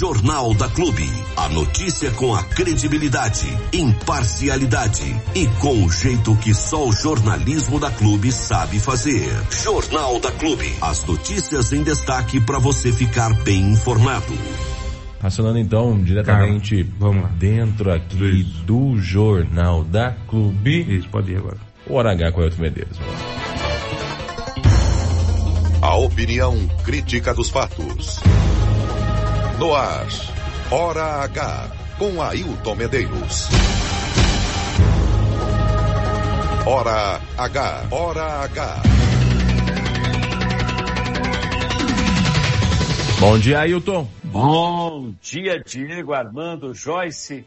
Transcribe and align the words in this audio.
Jornal 0.00 0.54
da 0.54 0.66
Clube. 0.66 1.06
A 1.36 1.50
notícia 1.50 2.10
com 2.12 2.34
a 2.34 2.42
credibilidade, 2.42 3.46
imparcialidade 3.70 5.04
e 5.34 5.46
com 5.60 5.84
o 5.84 5.90
jeito 5.90 6.34
que 6.36 6.54
só 6.54 6.88
o 6.88 6.90
jornalismo 6.90 7.78
da 7.78 7.90
Clube 7.90 8.32
sabe 8.32 8.80
fazer. 8.80 9.28
Jornal 9.62 10.18
da 10.18 10.32
Clube. 10.32 10.72
As 10.80 11.04
notícias 11.04 11.70
em 11.74 11.82
destaque 11.82 12.40
para 12.40 12.58
você 12.58 12.90
ficar 12.90 13.34
bem 13.42 13.72
informado. 13.72 14.32
Acionando 15.22 15.58
então 15.58 16.02
diretamente 16.02 16.82
vamos 16.98 17.24
lá. 17.24 17.28
dentro 17.36 17.92
aqui 17.92 18.40
Isso. 18.40 18.62
do 18.64 18.98
Jornal 18.98 19.84
da 19.84 20.12
Clube. 20.26 20.96
Isso, 20.96 21.10
pode 21.10 21.30
ir 21.32 21.36
agora. 21.36 21.58
O 21.86 21.92
Hora 21.96 22.12
H 22.12 22.32
com 22.32 22.40
Elton 22.40 22.62
Medeiros. 22.62 22.98
A 25.82 25.94
opinião 25.96 26.56
crítica 26.84 27.34
dos 27.34 27.50
fatos. 27.50 28.18
No 29.60 29.74
ar, 29.74 30.06
Hora 30.70 31.22
H, 31.24 31.70
com 31.98 32.22
Ailton 32.22 32.74
Medeiros. 32.76 33.46
Hora 36.64 37.20
H, 37.36 37.86
Hora 37.90 38.44
H. 38.44 38.82
Bom 43.20 43.38
dia, 43.38 43.60
Ailton. 43.60 44.08
Bom 44.24 45.14
dia, 45.20 45.62
Diego, 45.62 46.14
Armando, 46.14 46.72
Joyce. 46.72 47.44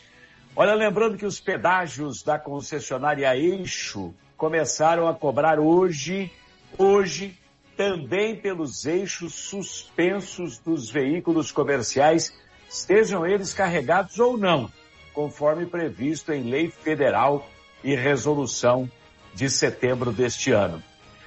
Olha, 0.55 0.73
lembrando 0.73 1.17
que 1.17 1.25
os 1.25 1.39
pedágios 1.39 2.22
da 2.23 2.38
concessionária 2.38 3.35
Eixo 3.38 4.13
começaram 4.35 5.07
a 5.07 5.13
cobrar 5.13 5.59
hoje, 5.59 6.29
hoje, 6.78 7.38
também 7.75 8.35
pelos 8.35 8.85
eixos 8.85 9.33
suspensos 9.33 10.57
dos 10.57 10.89
veículos 10.89 11.51
comerciais, 11.51 12.33
estejam 12.69 13.25
eles 13.25 13.53
carregados 13.53 14.19
ou 14.19 14.37
não, 14.37 14.71
conforme 15.13 15.65
previsto 15.65 16.31
em 16.31 16.49
lei 16.49 16.69
federal 16.69 17.47
e 17.83 17.95
resolução 17.95 18.89
de 19.33 19.49
setembro 19.49 20.11
deste 20.11 20.51
ano. 20.51 20.81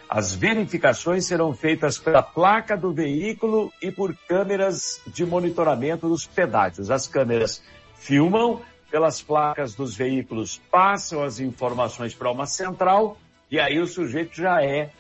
As 0.09 0.35
verificações 0.35 1.27
serão 1.27 1.55
feitas 1.55 1.99
pela 1.99 2.23
placa 2.23 2.77
do 2.77 2.93
veículo 2.93 3.73
e 3.83 3.91
por 3.91 4.15
câmeras 4.29 5.01
de 5.07 5.25
monitoramento 5.25 6.09
dos 6.09 6.27
pedágios. 6.27 6.91
As 6.91 7.07
câmeras 7.07 7.63
filmam 7.97 8.61
pelas 8.91 9.21
placas 9.21 9.75
dos 9.75 9.97
veículos, 9.97 10.61
passam 10.71 11.23
as 11.23 11.41
informações 11.41 12.15
para 12.15 12.31
uma 12.31 12.47
central 12.47 13.19
e 13.51 13.59
aí 13.59 13.81
o 13.81 13.87
sujeito 13.87 14.37
já 14.37 14.63
é 14.63 14.91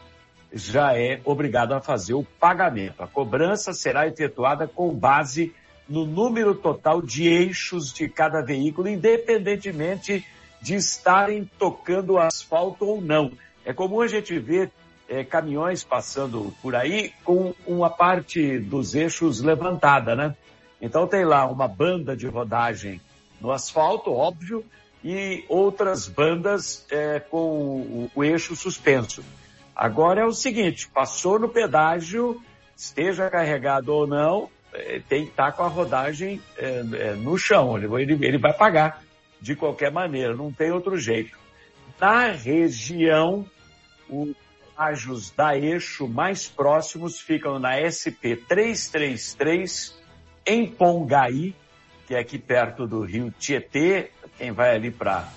já 0.54 0.96
é 0.96 1.20
obrigado 1.24 1.72
a 1.72 1.80
fazer 1.80 2.14
o 2.14 2.22
pagamento. 2.22 3.02
A 3.02 3.06
cobrança 3.06 3.72
será 3.72 4.06
efetuada 4.06 4.68
com 4.68 4.94
base 4.94 5.52
no 5.88 6.06
número 6.06 6.54
total 6.54 7.02
de 7.02 7.26
eixos 7.26 7.92
de 7.92 8.08
cada 8.08 8.40
veículo, 8.40 8.88
independentemente 8.88 10.24
de 10.62 10.76
estarem 10.76 11.50
tocando 11.58 12.16
asfalto 12.16 12.86
ou 12.86 13.00
não. 13.00 13.32
É 13.64 13.72
comum 13.72 14.00
a 14.00 14.06
gente 14.06 14.38
ver 14.38 14.70
é, 15.08 15.24
caminhões 15.24 15.84
passando 15.84 16.54
por 16.62 16.74
aí 16.74 17.12
com 17.24 17.52
uma 17.66 17.90
parte 17.90 18.58
dos 18.58 18.94
eixos 18.94 19.42
levantada, 19.42 20.14
né? 20.14 20.34
Então 20.80 21.06
tem 21.06 21.24
lá 21.24 21.46
uma 21.46 21.68
banda 21.68 22.16
de 22.16 22.26
rodagem 22.26 23.00
no 23.40 23.50
asfalto, 23.50 24.12
óbvio, 24.12 24.64
e 25.02 25.44
outras 25.48 26.06
bandas 26.08 26.86
é, 26.90 27.20
com 27.20 27.36
o, 27.36 28.10
o 28.14 28.24
eixo 28.24 28.56
suspenso. 28.56 29.22
Agora 29.74 30.20
é 30.20 30.24
o 30.24 30.32
seguinte, 30.32 30.88
passou 30.88 31.38
no 31.38 31.48
pedágio, 31.48 32.40
esteja 32.76 33.28
carregado 33.28 33.92
ou 33.92 34.06
não, 34.06 34.48
é, 34.72 35.00
tem 35.08 35.24
que 35.24 35.30
estar 35.30 35.52
com 35.52 35.62
a 35.62 35.68
rodagem 35.68 36.40
é, 36.56 36.84
é, 36.92 37.12
no 37.14 37.36
chão, 37.36 37.76
ele, 37.76 38.02
ele, 38.02 38.26
ele 38.26 38.38
vai 38.38 38.52
pagar 38.52 39.02
de 39.40 39.56
qualquer 39.56 39.90
maneira, 39.90 40.34
não 40.34 40.52
tem 40.52 40.70
outro 40.70 40.96
jeito. 40.96 41.36
Na 42.00 42.30
região, 42.32 43.46
os 44.08 44.34
pedágios 44.74 45.30
da 45.30 45.56
eixo 45.56 46.08
mais 46.08 46.48
próximos 46.48 47.20
ficam 47.20 47.58
na 47.58 47.76
SP 47.86 48.36
333, 48.36 50.02
em 50.46 50.66
Pongaí, 50.66 51.54
que 52.06 52.14
é 52.14 52.18
aqui 52.18 52.38
perto 52.38 52.86
do 52.86 53.02
rio 53.02 53.32
Tietê, 53.38 54.10
quem 54.36 54.52
vai 54.52 54.74
ali 54.74 54.90
para 54.90 55.28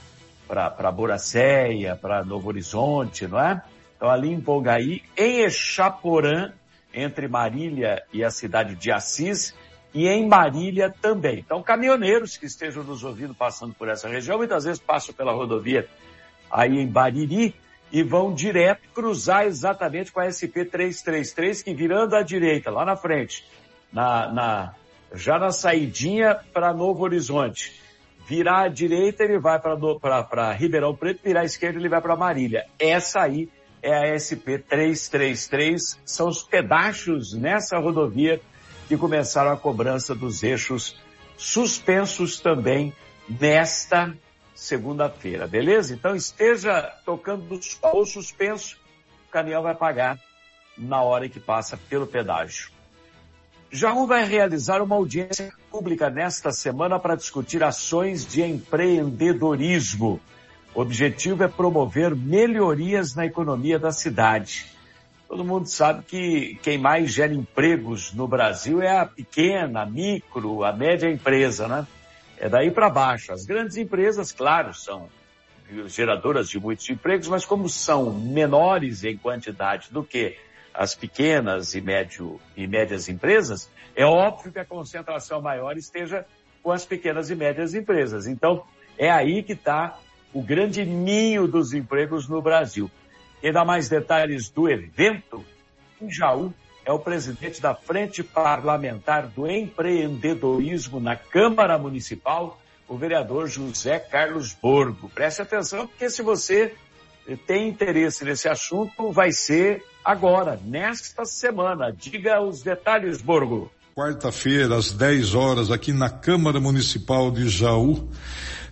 para 0.48 0.92
Boracéia, 0.92 1.94
para 1.96 2.24
Novo 2.24 2.48
Horizonte, 2.48 3.28
não 3.28 3.38
é? 3.38 3.62
Então, 3.98 4.10
ali 4.10 4.32
em 4.32 4.40
Pongaí, 4.40 5.02
em 5.18 5.42
Echaporã, 5.42 6.54
entre 6.94 7.28
Marília 7.28 8.04
e 8.14 8.24
a 8.24 8.30
cidade 8.30 8.76
de 8.76 8.92
Assis, 8.92 9.54
e 9.94 10.08
em 10.08 10.28
Marília 10.28 10.94
também. 11.02 11.40
Então, 11.40 11.64
caminhoneiros 11.64 12.38
que 12.38 12.46
estejam 12.46 12.84
nos 12.84 13.04
ouvindo 13.04 13.34
passando 13.34 13.74
por 13.74 13.90
essa 13.90 14.08
região, 14.08 14.38
muitas 14.38 14.66
vezes 14.66 14.80
passam 14.80 15.14
pela 15.14 15.32
rodovia 15.32 15.88
aí 16.50 16.78
em 16.78 16.88
Bariri 16.88 17.56
e 17.92 18.04
vão 18.04 18.34
direto 18.34 18.88
cruzar 18.94 19.46
exatamente 19.46 20.12
com 20.12 20.20
a 20.20 20.28
SP-333, 20.28 21.64
que 21.64 21.74
virando 21.74 22.16
à 22.16 22.22
direita, 22.22 22.70
lá 22.70 22.86
na 22.86 22.96
frente, 22.96 23.46
na, 23.92 24.32
na 24.32 24.76
já 25.14 25.40
na 25.40 25.52
saidinha 25.52 26.36
para 26.54 26.74
Novo 26.74 27.04
Horizonte. 27.04 27.82
Virar 28.28 28.66
à 28.66 28.68
direita, 28.68 29.24
ele 29.24 29.40
vai 29.40 29.58
para 29.60 30.52
Ribeirão 30.52 30.94
Preto, 30.94 31.22
virar 31.24 31.42
à 31.42 31.46
esquerda, 31.46 31.80
ele 31.80 31.88
vai 31.88 32.02
para 32.02 32.16
Marília. 32.16 32.66
Essa 32.78 33.22
aí 33.22 33.50
é 33.82 34.14
a 34.14 34.20
SP 34.20 34.58
333, 34.58 36.00
são 36.06 36.28
os 36.28 36.44
pedaços 36.44 37.34
nessa 37.34 37.78
rodovia 37.78 38.42
que 38.88 38.98
começaram 38.98 39.52
a 39.52 39.58
cobrança 39.58 40.16
dos 40.16 40.44
eixos 40.44 40.98
suspensos 41.38 42.40
também 42.40 42.94
nesta 43.30 44.16
segunda-feira, 44.56 45.48
beleza? 45.48 45.94
Então 45.94 46.16
esteja 46.16 46.82
tocando 47.06 47.60
o 47.94 48.06
suspenso, 48.06 48.78
o 49.28 49.32
caminhão 49.32 49.62
vai 49.62 49.76
pagar 49.76 50.20
na 50.78 51.02
hora 51.02 51.30
que 51.30 51.40
passa 51.40 51.78
pelo 51.78 52.08
pedágio. 52.08 52.72
Jaú 53.70 54.08
vai 54.08 54.24
realizar 54.24 54.82
uma 54.82 54.96
audiência 54.96 55.52
pública 55.70 56.10
nesta 56.10 56.52
semana 56.52 56.98
para 57.00 57.16
discutir 57.16 57.64
ações 57.64 58.26
de 58.26 58.42
empreendedorismo 58.42 60.22
o 60.78 60.82
objetivo 60.82 61.44
é 61.44 61.48
promover 61.48 62.16
melhorias 62.16 63.16
na 63.16 63.26
economia 63.26 63.80
da 63.80 63.92
cidade. 63.92 64.68
Todo 65.28 65.44
mundo 65.44 65.66
sabe 65.66 66.04
que 66.04 66.60
quem 66.62 66.78
mais 66.78 67.12
gera 67.12 67.34
empregos 67.34 68.14
no 68.14 68.28
Brasil 68.28 68.80
é 68.80 69.00
a 69.00 69.04
pequena, 69.04 69.82
a 69.82 69.86
micro, 69.88 70.64
a 70.64 70.72
média 70.72 71.10
empresa, 71.10 71.68
né? 71.68 71.88
É 72.38 72.48
daí 72.48 72.70
para 72.70 72.92
baixo. 72.92 73.34
As 73.34 73.44
grandes 73.44 73.76
empresas, 73.76 74.32
claro, 74.32 74.72
são 74.76 75.10
geradoras 75.88 76.48
de 76.48 76.60
muitos 76.60 76.88
empregos, 76.92 77.28
mas 77.28 77.44
como 77.44 77.68
são 77.68 78.14
menores 78.14 79.04
em 79.04 79.18
quantidade 79.18 79.88
do 79.90 80.04
que 80.04 80.38
as 80.72 80.94
pequenas 80.94 81.74
e, 81.74 81.82
médio, 81.82 82.40
e 82.56 82.68
médias 82.68 83.10
empresas, 83.10 83.68
é 83.96 84.06
óbvio 84.06 84.52
que 84.52 84.60
a 84.60 84.66
concentração 84.66 85.42
maior 85.42 85.76
esteja 85.76 86.24
com 86.62 86.72
as 86.72 86.86
pequenas 86.86 87.32
e 87.32 87.36
médias 87.36 87.74
empresas. 87.74 88.28
Então, 88.28 88.64
é 88.96 89.10
aí 89.10 89.42
que 89.42 89.54
está 89.54 89.98
o 90.38 90.42
grande 90.44 90.86
ninho 90.86 91.48
dos 91.48 91.74
empregos 91.74 92.30
no 92.30 92.44
Brasil. 92.44 92.92
Quem 93.42 93.52
dá 93.52 93.66
mais 93.66 93.90
detalhes 93.90 94.50
do 94.50 94.70
evento, 94.70 95.44
em 96.00 96.12
Jaú, 96.12 96.54
é 96.86 96.92
o 96.92 97.00
presidente 97.00 97.60
da 97.60 97.74
Frente 97.74 98.22
Parlamentar 98.22 99.26
do 99.30 99.50
Empreendedorismo 99.50 101.00
na 101.00 101.16
Câmara 101.16 101.76
Municipal, 101.80 102.62
o 102.88 102.96
vereador 102.96 103.48
José 103.48 103.98
Carlos 103.98 104.54
Borgo. 104.54 105.10
Preste 105.10 105.42
atenção, 105.42 105.88
porque 105.88 106.08
se 106.08 106.22
você 106.22 106.76
tem 107.48 107.68
interesse 107.68 108.24
nesse 108.24 108.48
assunto, 108.48 109.12
vai 109.12 109.32
ser 109.32 109.84
agora, 110.06 110.60
nesta 110.64 111.26
semana. 111.26 111.92
Diga 111.92 112.40
os 112.42 112.62
detalhes, 112.62 113.24
Borgo. 113.24 113.72
Quarta-feira, 113.98 114.78
às 114.78 114.92
10 114.92 115.34
horas, 115.34 115.72
aqui 115.72 115.92
na 115.92 116.08
Câmara 116.08 116.60
Municipal 116.60 117.32
de 117.32 117.50
Jaú, 117.50 118.08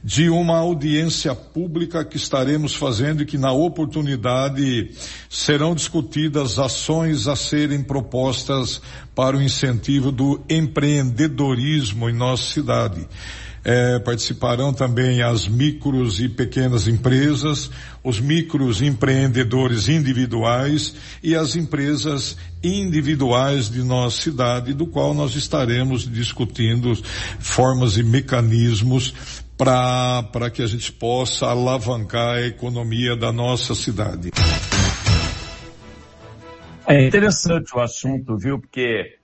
de 0.04 0.30
uma 0.30 0.60
audiência 0.60 1.34
pública 1.34 2.06
que 2.06 2.16
estaremos 2.16 2.76
fazendo 2.76 3.24
e 3.24 3.26
que 3.26 3.36
na 3.36 3.52
oportunidade 3.52 4.92
serão 5.28 5.74
discutidas 5.74 6.60
ações 6.60 7.28
a 7.28 7.36
serem 7.36 7.82
propostas 7.82 8.80
para 9.16 9.36
o 9.36 9.42
incentivo 9.42 10.12
do 10.12 10.40
empreendedorismo 10.48 12.08
em 12.08 12.14
nossa 12.14 12.44
cidade. 12.54 13.08
É, 13.68 13.98
participarão 13.98 14.72
também 14.72 15.24
as 15.24 15.48
micros 15.48 16.20
e 16.20 16.30
pequenas 16.30 16.88
empresas, 16.88 17.72
os 18.04 18.20
micros 18.20 18.80
empreendedores 18.80 19.88
individuais 19.90 20.94
e 21.24 21.36
as 21.36 21.56
empresas 21.56 22.38
individuais 22.64 23.68
de 23.68 23.82
nossa 23.82 24.22
cidade, 24.22 24.72
do 24.72 24.86
qual 24.86 25.16
nós 25.16 25.36
estaremos 25.36 26.08
discutindo 26.08 26.96
formas 27.40 27.98
e 27.98 28.04
mecanismos 28.04 29.16
para 29.58 30.50
que 30.54 30.62
a 30.62 30.68
gente 30.68 30.92
possa 30.92 31.48
alavancar 31.48 32.36
a 32.36 32.46
economia 32.46 33.16
da 33.16 33.32
nossa 33.32 33.74
cidade. 33.74 34.30
É 36.88 37.08
interessante 37.08 37.76
o 37.76 37.80
assunto, 37.80 38.38
viu? 38.38 38.60
Porque 38.60 39.18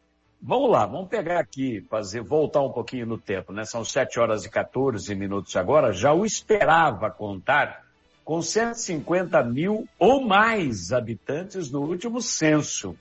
Vamos 0.44 0.72
lá, 0.72 0.88
vamos 0.88 1.08
pegar 1.08 1.40
aqui, 1.40 1.86
fazer, 1.88 2.22
voltar 2.22 2.62
um 2.62 2.72
pouquinho 2.72 3.06
no 3.06 3.16
tempo, 3.16 3.54
né? 3.54 3.64
São 3.64 3.86
7 3.86 4.20
horas 4.20 4.44
e 4.44 4.50
14 4.50 5.14
minutos 5.14 5.56
agora. 5.56 5.94
Já 5.94 6.14
o 6.14 6.26
esperava 6.26 7.12
contar 7.12 7.86
com 8.26 8.42
150 8.42 9.44
mil 9.44 9.88
ou 10.00 10.26
mais 10.26 10.92
habitantes 10.92 11.70
no 11.70 11.82
último 11.82 12.20
censo 12.24 12.98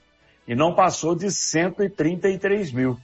e 0.47 0.53
não 0.53 0.75
passou 0.75 1.15
de 1.15 1.31
133 1.31 2.71
mil. 2.71 2.95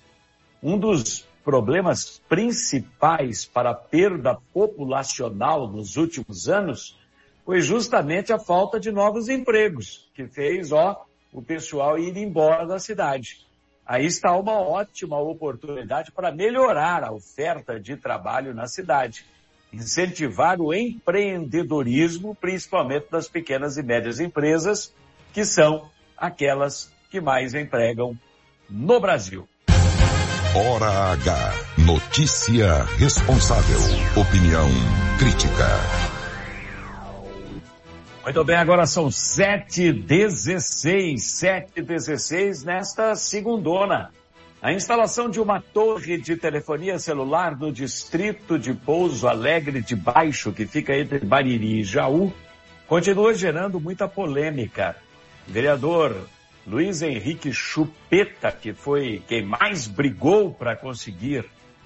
Um 0.61 0.77
dos 0.77 1.27
problemas 1.43 2.21
principais 2.29 3.43
para 3.43 3.71
a 3.71 3.75
perda 3.75 4.37
populacional 4.53 5.67
nos 5.67 5.97
últimos 5.97 6.47
anos 6.47 6.95
foi 7.43 7.59
justamente 7.59 8.31
a 8.31 8.37
falta 8.37 8.79
de 8.79 8.91
novos 8.91 9.29
empregos, 9.29 10.07
que 10.13 10.27
fez, 10.27 10.71
ó, 10.71 11.03
o 11.33 11.41
pessoal 11.41 11.97
ir 11.97 12.15
embora 12.17 12.67
da 12.67 12.77
cidade. 12.77 13.46
Aí 13.87 14.05
está 14.05 14.35
uma 14.35 14.59
ótima 14.59 15.17
oportunidade 15.17 16.11
para 16.11 16.29
melhorar 16.29 17.05
a 17.05 17.13
oferta 17.13 17.79
de 17.79 17.95
trabalho 17.95 18.53
na 18.53 18.67
cidade, 18.67 19.25
incentivar 19.71 20.59
o 20.59 20.73
empreendedorismo, 20.73 22.35
principalmente 22.35 23.07
das 23.09 23.29
pequenas 23.29 23.77
e 23.77 23.83
médias 23.83 24.19
empresas, 24.19 24.93
que 25.31 25.45
são 25.45 25.89
aquelas 26.17 26.91
que 27.09 27.21
mais 27.21 27.53
empregam 27.53 28.17
no 28.69 28.99
Brasil. 28.99 29.47
Hora 30.53 31.13
H. 31.13 31.53
Notícia 31.85 32.83
responsável. 32.97 33.79
Opinião 34.19 34.67
crítica. 35.17 36.06
Muito 38.27 38.43
bem, 38.43 38.57
agora 38.57 38.85
são 38.85 39.09
sete 39.09 39.89
dezesseis, 39.93 41.23
sete 41.27 41.81
dezesseis 41.81 42.61
nesta 42.61 43.15
segundona. 43.15 44.11
A 44.61 44.73
instalação 44.73 45.29
de 45.29 45.39
uma 45.39 45.61
torre 45.61 46.17
de 46.17 46.35
telefonia 46.35 46.99
celular 46.99 47.57
no 47.57 47.71
distrito 47.71 48.59
de 48.59 48.73
Pouso 48.73 49.29
Alegre 49.29 49.81
de 49.81 49.95
Baixo, 49.95 50.51
que 50.51 50.65
fica 50.65 50.93
entre 50.93 51.19
Bariri 51.19 51.79
e 51.79 51.83
Jaú, 51.85 52.33
continua 52.85 53.33
gerando 53.33 53.79
muita 53.79 54.09
polêmica. 54.09 54.97
Vereador 55.47 56.27
Luiz 56.67 57.01
Henrique 57.01 57.53
Chupeta, 57.53 58.51
que 58.51 58.73
foi 58.73 59.23
quem 59.25 59.45
mais 59.45 59.87
brigou 59.87 60.53
para 60.53 60.75
conseguir 60.75 61.45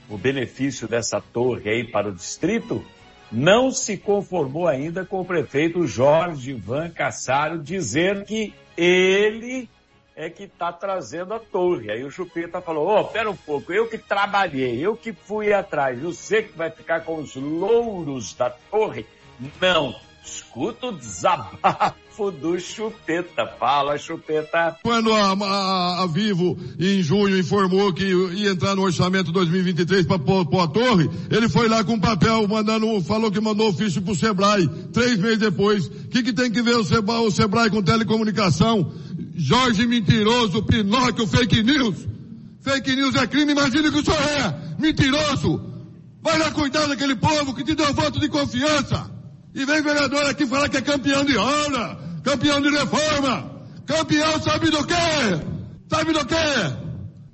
o 0.09 0.17
benefício 0.17 0.87
dessa 0.87 1.21
torre 1.21 1.69
aí 1.69 1.83
para 1.83 2.09
o 2.09 2.15
distrito, 2.15 2.83
não 3.31 3.71
se 3.71 3.97
conformou 3.97 4.67
ainda 4.67 5.05
com 5.05 5.21
o 5.21 5.25
prefeito 5.25 5.87
Jorge 5.87 6.53
Van 6.53 6.89
Cassaro 6.89 7.57
dizer 7.59 8.25
que 8.25 8.53
ele 8.75 9.69
é 10.15 10.29
que 10.29 10.43
está 10.43 10.71
trazendo 10.71 11.33
a 11.33 11.39
torre. 11.39 11.89
Aí 11.89 12.03
o 12.03 12.11
Chupeta 12.11 12.61
falou, 12.61 12.87
ô, 12.87 12.99
oh, 12.99 13.03
pera 13.05 13.29
um 13.29 13.35
pouco, 13.35 13.71
eu 13.71 13.87
que 13.87 13.97
trabalhei, 13.97 14.79
eu 14.79 14.95
que 14.95 15.13
fui 15.13 15.53
atrás, 15.53 15.99
você 15.99 16.43
que 16.43 16.57
vai 16.57 16.69
ficar 16.69 17.01
com 17.01 17.15
os 17.15 17.35
louros 17.35 18.33
da 18.33 18.49
torre? 18.49 19.05
Não, 19.59 19.95
escuta 20.23 20.87
o 20.87 20.97
desabafo 20.97 22.31
do 22.31 22.59
Chupeta. 22.59 23.47
Fala, 23.59 23.97
Chupeta. 23.97 24.77
Quando 24.83 25.11
a, 25.11 25.31
a, 25.31 26.03
a 26.03 26.07
Vivo, 26.07 26.57
em 26.79 27.01
junho, 27.01 27.37
informou 27.37 27.91
que 27.93 28.03
ia 28.03 28.51
entrar 28.51 28.75
no 28.75 28.83
orçamento 28.83 29.31
2023 29.31 30.05
para 30.05 30.19
pôr, 30.19 30.61
a 30.61 30.67
torre, 30.67 31.09
ele 31.29 31.49
foi 31.49 31.67
lá 31.67 31.83
com 31.83 31.99
papel, 31.99 32.47
mandando, 32.47 33.01
falou 33.01 33.31
que 33.31 33.41
mandou 33.41 33.69
ofício 33.69 34.01
pro 34.01 34.15
Sebrae, 34.15 34.67
três 34.93 35.17
meses 35.17 35.39
depois. 35.39 35.87
O 35.87 36.09
que, 36.09 36.23
que 36.23 36.33
tem 36.33 36.51
que 36.51 36.61
ver 36.61 36.75
o 36.75 36.83
Sebrae, 36.83 37.25
o 37.25 37.31
Sebrae 37.31 37.69
com 37.69 37.81
telecomunicação? 37.81 38.93
Jorge 39.35 39.87
mentiroso, 39.87 40.63
Pinóquio, 40.63 41.25
fake 41.25 41.63
news. 41.63 42.07
Fake 42.61 42.95
news 42.95 43.15
é 43.15 43.25
crime, 43.25 43.53
imagine 43.53 43.89
que 43.89 43.97
o 43.97 44.05
senhor 44.05 44.21
é 44.21 44.79
mentiroso. 44.79 45.71
Vai 46.21 46.37
lá 46.37 46.51
cuidar 46.51 46.85
daquele 46.85 47.15
povo 47.15 47.55
que 47.55 47.63
te 47.63 47.73
deu 47.73 47.91
voto 47.93 48.19
de 48.19 48.29
confiança. 48.29 49.20
E 49.53 49.65
vem 49.65 49.81
vereador 49.81 50.25
aqui 50.27 50.45
falar 50.45 50.69
que 50.69 50.77
é 50.77 50.81
campeão 50.81 51.25
de 51.25 51.37
obra, 51.37 51.97
campeão 52.23 52.61
de 52.61 52.69
reforma. 52.69 53.51
Campeão 53.85 54.41
sabe 54.41 54.69
do 54.69 54.85
quê? 54.85 54.93
Sabe 55.89 56.13
do 56.13 56.25
quê? 56.25 56.35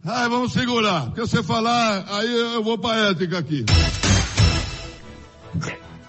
Ai, 0.04 0.28
vamos 0.30 0.54
segurar. 0.54 1.06
Porque 1.06 1.22
você 1.22 1.44
falar, 1.44 2.06
aí 2.10 2.56
eu 2.56 2.64
vou 2.64 2.78
pra 2.78 3.10
ética 3.10 3.38
aqui. 3.38 3.66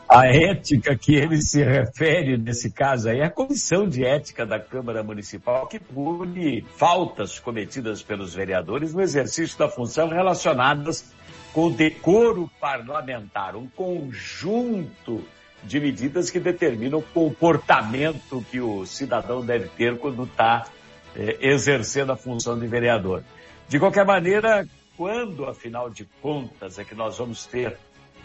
A 0.09 0.27
ética 0.27 0.97
que 0.97 1.15
ele 1.15 1.43
se 1.43 1.63
refere 1.63 2.39
nesse 2.39 2.71
caso 2.71 3.11
aí 3.11 3.19
é 3.19 3.25
a 3.27 3.31
comissão 3.31 3.87
de 3.87 4.03
ética 4.03 4.47
da 4.47 4.59
Câmara 4.59 5.03
Municipal 5.03 5.67
que 5.67 5.79
pune 5.79 6.65
faltas 6.77 7.39
cometidas 7.39 8.03
pelos 8.03 8.33
vereadores 8.33 8.95
no 8.95 9.03
exercício 9.03 9.59
da 9.59 9.69
função 9.69 10.09
relacionadas 10.09 11.13
com 11.53 11.67
o 11.67 11.71
decoro 11.71 12.51
parlamentar, 12.59 13.55
um 13.55 13.67
conjunto 13.69 15.23
de 15.65 15.81
medidas 15.81 16.31
que 16.31 16.39
determinam 16.39 17.01
o 17.01 17.03
comportamento 17.03 18.45
que 18.51 18.61
o 18.61 18.87
cidadão 18.87 19.45
deve 19.45 19.69
ter 19.69 19.99
quando 19.99 20.25
está 20.25 20.67
é, 21.17 21.39
exercendo 21.41 22.13
a 22.13 22.17
função 22.17 22.59
de 22.59 22.67
vereador. 22.67 23.23
De 23.69 23.79
qualquer 23.79 24.05
maneira, 24.05 24.67
quando, 24.97 25.45
afinal 25.45 25.91
de 25.91 26.05
contas, 26.23 26.79
é 26.79 26.85
que 26.85 26.95
nós 26.95 27.19
vamos 27.19 27.47
ter 27.47 27.77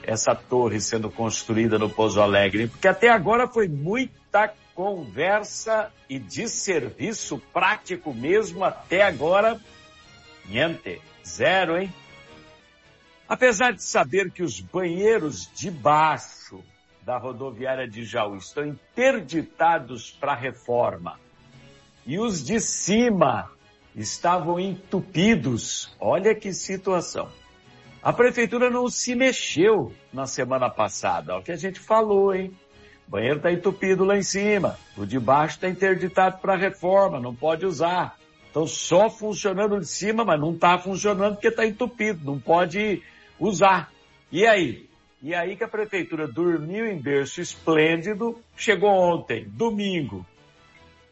essa 0.04 0.36
torre 0.36 0.80
sendo 0.80 1.10
construída 1.10 1.80
no 1.80 1.90
Pouso 1.90 2.22
Alegre? 2.22 2.68
Porque 2.68 2.88
até 2.88 3.10
agora 3.10 3.48
foi 3.48 3.68
muita 3.68 4.54
conversa 4.76 5.92
e 6.10 6.18
de 6.20 6.48
serviço 6.48 7.42
prático 7.54 8.14
mesmo 8.14 8.64
até 8.64 9.04
agora, 9.04 9.60
niente, 10.46 11.02
zero, 11.26 11.78
hein? 11.78 11.94
Apesar 13.28 13.72
de 13.72 13.84
saber 13.84 14.32
que 14.32 14.44
os 14.44 14.60
banheiros 14.60 15.50
de 15.54 15.72
baixo 15.72 16.64
da 17.06 17.18
rodoviária 17.18 17.88
de 17.88 18.06
Jaú 18.06 18.38
estão 18.38 18.66
interditados 18.66 20.12
para 20.12 20.34
reforma 20.34 21.20
e 22.06 22.18
os 22.18 22.44
de 22.44 22.60
cima 22.60 23.52
estavam 23.96 24.60
entupidos. 24.60 25.94
Olha 26.00 26.34
que 26.34 26.54
situação. 26.54 27.30
A 28.02 28.12
prefeitura 28.12 28.70
não 28.70 28.90
se 28.90 29.16
mexeu 29.16 29.94
na 30.12 30.26
semana 30.26 30.70
passada, 30.70 31.34
é 31.34 31.36
o 31.36 31.42
que 31.42 31.52
a 31.52 31.58
gente 31.58 31.80
falou, 31.80 32.34
hein? 32.34 32.52
O 33.08 33.12
banheiro 33.12 33.38
está 33.38 33.52
entupido 33.52 34.04
lá 34.04 34.18
em 34.18 34.24
cima, 34.24 34.78
o 34.98 35.06
de 35.06 35.20
baixo 35.20 35.56
está 35.56 35.70
interditado 35.70 36.40
para 36.40 36.56
reforma, 36.56 37.20
não 37.20 37.36
pode 37.36 37.66
usar. 37.66 38.18
Então 38.50 38.68
só 38.68 39.10
funcionando 39.10 39.80
de 39.80 39.88
cima, 39.88 40.24
mas 40.24 40.40
não 40.40 40.54
está 40.54 40.78
funcionando 40.78 41.34
porque 41.34 41.48
está 41.48 41.66
entupido, 41.66 42.26
não 42.26 42.40
pode 42.40 43.02
usar. 43.40 43.92
E 44.32 44.46
aí? 44.46 44.90
E 45.24 45.34
aí 45.34 45.56
que 45.56 45.64
a 45.64 45.70
prefeitura 45.70 46.28
dormiu 46.28 46.86
em 46.86 47.02
berço 47.02 47.40
esplêndido, 47.40 48.38
chegou 48.58 48.90
ontem, 48.90 49.46
domingo. 49.48 50.26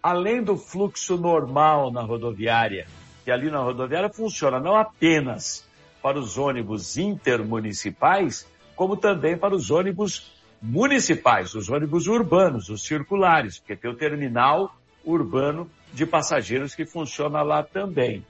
além 0.03 0.43
do 0.43 0.57
fluxo 0.57 1.15
normal 1.15 1.91
na 1.91 2.01
rodoviária, 2.01 2.87
que 3.23 3.31
ali 3.31 3.49
na 3.49 3.59
rodoviária 3.59 4.09
funciona 4.09 4.59
não 4.59 4.75
apenas 4.75 5.65
para 6.01 6.19
os 6.19 6.37
ônibus 6.37 6.97
intermunicipais, 6.97 8.45
como 8.75 8.97
também 8.97 9.37
para 9.37 9.55
os 9.55 9.71
ônibus 9.71 10.33
municipais, 10.61 11.55
os 11.55 11.69
ônibus 11.69 12.07
urbanos, 12.07 12.67
os 12.67 12.83
circulares, 12.83 13.59
porque 13.59 13.77
tem 13.77 13.91
o 13.91 13.95
terminal 13.95 14.75
urbano 15.05 15.69
de 15.93 16.05
passageiros 16.05 16.75
que 16.75 16.85
funciona 16.85 17.41
lá 17.43 17.63
também. 17.63 18.25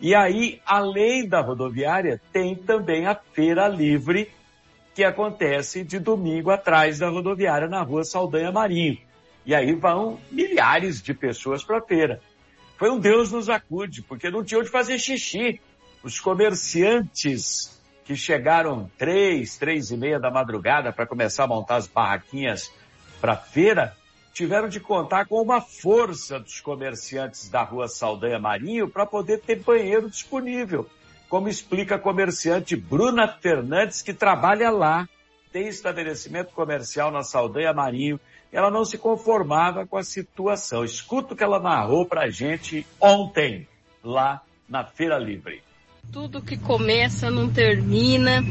E 0.00 0.14
aí, 0.14 0.62
além 0.64 1.28
da 1.28 1.42
rodoviária, 1.42 2.20
tem 2.32 2.54
também 2.54 3.06
a 3.06 3.14
feira 3.14 3.68
livre 3.68 4.30
que 4.96 5.04
acontece 5.04 5.84
de 5.84 5.98
domingo 5.98 6.50
atrás 6.50 7.00
da 7.00 7.10
rodoviária 7.10 7.68
na 7.68 7.82
rua 7.82 8.02
Saldanha 8.02 8.50
Marinho. 8.50 8.96
E 9.44 9.54
aí 9.54 9.74
vão 9.74 10.18
milhares 10.32 11.02
de 11.02 11.12
pessoas 11.12 11.62
para 11.62 11.76
a 11.76 11.82
feira. 11.82 12.22
Foi 12.78 12.90
um 12.90 12.98
Deus 12.98 13.30
nos 13.30 13.50
acude, 13.50 14.00
porque 14.00 14.30
não 14.30 14.42
tinha 14.42 14.58
onde 14.58 14.70
fazer 14.70 14.98
xixi. 14.98 15.60
Os 16.02 16.18
comerciantes 16.18 17.78
que 18.06 18.16
chegaram 18.16 18.90
três, 18.96 19.58
três 19.58 19.90
e 19.90 19.98
meia 19.98 20.18
da 20.18 20.30
madrugada 20.30 20.90
para 20.90 21.06
começar 21.06 21.44
a 21.44 21.48
montar 21.48 21.76
as 21.76 21.86
barraquinhas 21.86 22.72
para 23.20 23.32
a 23.32 23.36
feira, 23.36 23.94
tiveram 24.32 24.66
de 24.66 24.80
contar 24.80 25.26
com 25.26 25.42
uma 25.42 25.60
força 25.60 26.40
dos 26.40 26.58
comerciantes 26.62 27.50
da 27.50 27.62
rua 27.62 27.86
Saldanha 27.86 28.38
Marinho 28.38 28.88
para 28.88 29.04
poder 29.04 29.42
ter 29.42 29.56
banheiro 29.56 30.08
disponível 30.08 30.88
como 31.28 31.48
explica 31.48 31.96
a 31.96 31.98
comerciante 31.98 32.76
Bruna 32.76 33.26
Fernandes, 33.28 34.02
que 34.02 34.14
trabalha 34.14 34.70
lá, 34.70 35.08
tem 35.52 35.68
estabelecimento 35.68 36.52
comercial 36.52 37.10
na 37.10 37.22
Saldanha 37.22 37.72
Marinho. 37.72 38.20
Ela 38.52 38.70
não 38.70 38.84
se 38.84 38.96
conformava 38.96 39.86
com 39.86 39.96
a 39.96 40.04
situação. 40.04 40.84
Escuta 40.84 41.34
o 41.34 41.36
que 41.36 41.42
ela 41.42 41.58
narrou 41.58 42.06
para 42.06 42.22
a 42.22 42.30
gente 42.30 42.86
ontem, 43.00 43.66
lá 44.02 44.42
na 44.68 44.84
Feira 44.84 45.18
Livre. 45.18 45.62
Tudo 46.12 46.42
que 46.42 46.56
começa 46.56 47.30
não 47.30 47.50
termina. 47.50 48.42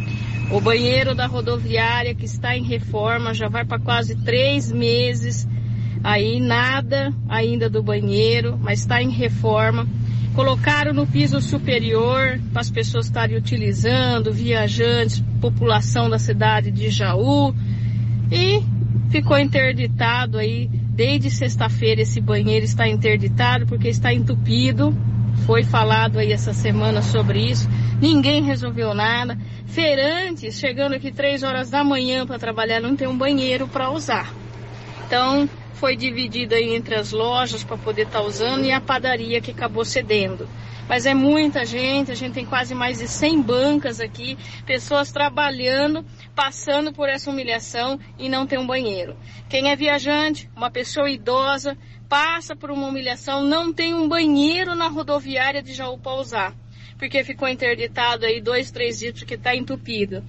O 0.52 0.60
banheiro 0.60 1.16
da 1.16 1.26
rodoviária 1.26 2.14
que 2.14 2.26
está 2.26 2.56
em 2.56 2.64
reforma 2.64 3.34
já 3.34 3.48
vai 3.48 3.66
para 3.66 3.80
quase 3.80 4.16
três 4.24 4.72
meses. 4.72 5.48
Aí 6.06 6.40
nada 6.40 7.12
ainda 7.28 7.68
do 7.68 7.82
banheiro, 7.82 8.60
mas 8.62 8.82
está 8.82 9.02
em 9.02 9.10
reforma. 9.10 9.88
Colocaram 10.36 10.94
no 10.94 11.08
piso 11.08 11.42
superior 11.42 12.40
para 12.54 12.62
as 12.62 12.70
pessoas 12.70 13.08
estarem 13.08 13.36
utilizando, 13.36 14.32
viajantes, 14.32 15.24
população 15.42 16.08
da 16.08 16.20
cidade 16.20 16.70
de 16.70 16.92
Jaú. 16.92 17.56
E 18.32 18.62
ficou 19.10 19.40
interditado 19.40 20.38
aí, 20.38 20.68
desde 20.68 21.32
sexta-feira 21.32 22.04
esse 22.04 22.22
banheiro 22.22 22.66
está 22.66 22.88
interditado 22.88 23.66
porque 23.66 23.88
está 23.88 24.14
entupido. 24.14 24.96
Foi 25.48 25.64
falado 25.64 26.20
aí 26.20 26.32
essa 26.32 26.54
semana 26.54 27.02
sobre 27.02 27.50
isso. 27.50 27.68
Ninguém 28.00 28.44
resolveu 28.44 28.94
nada. 28.94 29.40
Feirantes 29.66 30.60
chegando 30.60 30.94
aqui 30.94 31.12
três 31.12 31.42
horas 31.42 31.72
da 31.72 31.84
manhã 31.84 32.28
para 32.28 32.38
trabalhar 32.38 32.80
não 32.80 32.96
tem 32.96 33.08
um 33.08 33.18
banheiro 33.18 33.68
para 33.68 33.90
usar. 33.90 34.32
Então, 35.08 35.50
foi 35.86 35.96
dividida 35.96 36.60
entre 36.60 36.96
as 36.96 37.12
lojas 37.12 37.64
para 37.64 37.78
poder 37.78 38.08
estar 38.08 38.22
tá 38.22 38.26
usando 38.26 38.66
e 38.66 38.72
a 38.72 38.82
padaria 38.82 39.40
que 39.40 39.52
acabou 39.52 39.86
cedendo. 39.86 40.50
Mas 40.90 41.06
é 41.06 41.14
muita 41.14 41.64
gente, 41.64 42.12
a 42.12 42.16
gente 42.16 42.34
tem 42.34 42.44
quase 42.44 42.74
mais 42.74 42.98
de 42.98 43.08
100 43.08 43.42
bancas 43.44 44.00
aqui, 44.00 44.36
pessoas 44.66 45.12
trabalhando, 45.12 46.04
passando 46.34 46.92
por 46.92 47.08
essa 47.08 47.30
humilhação 47.30 48.00
e 48.18 48.28
não 48.28 48.48
tem 48.48 48.58
um 48.58 48.66
banheiro. 48.66 49.16
Quem 49.48 49.70
é 49.70 49.76
viajante, 49.76 50.50
uma 50.56 50.72
pessoa 50.72 51.08
idosa, 51.08 51.78
passa 52.10 52.56
por 52.56 52.72
uma 52.72 52.88
humilhação, 52.88 53.44
não 53.44 53.72
tem 53.72 53.94
um 53.94 54.10
banheiro 54.10 54.74
na 54.74 54.88
rodoviária 54.88 55.62
de 55.62 55.72
Jaú 55.72 56.00
usar, 56.20 56.56
porque 56.98 57.24
ficou 57.24 57.48
interditado 57.48 58.26
aí 58.26 58.42
dois, 58.42 58.72
três 58.72 58.98
dias 58.98 59.14
porque 59.14 59.36
está 59.36 59.56
entupido. 59.56 60.24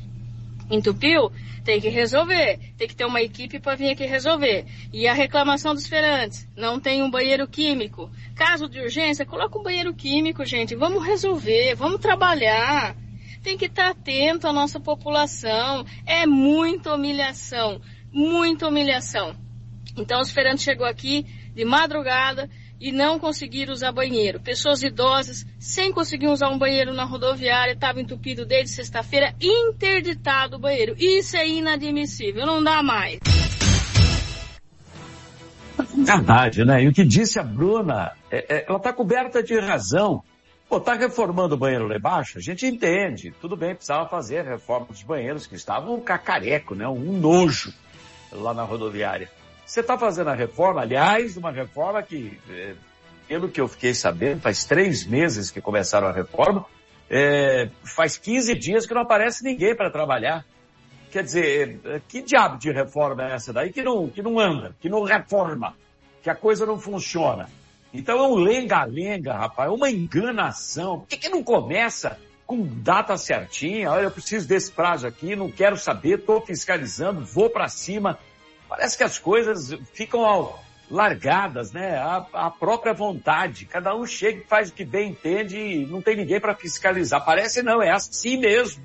Entupiu? 0.71 1.31
Tem 1.65 1.81
que 1.81 1.89
resolver. 1.89 2.59
Tem 2.77 2.89
que 2.89 2.95
ter 2.95 3.05
uma 3.05 3.23
equipe 3.23 3.59
para 3.59 3.77
vir 3.77 3.91
aqui 3.91 4.05
resolver. 4.05 4.65
E 4.93 5.07
a 5.07 5.13
reclamação 5.13 5.75
dos 5.75 5.87
feirantes? 5.87 6.49
Não 6.57 6.81
tem 6.81 7.03
um 7.03 7.11
banheiro 7.11 7.47
químico. 7.47 8.11
Caso 8.35 8.69
de 8.69 8.81
urgência, 8.81 9.27
coloca 9.27 9.59
um 9.59 9.63
banheiro 9.63 9.95
químico, 9.95 10.45
gente. 10.45 10.75
Vamos 10.75 11.05
resolver, 11.05 11.75
vamos 11.75 12.01
trabalhar. 12.01 12.97
Tem 13.43 13.57
que 13.57 13.67
estar 13.67 13.91
atento 13.91 14.47
à 14.49 14.53
nossa 14.53 14.81
população. 14.81 15.85
É 16.05 16.27
muita 16.27 16.95
humilhação, 16.95 17.81
muita 18.13 18.69
humilhação. 18.69 19.37
Então 19.97 20.21
os 20.21 20.31
feirantes 20.31 20.65
chegou 20.65 20.87
aqui 20.87 21.25
de 21.55 21.65
madrugada, 21.65 22.51
e 22.81 22.93
não 22.93 23.19
conseguiram 23.19 23.73
usar 23.73 23.93
banheiro. 23.93 24.41
Pessoas 24.41 24.83
idosas 24.83 25.45
sem 25.59 25.93
conseguir 25.93 26.29
usar 26.29 26.49
um 26.49 26.59
banheiro 26.59 26.93
na 26.93 27.05
rodoviária, 27.05 27.73
estava 27.73 28.01
entupido 28.01 28.45
desde 28.45 28.71
sexta-feira, 28.71 29.35
interditado 29.41 30.57
o 30.57 30.59
banheiro. 30.59 30.95
Isso 30.99 31.37
é 31.37 31.49
inadmissível, 31.49 32.47
não 32.47 32.63
dá 32.63 32.83
mais. 32.83 33.19
Verdade, 35.97 36.65
né? 36.65 36.83
E 36.83 36.89
o 36.89 36.93
que 36.93 37.05
disse 37.05 37.39
a 37.39 37.43
Bruna, 37.43 38.13
é, 38.31 38.57
é, 38.57 38.67
ela 38.69 38.79
está 38.79 38.93
coberta 38.93 39.43
de 39.43 39.59
razão. 39.59 40.23
Pô, 40.69 40.81
tá 40.81 40.95
reformando 40.95 41.55
o 41.55 41.59
banheiro 41.59 41.87
lá 41.87 41.97
embaixo? 41.97 42.39
A 42.39 42.41
gente 42.41 42.67
entende. 42.67 43.33
Tudo 43.41 43.57
bem, 43.57 43.75
precisava 43.75 44.09
fazer 44.09 44.39
a 44.39 44.51
reforma 44.51 44.87
dos 44.87 45.03
banheiros 45.03 45.47
que 45.47 45.55
estavam 45.55 45.95
um 45.95 46.01
cacareco, 46.01 46.75
né? 46.75 46.87
Um 46.89 47.19
nojo 47.19 47.73
lá 48.33 48.53
na 48.53 48.65
rodoviária. 48.65 49.31
Você 49.67 49.81
está 49.81 49.99
fazendo 49.99 50.31
a 50.31 50.35
reforma, 50.35 50.83
aliás, 50.83 51.37
uma 51.37 51.51
reforma 51.51 52.01
que, 52.01 52.39
é, 52.49 52.75
pelo 53.27 53.49
que 53.49 53.61
eu 53.61 53.67
fiquei 53.67 53.93
sabendo, 53.93 54.41
faz 54.41 54.65
três 54.65 55.05
meses 55.05 55.51
que 55.51 55.61
começaram 55.61 56.07
a 56.07 56.13
reforma, 56.13 56.65
é, 57.11 57.69
faz 57.83 58.17
15 58.17 58.55
dias 58.55 58.87
que 58.87 58.95
não 58.95 59.03
aparece 59.03 59.43
ninguém 59.43 59.75
para 59.75 59.91
trabalhar. 59.91 60.47
Quer 61.11 61.25
dizer, 61.25 61.81
é, 61.85 62.01
que 62.07 62.23
diabo 62.23 62.59
de 62.59 62.71
reforma 62.71 63.29
é 63.29 63.35
essa 63.35 63.53
daí 63.53 63.73
que 63.73 63.83
não, 63.83 64.09
que 64.09 64.23
não 64.23 64.39
anda, 64.39 64.77
que 64.81 64.89
não 64.89 65.03
reforma, 65.03 65.75
que 66.23 66.31
a 66.31 66.35
coisa 66.37 66.65
não 66.65 66.79
funciona? 66.79 67.49
Então 67.93 68.19
é 68.19 68.29
um 68.29 68.37
lenga-lenga, 68.37 69.33
rapaz, 69.33 69.69
uma 69.69 69.91
enganação. 69.91 71.01
Por 71.01 71.09
que, 71.09 71.17
que 71.17 71.29
não 71.29 71.43
começa 71.43 72.17
com 72.47 72.65
data 72.65 73.17
certinha? 73.17 73.91
Olha, 73.91 74.05
eu 74.05 74.11
preciso 74.13 74.47
desse 74.47 74.71
prazo 74.71 75.09
aqui, 75.09 75.35
não 75.35 75.51
quero 75.51 75.77
saber, 75.77 76.21
estou 76.21 76.41
fiscalizando, 76.41 77.25
vou 77.25 77.51
para 77.51 77.67
cima. 77.67 78.17
Parece 78.69 78.97
que 78.97 79.05
as 79.05 79.19
coisas 79.19 79.77
ficam 79.93 80.55
largadas, 80.91 81.73
né? 81.73 81.97
A, 81.97 82.27
a, 82.33 82.51
própria 82.51 82.93
vontade. 82.93 83.67
Cada 83.67 83.95
um 83.95 84.07
chega 84.07 84.41
e 84.41 84.45
faz 84.45 84.69
o 84.69 84.73
que 84.73 84.85
bem 84.85 85.11
entende 85.11 85.59
e 85.59 85.87
não 85.87 86.01
tem 86.01 86.17
ninguém 86.17 86.41
para 86.41 86.55
fiscalizar. 86.55 87.25
Parece 87.25 87.63
não, 87.63 87.83
é 87.83 87.91
assim 87.91 88.37
mesmo. 88.37 88.83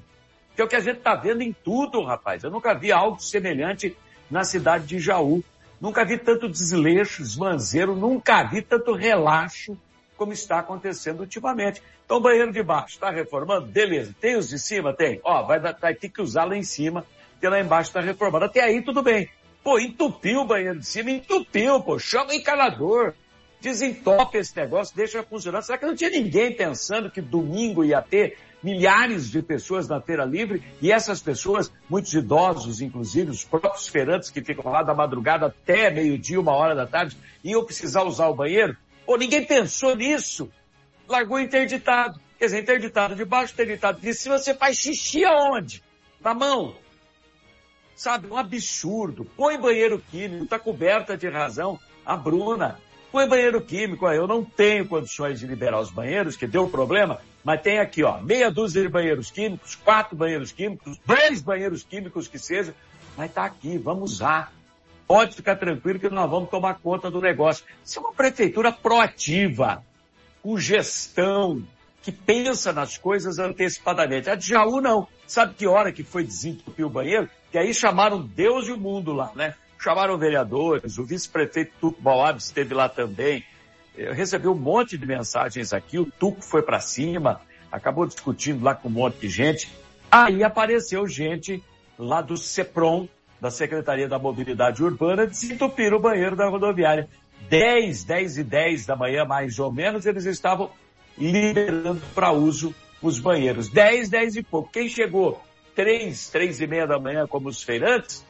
Que 0.55 0.61
é 0.61 0.65
o 0.65 0.67
que 0.67 0.75
a 0.75 0.79
gente 0.79 0.97
está 0.97 1.15
vendo 1.15 1.41
em 1.41 1.53
tudo, 1.53 2.03
rapaz. 2.03 2.43
Eu 2.43 2.51
nunca 2.51 2.73
vi 2.73 2.91
algo 2.91 3.19
semelhante 3.21 3.95
na 4.29 4.43
cidade 4.43 4.85
de 4.85 5.00
Jaú. 5.00 5.43
Nunca 5.79 6.05
vi 6.05 6.17
tanto 6.17 6.47
desleixo, 6.47 7.23
esmanzeiro, 7.23 7.95
nunca 7.95 8.43
vi 8.43 8.61
tanto 8.61 8.93
relaxo 8.93 9.75
como 10.15 10.31
está 10.31 10.59
acontecendo 10.59 11.21
ultimamente. 11.21 11.81
Então, 12.05 12.21
banheiro 12.21 12.51
de 12.51 12.61
baixo, 12.61 12.93
está 12.93 13.09
reformando? 13.09 13.65
Beleza. 13.65 14.13
Tem 14.21 14.35
os 14.35 14.50
de 14.50 14.59
cima? 14.59 14.93
Tem. 14.93 15.19
Ó, 15.23 15.41
vai, 15.43 15.59
vai 15.59 15.95
ter 15.95 16.09
que 16.09 16.21
usar 16.21 16.43
lá 16.43 16.55
em 16.55 16.61
cima, 16.61 17.03
porque 17.31 17.47
lá 17.47 17.59
embaixo 17.59 17.89
está 17.89 18.01
reformando. 18.01 18.45
Até 18.45 18.61
aí 18.61 18.83
tudo 18.83 19.01
bem. 19.01 19.27
Pô, 19.63 19.79
entupiu 19.79 20.41
o 20.41 20.45
banheiro 20.45 20.79
de 20.79 20.85
cima, 20.85 21.11
entupiu, 21.11 21.81
pô, 21.81 21.99
chama 21.99 22.33
encanador, 22.33 23.13
desentope 23.61 24.37
esse 24.37 24.55
negócio, 24.55 24.95
deixa 24.95 25.21
funcionando. 25.21 25.61
Será 25.61 25.77
que 25.77 25.85
não 25.85 25.95
tinha 25.95 26.09
ninguém 26.09 26.55
pensando 26.55 27.11
que 27.11 27.21
domingo 27.21 27.83
ia 27.83 28.01
ter 28.01 28.37
milhares 28.63 29.29
de 29.29 29.41
pessoas 29.41 29.87
na 29.87 30.01
feira 30.01 30.25
livre 30.25 30.63
e 30.81 30.91
essas 30.91 31.21
pessoas, 31.21 31.71
muitos 31.89 32.13
idosos, 32.13 32.81
inclusive, 32.81 33.29
os 33.29 33.43
próprios 33.43 33.87
feirantes 33.87 34.29
que 34.29 34.43
ficam 34.43 34.71
lá 34.71 34.83
da 34.83 34.93
madrugada 34.93 35.47
até 35.47 35.89
meio-dia, 35.91 36.39
uma 36.39 36.53
hora 36.53 36.75
da 36.75 36.87
tarde, 36.87 37.15
iam 37.43 37.63
precisar 37.63 38.03
usar 38.03 38.27
o 38.27 38.35
banheiro? 38.35 38.75
Pô, 39.05 39.15
ninguém 39.15 39.45
pensou 39.45 39.95
nisso. 39.95 40.51
Largou 41.07 41.39
interditado. 41.39 42.19
Quer 42.39 42.45
dizer, 42.45 42.61
interditado 42.61 43.15
de 43.15 43.25
baixo, 43.25 43.53
interditado 43.53 43.99
de 43.99 44.13
cima, 44.13 44.39
você 44.39 44.55
faz 44.55 44.77
xixi 44.77 45.23
aonde? 45.23 45.83
Na 46.19 46.33
mão. 46.33 46.75
Sabe, 48.01 48.25
um 48.25 48.36
absurdo. 48.36 49.24
Põe 49.38 49.60
banheiro 49.60 50.01
químico, 50.10 50.46
está 50.46 50.58
coberta 50.58 51.15
de 51.15 51.29
razão 51.29 51.79
a 52.03 52.17
Bruna. 52.17 52.79
Põe 53.12 53.29
banheiro 53.29 53.62
químico, 53.62 54.08
eu 54.08 54.25
não 54.25 54.43
tenho 54.43 54.88
condições 54.88 55.39
de 55.39 55.46
liberar 55.46 55.79
os 55.79 55.91
banheiros, 55.91 56.36
que 56.36 56.48
deu 56.48 56.67
problema, 56.67 57.22
mas 57.43 57.62
tem 57.62 57.77
aqui, 57.77 58.03
ó, 58.03 58.20
meia 58.20 58.50
dúzia 58.50 58.81
de 58.81 58.89
banheiros 58.89 59.29
químicos, 59.29 59.75
quatro 59.75 60.15
banheiros 60.15 60.51
químicos, 60.51 61.00
dez 61.05 61.43
banheiros 61.43 61.84
químicos 61.84 62.27
que 62.27 62.39
seja, 62.39 62.74
mas 63.15 63.31
tá 63.31 63.46
aqui, 63.46 63.77
vamos 63.77 64.13
usar. 64.13 64.51
Pode 65.05 65.36
ficar 65.36 65.58
tranquilo 65.58 66.00
que 66.00 66.10
nós 66.10 66.27
vamos 66.27 66.50
tomar 66.50 66.79
conta 66.79 67.12
do 67.12 67.22
negócio. 67.22 67.63
Isso 67.86 68.00
é 68.00 68.01
uma 68.01 68.13
prefeitura 68.13 68.72
proativa, 68.72 69.84
com 70.41 70.58
gestão, 70.58 71.63
que 72.01 72.12
pensa 72.12 72.74
nas 72.74 72.98
coisas 72.98 73.38
antecipadamente. 73.38 74.27
A 74.27 74.39
Jaú 74.39 74.81
não. 74.81 75.08
Sabe 75.27 75.53
que 75.53 75.67
hora 75.67 75.91
que 75.91 76.03
foi 76.03 76.24
desentupir 76.24 76.84
o 76.84 76.89
banheiro? 76.89 77.29
Que 77.51 77.58
aí 77.58 77.74
chamaram 77.74 78.22
Deus 78.22 78.67
e 78.67 78.72
o 78.72 78.77
mundo 78.77 79.12
lá, 79.12 79.31
né? 79.36 79.55
Chamaram 79.77 80.17
vereadores, 80.17 80.98
o 80.98 81.03
vice-prefeito 81.03 81.74
Tuco 81.81 82.01
Bauab 82.01 82.39
esteve 82.39 82.74
lá 82.74 82.88
também, 82.88 83.43
Eu 83.98 84.13
recebi 84.13 84.48
um 84.48 84.55
monte 84.55 84.98
de 84.98 85.05
mensagens 85.05 85.74
aqui, 85.74 86.00
o 86.00 86.05
Tuco 86.05 86.41
foi 86.41 86.62
para 86.62 86.79
cima, 86.79 87.41
acabou 87.70 88.05
discutindo 88.05 88.63
lá 88.63 88.74
com 88.74 88.88
um 88.88 88.91
monte 88.91 89.20
de 89.20 89.27
gente. 89.27 89.70
Aí 90.10 90.43
apareceu 90.43 91.05
gente 91.08 91.62
lá 92.00 92.22
do 92.22 92.38
CEPROM, 92.38 93.08
da 93.39 93.51
Secretaria 93.51 94.08
da 94.08 94.17
Mobilidade 94.17 94.84
Urbana, 94.84 95.27
desentupir 95.27 95.93
o 95.93 96.00
banheiro 96.00 96.36
da 96.36 96.48
rodoviária. 96.48 97.10
10, 97.50 98.03
10 98.03 98.38
e 98.38 98.43
10 98.43 98.86
da 98.86 98.96
manhã, 98.96 99.25
mais 99.25 99.60
ou 99.60 99.72
menos, 99.72 100.05
eles 100.05 100.25
estavam 100.25 100.70
liberando 101.17 102.01
para 102.13 102.31
uso 102.31 102.74
os 103.01 103.20
banheiros. 103.20 103.67
10, 103.67 104.10
10 104.10 104.36
e 104.38 104.43
pouco. 104.43 104.72
Quem 104.72 104.88
chegou 104.88 105.41
3, 105.81 106.29
3 106.29 106.61
e 106.61 106.67
meia 106.67 106.85
da 106.85 107.00
manhã, 107.00 107.25
como 107.25 107.50
os 107.50 107.63
feirantes, 107.63 108.23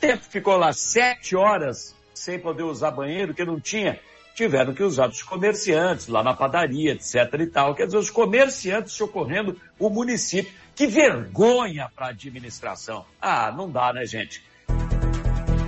tempo 0.00 0.24
ficou 0.28 0.56
lá 0.56 0.72
7 0.72 1.36
horas 1.36 1.94
sem 2.12 2.36
poder 2.36 2.64
usar 2.64 2.90
banheiro, 2.90 3.32
que 3.32 3.44
não 3.44 3.60
tinha, 3.60 4.00
tiveram 4.34 4.74
que 4.74 4.82
usar 4.82 5.08
os 5.08 5.22
comerciantes 5.22 6.08
lá 6.08 6.20
na 6.20 6.34
padaria, 6.34 6.90
etc 6.90 7.32
e 7.38 7.46
tal. 7.46 7.76
Quer 7.76 7.86
dizer, 7.86 7.98
os 7.98 8.10
comerciantes 8.10 8.92
socorrendo 8.92 9.56
o 9.78 9.88
município. 9.88 10.52
Que 10.74 10.88
vergonha 10.88 11.88
para 11.94 12.06
a 12.06 12.10
administração. 12.10 13.04
Ah, 13.22 13.54
não 13.56 13.70
dá, 13.70 13.92
né, 13.92 14.04
gente? 14.04 14.42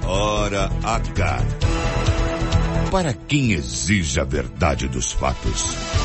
Hora 0.05 0.69
H. 0.83 1.39
Para 2.91 3.15
quem 3.15 3.53
exige 3.53 4.19
a 4.19 4.25
verdade 4.25 4.89
dos 4.89 5.13
fatos. 5.13 5.96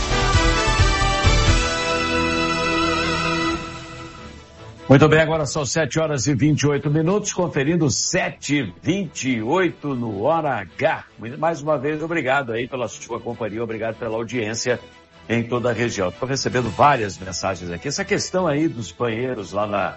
Muito 4.91 5.07
bem, 5.07 5.21
agora 5.21 5.45
são 5.45 5.65
7 5.65 6.01
horas 6.01 6.27
e 6.27 6.35
28 6.35 6.91
minutos, 6.91 7.31
conferindo 7.31 7.85
7h28 7.85 9.95
no 9.95 10.23
Hora 10.23 10.55
H. 10.55 11.05
Mais 11.39 11.61
uma 11.61 11.77
vez, 11.77 12.03
obrigado 12.03 12.51
aí 12.51 12.67
pela 12.67 12.89
sua 12.89 13.17
companhia, 13.17 13.63
obrigado 13.63 13.95
pela 13.95 14.17
audiência 14.17 14.81
em 15.29 15.43
toda 15.43 15.69
a 15.69 15.73
região. 15.73 16.09
Estou 16.09 16.27
recebendo 16.27 16.69
várias 16.69 17.17
mensagens 17.17 17.71
aqui. 17.71 17.87
Essa 17.87 18.03
questão 18.03 18.45
aí 18.45 18.67
dos 18.67 18.91
banheiros 18.91 19.53
lá 19.53 19.65
na, 19.65 19.95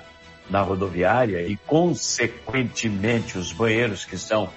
na 0.48 0.60
rodoviária 0.60 1.42
e, 1.42 1.56
consequentemente, 1.56 3.36
os 3.36 3.52
banheiros 3.52 4.04
que 4.04 4.16
são 4.16 4.48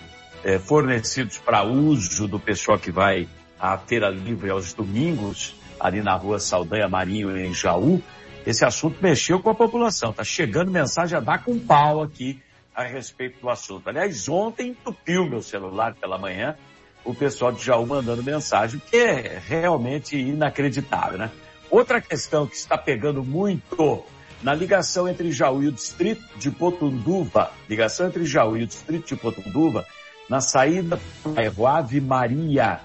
é, 0.44 0.60
fornecidos 0.60 1.40
para 1.40 1.64
uso 1.64 2.28
do 2.28 2.40
pessoal 2.40 2.78
que 2.78 2.92
vai 2.92 3.28
à 3.60 3.76
feira 3.76 4.08
livre 4.08 4.52
aos 4.52 4.72
domingos, 4.72 5.56
ali 5.80 6.04
na 6.04 6.14
rua 6.14 6.38
Saldanha 6.38 6.88
Marinho, 6.88 7.36
em 7.36 7.56
Jaú, 7.56 8.04
esse 8.48 8.64
assunto 8.64 9.04
mexeu 9.04 9.42
com 9.42 9.50
a 9.50 9.56
população. 9.56 10.12
Está 10.12 10.24
chegando 10.24 10.72
mensagem 10.72 11.18
a 11.18 11.20
dar 11.20 11.44
com 11.44 11.60
pau 11.60 12.02
aqui 12.02 12.42
a 12.74 12.82
respeito 12.84 13.42
do 13.42 13.50
assunto. 13.50 13.90
Aliás, 13.90 14.30
ontem 14.30 14.70
entupiu 14.70 15.28
meu 15.28 15.42
celular 15.42 15.96
pela 15.96 16.18
manhã, 16.18 16.56
o 17.04 17.14
pessoal 17.14 17.52
de 17.52 17.62
Jaú 17.62 17.86
mandando 17.86 18.24
mensagem, 18.24 18.82
que 18.90 18.96
é 18.96 19.42
realmente 19.46 20.18
inacreditável, 20.18 21.18
né? 21.18 21.30
Outra 21.70 22.00
questão 22.00 22.48
que 22.48 22.56
está 22.56 22.78
pegando 22.78 23.22
muito 23.22 24.06
na 24.42 24.54
ligação 24.54 25.10
entre 25.10 25.30
Jaú 25.30 25.62
e 25.64 25.68
o 25.68 25.72
distrito 25.74 26.24
de 26.38 26.50
Potunduva, 26.50 27.52
ligação 27.68 28.08
entre 28.08 28.24
Jaú 28.24 28.56
e 28.56 28.64
o 28.64 28.68
distrito 28.68 29.08
de 29.08 29.18
Potunduva, 29.18 29.86
na 30.30 30.40
saída 30.40 30.98
do 31.26 31.68
Ave 31.68 32.00
Maria, 32.00 32.80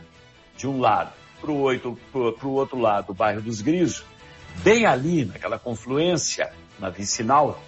de 0.57 0.67
um 0.67 0.81
lado, 0.81 1.13
para 1.41 1.53
o 1.53 2.53
outro 2.53 2.79
lado, 2.81 3.11
o 3.11 3.15
bairro 3.15 3.43
dos 3.43 3.61
Grisos, 3.61 4.05
Bem 4.57 4.87
ali, 4.87 5.25
naquela 5.25 5.59
confluência, 5.59 6.53
na 6.79 6.89
vicinal, 6.91 7.61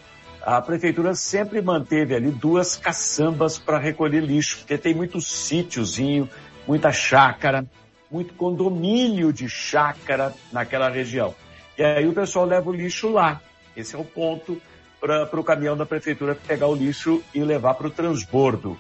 a 0.43 0.61
prefeitura 0.61 1.15
sempre 1.15 1.63
manteve 1.63 2.15
ali 2.15 2.31
duas 2.31 2.77
caçambas 2.77 3.59
para 3.59 3.79
recolher 3.79 4.21
lixo, 4.21 4.59
porque 4.59 4.77
tem 4.77 4.95
muito 4.95 5.21
sítiozinho, 5.21 6.29
muita 6.67 6.93
chácara, 6.93 7.67
muito 8.11 8.35
condomínio 8.35 9.33
de 9.33 9.49
chácara 9.49 10.35
naquela 10.53 10.89
região. 10.89 11.35
E 11.77 11.83
aí 11.83 12.07
o 12.07 12.13
pessoal 12.13 12.45
leva 12.45 12.71
o 12.71 12.73
lixo 12.73 13.09
lá. 13.09 13.41
Esse 13.77 13.97
é 13.97 13.99
o 13.99 14.05
ponto 14.05 14.61
para 15.01 15.41
o 15.41 15.45
caminhão 15.45 15.77
da 15.77 15.85
prefeitura 15.85 16.35
pegar 16.35 16.69
o 16.69 16.75
lixo 16.75 17.23
e 17.35 17.41
levar 17.41 17.75
para 17.75 17.89
o 17.89 17.91
transbordo. 17.91 18.79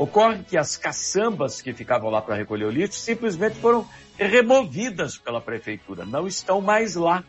Ocorre 0.00 0.42
que 0.44 0.56
as 0.56 0.78
caçambas 0.78 1.60
que 1.60 1.74
ficavam 1.74 2.08
lá 2.08 2.22
para 2.22 2.34
recolher 2.34 2.64
o 2.64 2.70
lixo 2.70 2.94
simplesmente 2.94 3.56
foram 3.56 3.86
removidas 4.16 5.18
pela 5.18 5.42
prefeitura, 5.42 6.06
não 6.06 6.26
estão 6.26 6.58
mais 6.62 6.94
lá. 6.94 7.22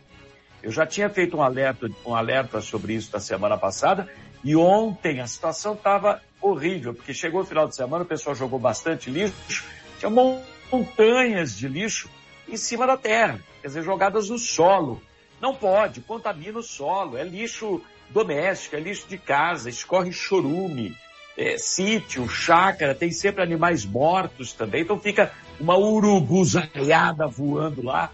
Eu 0.63 0.71
já 0.71 0.85
tinha 0.85 1.09
feito 1.09 1.35
um 1.35 1.41
alerta, 1.41 1.89
um 2.05 2.15
alerta 2.15 2.61
sobre 2.61 2.93
isso 2.93 3.11
da 3.11 3.19
semana 3.19 3.57
passada 3.57 4.07
e 4.41 4.55
ontem 4.55 5.19
a 5.19 5.27
situação 5.27 5.73
estava 5.73 6.21
horrível, 6.39 6.93
porque 6.93 7.13
chegou 7.13 7.41
o 7.41 7.45
final 7.45 7.67
de 7.67 7.75
semana, 7.75 8.05
o 8.05 8.07
pessoal 8.07 8.33
jogou 8.37 8.57
bastante 8.57 9.09
lixo, 9.09 9.65
tinha 9.99 10.09
montanhas 10.09 11.57
de 11.57 11.67
lixo 11.67 12.09
em 12.47 12.55
cima 12.55 12.87
da 12.87 12.95
terra, 12.95 13.41
quer 13.61 13.67
dizer, 13.67 13.83
jogadas 13.83 14.29
no 14.29 14.39
solo. 14.39 15.03
Não 15.41 15.53
pode, 15.53 15.99
contamina 15.99 16.59
o 16.59 16.63
solo, 16.63 17.17
é 17.17 17.23
lixo 17.25 17.81
doméstico, 18.11 18.77
é 18.77 18.79
lixo 18.79 19.09
de 19.09 19.17
casa, 19.17 19.69
escorre 19.69 20.13
chorume, 20.13 20.95
é, 21.41 21.57
sítio, 21.57 22.29
chácara, 22.29 22.93
tem 22.93 23.11
sempre 23.11 23.41
animais 23.41 23.83
mortos 23.83 24.53
também, 24.53 24.83
então 24.83 24.99
fica 24.99 25.31
uma 25.59 25.75
urubuzaiada 25.75 27.27
voando 27.27 27.83
lá. 27.83 28.11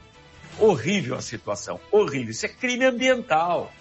Horrível 0.60 1.16
a 1.16 1.22
situação, 1.22 1.80
horrível. 1.92 2.32
Isso 2.32 2.46
é 2.46 2.50
crime 2.50 2.86
ambiental. 2.86 3.72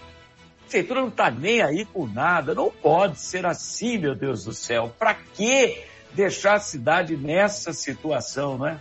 A 0.60 0.62
prefeitura 0.62 1.00
não 1.00 1.08
está 1.08 1.30
nem 1.30 1.62
aí 1.62 1.84
com 1.86 2.06
nada. 2.06 2.54
Não 2.54 2.70
pode 2.70 3.18
ser 3.18 3.46
assim, 3.46 3.96
meu 3.96 4.14
Deus 4.14 4.44
do 4.44 4.52
céu. 4.52 4.92
Para 4.98 5.14
que 5.14 5.82
deixar 6.12 6.54
a 6.54 6.60
cidade 6.60 7.16
nessa 7.16 7.72
situação, 7.72 8.58
né? 8.58 8.78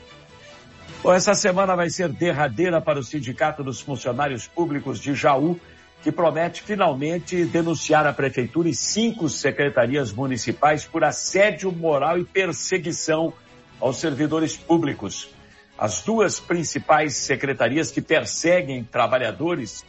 Bom, 1.01 1.13
essa 1.13 1.33
semana 1.35 1.75
vai 1.75 1.89
ser 1.89 2.09
derradeira 2.09 2.81
para 2.81 2.99
o 2.99 3.03
Sindicato 3.03 3.63
dos 3.63 3.79
Funcionários 3.79 4.47
Públicos 4.47 4.99
de 4.99 5.13
Jaú, 5.13 5.59
que 6.05 6.11
promete 6.11 6.61
finalmente 6.61 7.45
denunciar 7.45 8.05
a 8.05 8.13
prefeitura 8.13 8.69
e 8.69 8.75
cinco 8.75 9.27
secretarias 9.27 10.13
municipais 10.13 10.85
por 10.85 11.03
assédio 11.03 11.71
moral 11.71 12.19
e 12.19 12.23
perseguição 12.23 13.33
aos 13.79 13.97
servidores 13.97 14.55
públicos. 14.55 15.31
As 15.75 16.03
duas 16.03 16.39
principais 16.39 17.15
secretarias 17.15 17.89
que 17.89 18.03
perseguem 18.03 18.83
trabalhadores 18.83 19.83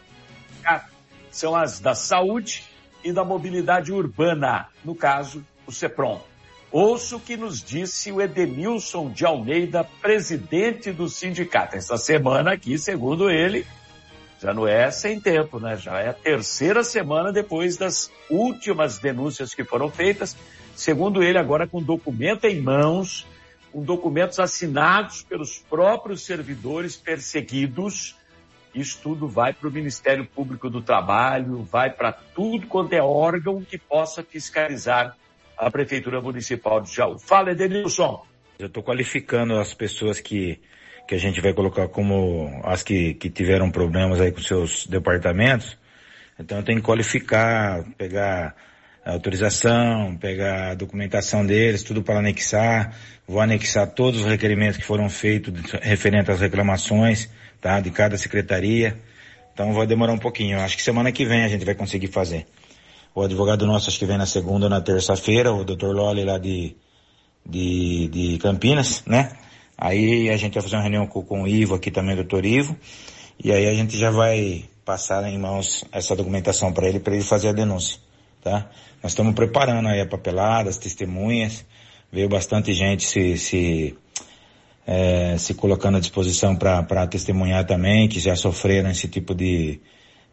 são 1.30 1.54
as 1.54 1.80
da 1.80 1.94
saúde 1.94 2.64
e 3.04 3.12
da 3.12 3.22
mobilidade 3.22 3.92
urbana, 3.92 4.68
no 4.82 4.94
caso, 4.94 5.44
o 5.66 5.70
CEPROM. 5.70 6.18
Ouço 6.72 7.16
o 7.16 7.20
que 7.20 7.36
nos 7.36 7.62
disse 7.62 8.10
o 8.10 8.22
Edemilson 8.22 9.10
de 9.10 9.26
Almeida, 9.26 9.84
presidente 10.00 10.90
do 10.92 11.10
sindicato. 11.10 11.76
Esta 11.76 11.98
semana 11.98 12.54
aqui, 12.54 12.78
segundo 12.78 13.28
ele, 13.28 13.66
já 14.46 14.54
não 14.54 14.68
é 14.68 14.92
sem 14.92 15.18
tempo, 15.18 15.58
né? 15.58 15.76
Já 15.76 15.98
é 15.98 16.08
a 16.08 16.12
terceira 16.12 16.84
semana 16.84 17.32
depois 17.32 17.76
das 17.76 18.12
últimas 18.30 18.96
denúncias 18.96 19.52
que 19.52 19.64
foram 19.64 19.90
feitas. 19.90 20.36
Segundo 20.76 21.20
ele, 21.20 21.36
agora 21.36 21.66
com 21.66 21.82
documento 21.82 22.44
em 22.44 22.62
mãos, 22.62 23.26
com 23.72 23.82
documentos 23.82 24.38
assinados 24.38 25.24
pelos 25.24 25.58
próprios 25.58 26.24
servidores 26.24 26.94
perseguidos. 26.94 28.14
Isso 28.72 29.00
tudo 29.02 29.26
vai 29.26 29.52
para 29.52 29.68
o 29.68 29.72
Ministério 29.72 30.24
Público 30.24 30.70
do 30.70 30.80
Trabalho, 30.80 31.64
vai 31.64 31.90
para 31.90 32.12
tudo 32.12 32.68
quanto 32.68 32.92
é 32.92 33.02
órgão 33.02 33.64
que 33.64 33.76
possa 33.76 34.22
fiscalizar 34.22 35.16
a 35.58 35.68
Prefeitura 35.72 36.20
Municipal 36.20 36.80
de 36.80 36.94
Jaú. 36.94 37.18
Fala, 37.18 37.50
Edenilson. 37.50 38.24
Eu 38.60 38.68
estou 38.68 38.80
qualificando 38.84 39.58
as 39.58 39.74
pessoas 39.74 40.20
que, 40.20 40.60
que 41.06 41.14
a 41.14 41.18
gente 41.18 41.40
vai 41.40 41.52
colocar 41.52 41.88
como 41.88 42.60
as 42.64 42.82
que, 42.82 43.14
que 43.14 43.30
tiveram 43.30 43.70
problemas 43.70 44.20
aí 44.20 44.32
com 44.32 44.40
seus 44.40 44.86
departamentos. 44.86 45.78
Então 46.38 46.62
tenho 46.62 46.78
que 46.78 46.84
qualificar, 46.84 47.84
pegar 47.96 48.54
autorização, 49.04 50.16
pegar 50.16 50.72
a 50.72 50.74
documentação 50.74 51.46
deles, 51.46 51.82
tudo 51.82 52.02
para 52.02 52.18
anexar. 52.18 52.96
Vou 53.26 53.40
anexar 53.40 53.86
todos 53.86 54.20
os 54.20 54.26
requerimentos 54.26 54.76
que 54.76 54.84
foram 54.84 55.08
feitos 55.08 55.52
referente 55.80 56.30
às 56.30 56.40
reclamações, 56.40 57.28
tá? 57.60 57.80
De 57.80 57.90
cada 57.90 58.18
secretaria. 58.18 58.98
Então 59.52 59.72
vai 59.72 59.86
demorar 59.86 60.12
um 60.12 60.18
pouquinho. 60.18 60.60
acho 60.60 60.76
que 60.76 60.82
semana 60.82 61.12
que 61.12 61.24
vem 61.24 61.44
a 61.44 61.48
gente 61.48 61.64
vai 61.64 61.74
conseguir 61.74 62.08
fazer. 62.08 62.46
O 63.14 63.22
advogado 63.22 63.66
nosso 63.66 63.88
acho 63.88 63.98
que 63.98 64.04
vem 64.04 64.18
na 64.18 64.26
segunda 64.26 64.66
ou 64.66 64.70
na 64.70 64.80
terça-feira, 64.80 65.52
o 65.52 65.64
Dr. 65.64 65.86
Loli 65.86 66.24
lá 66.24 66.36
de, 66.36 66.76
de, 67.48 68.08
de 68.08 68.38
Campinas, 68.38 69.02
né? 69.06 69.30
Aí 69.76 70.30
a 70.30 70.36
gente 70.36 70.54
vai 70.54 70.62
fazer 70.62 70.76
uma 70.76 70.82
reunião 70.82 71.06
com, 71.06 71.22
com 71.22 71.42
o 71.42 71.48
Ivo 71.48 71.74
aqui 71.74 71.90
também, 71.90 72.18
o 72.18 72.24
Dr. 72.24 72.44
Ivo. 72.44 72.76
E 73.42 73.52
aí 73.52 73.66
a 73.66 73.74
gente 73.74 73.96
já 73.98 74.10
vai 74.10 74.64
passar 74.84 75.24
em 75.24 75.38
mãos 75.38 75.84
essa 75.92 76.16
documentação 76.16 76.72
para 76.72 76.88
ele, 76.88 77.00
para 77.00 77.14
ele 77.14 77.24
fazer 77.24 77.48
a 77.48 77.52
denúncia, 77.52 78.00
tá? 78.42 78.70
Nós 79.02 79.12
estamos 79.12 79.34
preparando 79.34 79.88
aí 79.88 80.00
a 80.00 80.06
papelada, 80.06 80.70
as 80.70 80.78
testemunhas. 80.78 81.64
Veio 82.10 82.28
bastante 82.28 82.72
gente 82.72 83.04
se, 83.04 83.36
se, 83.36 83.98
é, 84.86 85.36
se 85.36 85.54
colocando 85.54 85.96
à 85.96 86.00
disposição 86.00 86.56
para 86.56 87.06
testemunhar 87.08 87.66
também, 87.66 88.08
que 88.08 88.18
já 88.20 88.34
sofreram 88.36 88.90
esse 88.90 89.08
tipo 89.08 89.34
de, 89.34 89.80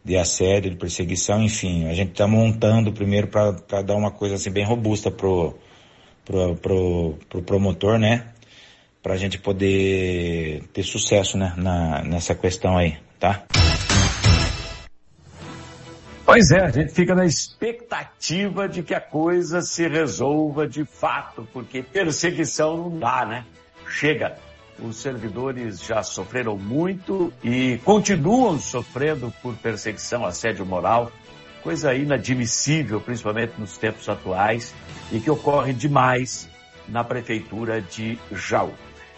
de 0.04 0.16
assédio, 0.16 0.70
de 0.70 0.76
perseguição, 0.76 1.42
enfim. 1.42 1.88
A 1.88 1.94
gente 1.94 2.12
está 2.12 2.26
montando 2.26 2.92
primeiro 2.92 3.26
para 3.26 3.82
dar 3.82 3.96
uma 3.96 4.10
coisa 4.10 4.36
assim 4.36 4.50
bem 4.50 4.64
robusta 4.64 5.10
pro, 5.10 5.58
pro, 6.24 6.54
pro, 6.56 7.18
pro 7.28 7.42
promotor, 7.42 7.98
né? 7.98 8.28
Para 9.04 9.12
a 9.12 9.16
gente 9.18 9.38
poder 9.38 10.62
ter 10.72 10.82
sucesso 10.82 11.36
né, 11.36 11.52
na, 11.58 12.02
nessa 12.02 12.34
questão 12.34 12.78
aí, 12.78 12.96
tá? 13.20 13.44
Pois 16.24 16.50
é, 16.50 16.64
a 16.64 16.70
gente 16.70 16.90
fica 16.90 17.14
na 17.14 17.26
expectativa 17.26 18.66
de 18.66 18.82
que 18.82 18.94
a 18.94 19.00
coisa 19.02 19.60
se 19.60 19.86
resolva 19.86 20.66
de 20.66 20.86
fato, 20.86 21.46
porque 21.52 21.82
perseguição 21.82 22.78
não 22.78 22.98
dá, 22.98 23.26
né? 23.26 23.44
Chega. 23.86 24.38
Os 24.78 24.96
servidores 24.96 25.80
já 25.80 26.02
sofreram 26.02 26.56
muito 26.56 27.30
e 27.44 27.78
continuam 27.84 28.58
sofrendo 28.58 29.30
por 29.42 29.54
perseguição, 29.56 30.24
assédio 30.24 30.64
moral, 30.64 31.12
coisa 31.62 31.94
inadmissível, 31.94 33.02
principalmente 33.02 33.52
nos 33.58 33.76
tempos 33.76 34.08
atuais, 34.08 34.74
e 35.12 35.20
que 35.20 35.30
ocorre 35.30 35.74
demais 35.74 36.48
na 36.88 37.04
prefeitura 37.04 37.82
de 37.82 38.18
Jaú. 38.32 38.72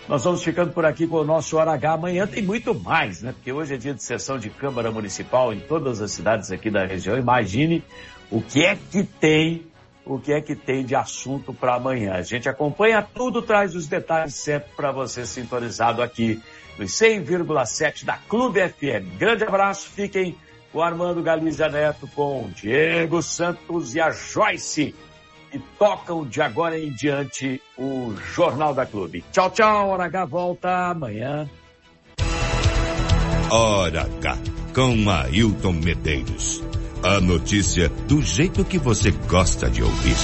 Nós 0.08 0.22
vamos 0.22 0.44
ficando 0.44 0.72
por 0.72 0.84
aqui 0.84 1.04
com 1.04 1.16
o 1.16 1.24
nosso 1.24 1.56
Hora 1.56 1.72
H. 1.72 1.94
Amanhã 1.94 2.28
tem 2.28 2.40
muito 2.40 2.72
mais, 2.72 3.22
né? 3.22 3.32
Porque 3.32 3.50
hoje 3.50 3.74
é 3.74 3.76
dia 3.76 3.92
de 3.92 4.04
sessão 4.04 4.38
de 4.38 4.48
Câmara 4.48 4.92
Municipal 4.92 5.52
em 5.52 5.58
todas 5.58 6.00
as 6.00 6.12
cidades 6.12 6.52
aqui 6.52 6.70
da 6.70 6.86
região. 6.86 7.18
Imagine 7.18 7.82
o 8.30 8.40
que 8.40 8.64
é 8.64 8.76
que 8.76 9.02
tem, 9.02 9.66
o 10.04 10.16
que 10.16 10.32
é 10.32 10.40
que 10.40 10.54
tem 10.54 10.84
de 10.84 10.94
assunto 10.94 11.52
para 11.52 11.74
amanhã. 11.74 12.12
A 12.12 12.22
gente 12.22 12.48
acompanha 12.48 13.02
tudo, 13.02 13.42
traz 13.42 13.74
os 13.74 13.88
detalhes 13.88 14.36
sempre 14.36 14.70
para 14.76 14.92
você 14.92 15.26
sintonizado 15.26 16.00
aqui 16.00 16.40
nos 16.78 16.92
100,7 16.92 18.04
da 18.04 18.16
Clube 18.16 18.60
FM. 18.60 19.18
Grande 19.18 19.42
abraço, 19.42 19.88
fiquem 19.88 20.36
com 20.72 20.80
Armando 20.80 21.20
Galizia 21.20 21.68
Neto, 21.68 22.08
com 22.14 22.48
Diego 22.54 23.20
Santos 23.22 23.96
e 23.96 24.00
a 24.00 24.12
Joyce 24.12 24.94
e 25.56 25.58
tocam 25.78 26.24
de 26.26 26.40
agora 26.40 26.78
em 26.78 26.92
diante 26.92 27.60
o 27.78 28.14
Jornal 28.34 28.74
da 28.74 28.84
Clube. 28.84 29.24
Tchau, 29.32 29.50
tchau. 29.50 29.90
Hora 29.90 30.04
H 30.04 30.24
volta 30.26 30.90
amanhã. 30.90 31.48
Hora 33.50 34.02
H 34.02 34.38
com 34.74 35.10
Ailton 35.10 35.72
Medeiros. 35.72 36.62
A 37.02 37.20
notícia 37.20 37.88
do 37.88 38.20
jeito 38.20 38.64
que 38.64 38.78
você 38.78 39.10
gosta 39.10 39.70
de 39.70 39.82
ouvir. 39.82 40.16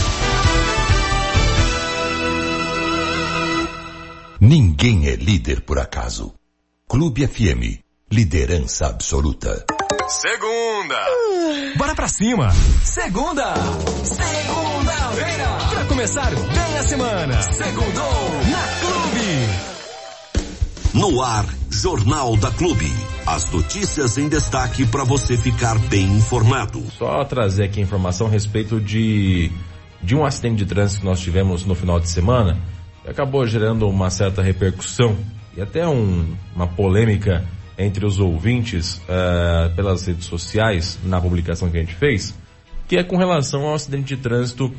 Ninguém 4.41 5.07
é 5.07 5.17
líder 5.17 5.63
por 5.63 5.79
acaso. 5.79 6.35
Clube 6.89 7.27
FM, 7.27 7.81
liderança 8.11 8.87
absoluta. 8.87 9.65
Segunda! 10.09 11.07
Bora 11.77 11.95
pra 11.95 12.09
cima! 12.09 12.51
Segunda! 12.85 13.55
Segunda-feira! 14.05 14.62
Começar 15.93 16.31
bem 16.35 16.79
a 16.79 16.83
semana! 16.85 17.43
Segundou 17.43 18.31
na 18.51 18.67
Clube! 18.81 19.29
No 20.95 21.21
ar, 21.23 21.45
Jornal 21.71 22.35
da 22.39 22.51
Clube. 22.51 22.91
As 23.27 23.45
notícias 23.53 24.17
em 24.17 24.27
destaque 24.27 24.87
para 24.87 25.05
você 25.05 25.37
ficar 25.37 25.79
bem 25.91 26.07
informado. 26.17 26.83
Só 26.97 27.23
trazer 27.27 27.65
aqui 27.65 27.79
informação 27.79 28.27
a 28.27 28.31
respeito 28.31 28.81
de, 28.81 29.53
de 30.03 30.17
um 30.17 30.25
acidente 30.25 30.65
de 30.65 30.65
trânsito 30.65 31.01
que 31.01 31.07
nós 31.07 31.21
tivemos 31.21 31.67
no 31.67 31.75
final 31.75 32.01
de 32.01 32.09
semana, 32.09 32.59
que 33.03 33.11
acabou 33.11 33.47
gerando 33.47 33.87
uma 33.87 34.09
certa 34.09 34.41
repercussão 34.41 35.15
e 35.55 35.61
até 35.61 35.87
um, 35.87 36.35
uma 36.57 36.69
polêmica 36.69 37.45
entre 37.77 38.07
os 38.07 38.19
ouvintes 38.19 38.97
uh, 38.97 39.77
pelas 39.77 40.07
redes 40.07 40.25
sociais, 40.25 40.99
na 41.05 41.21
publicação 41.21 41.69
que 41.71 41.77
a 41.77 41.81
gente 41.81 41.95
fez, 41.95 42.35
que 42.89 42.97
é 42.97 43.05
com 43.05 43.19
relação 43.19 43.67
ao 43.67 43.75
acidente 43.75 44.17
de 44.17 44.23
trânsito 44.23 44.73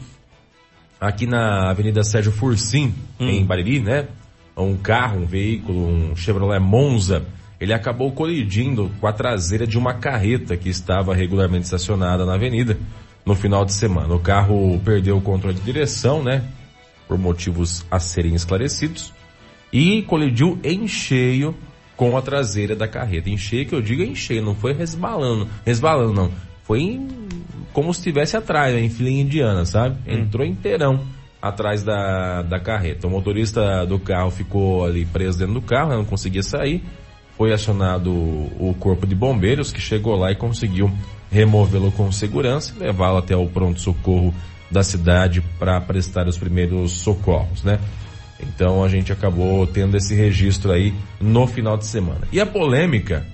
aqui 1.03 1.27
na 1.27 1.69
Avenida 1.69 2.03
Sérgio 2.03 2.31
Fursim, 2.31 2.93
hum. 3.19 3.27
em 3.27 3.45
Bariri, 3.45 3.81
né? 3.81 4.07
Um 4.55 4.77
carro, 4.77 5.21
um 5.21 5.25
veículo, 5.25 5.87
um 5.87 6.15
Chevrolet 6.15 6.59
Monza, 6.59 7.25
ele 7.59 7.73
acabou 7.73 8.11
colidindo 8.11 8.89
com 8.99 9.07
a 9.07 9.13
traseira 9.13 9.67
de 9.67 9.77
uma 9.77 9.95
carreta 9.95 10.55
que 10.55 10.69
estava 10.69 11.13
regularmente 11.13 11.65
estacionada 11.65 12.25
na 12.25 12.35
avenida 12.35 12.77
no 13.25 13.35
final 13.35 13.65
de 13.65 13.73
semana. 13.73 14.13
O 14.13 14.19
carro 14.19 14.79
perdeu 14.83 15.17
o 15.17 15.21
controle 15.21 15.55
de 15.55 15.61
direção, 15.61 16.23
né? 16.23 16.43
Por 17.07 17.17
motivos 17.17 17.85
a 17.91 17.99
serem 17.99 18.35
esclarecidos. 18.35 19.13
E 19.71 20.03
colidiu 20.03 20.59
em 20.63 20.87
cheio 20.87 21.55
com 21.97 22.15
a 22.17 22.21
traseira 22.21 22.75
da 22.75 22.87
carreta. 22.87 23.29
Em 23.29 23.37
cheio, 23.37 23.65
que 23.65 23.75
eu 23.75 23.81
digo 23.81 24.03
em 24.03 24.15
cheio, 24.15 24.43
não 24.43 24.55
foi 24.55 24.73
resbalando, 24.73 25.47
resbalando 25.65 26.13
não. 26.13 26.31
Foi 26.63 26.81
em, 26.81 27.07
como 27.73 27.93
se 27.93 27.99
estivesse 27.99 28.37
atrás, 28.37 28.75
em 28.75 28.89
filinha 28.89 29.23
indiana, 29.23 29.65
sabe? 29.65 29.97
Hum. 30.07 30.19
Entrou 30.19 30.45
inteirão 30.45 31.01
atrás 31.41 31.83
da, 31.83 32.41
da 32.43 32.59
carreta. 32.59 33.07
O 33.07 33.09
motorista 33.09 33.85
do 33.85 33.99
carro 33.99 34.31
ficou 34.31 34.85
ali 34.85 35.03
preso 35.05 35.39
dentro 35.39 35.55
do 35.55 35.61
carro, 35.61 35.89
né? 35.89 35.97
não 35.97 36.05
conseguia 36.05 36.43
sair. 36.43 36.81
Foi 37.35 37.51
acionado 37.51 38.11
o 38.11 38.73
corpo 38.79 39.05
de 39.05 39.13
bombeiros 39.15 39.71
que 39.71 39.81
chegou 39.81 40.15
lá 40.15 40.31
e 40.31 40.35
conseguiu 40.35 40.89
removê-lo 41.29 41.91
com 41.91 42.11
segurança 42.11 42.73
e 42.75 42.79
levá-lo 42.79 43.17
até 43.17 43.35
o 43.35 43.47
pronto-socorro 43.47 44.33
da 44.69 44.83
cidade 44.83 45.41
para 45.59 45.81
prestar 45.81 46.27
os 46.27 46.37
primeiros 46.37 46.91
socorros, 46.91 47.63
né? 47.63 47.79
Então 48.39 48.83
a 48.83 48.87
gente 48.87 49.11
acabou 49.11 49.65
tendo 49.65 49.97
esse 49.97 50.13
registro 50.13 50.71
aí 50.71 50.93
no 51.19 51.47
final 51.47 51.75
de 51.75 51.85
semana. 51.85 52.21
E 52.31 52.39
a 52.39 52.45
polêmica 52.45 53.25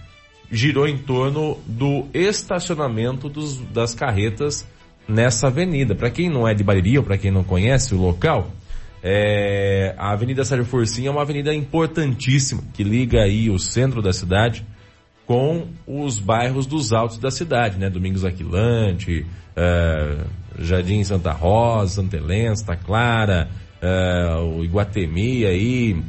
girou 0.51 0.87
em 0.87 0.97
torno 0.97 1.57
do 1.65 2.05
estacionamento 2.13 3.29
dos, 3.29 3.57
das 3.71 3.93
carretas 3.93 4.67
nessa 5.07 5.47
avenida. 5.47 5.95
Para 5.95 6.09
quem 6.09 6.29
não 6.29 6.47
é 6.47 6.53
de 6.53 6.63
Bariri 6.63 6.97
ou 6.97 7.03
para 7.03 7.17
quem 7.17 7.31
não 7.31 7.43
conhece 7.43 7.93
o 7.93 7.97
local, 7.97 8.51
é, 9.01 9.95
a 9.97 10.11
Avenida 10.11 10.43
Sérgio 10.43 10.65
Forcinho 10.65 11.07
é 11.07 11.11
uma 11.11 11.21
avenida 11.21 11.53
importantíssima 11.53 12.61
que 12.73 12.83
liga 12.83 13.21
aí 13.21 13.49
o 13.49 13.57
centro 13.57 14.01
da 14.01 14.11
cidade 14.11 14.65
com 15.25 15.67
os 15.85 16.19
bairros 16.19 16.65
dos 16.65 16.91
altos 16.91 17.17
da 17.17 17.29
cidade, 17.29 17.77
né? 17.77 17.89
Domingos 17.89 18.25
Aquilante, 18.25 19.25
é, 19.55 20.17
Jardim 20.57 21.03
Santa 21.03 21.31
Rosa, 21.31 22.01
Santa 22.01 22.17
Helena, 22.17 22.55
Santa 22.55 22.75
Clara, 22.75 23.47
uh, 23.81 24.57
o 24.57 24.63
Iguatemi 24.63 25.45
aí, 25.45 26.01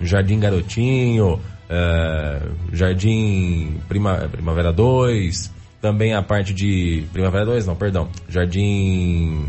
Jardim 0.00 0.38
Garotinho, 0.38 1.40
uh, 1.68 2.52
Jardim 2.72 3.80
Prima, 3.88 4.28
Primavera 4.30 4.72
2, 4.72 5.52
também 5.80 6.14
a 6.14 6.22
parte 6.22 6.54
de 6.54 7.04
Primavera 7.12 7.44
2, 7.44 7.66
não, 7.66 7.76
perdão, 7.76 8.08
Jardim 8.28 9.46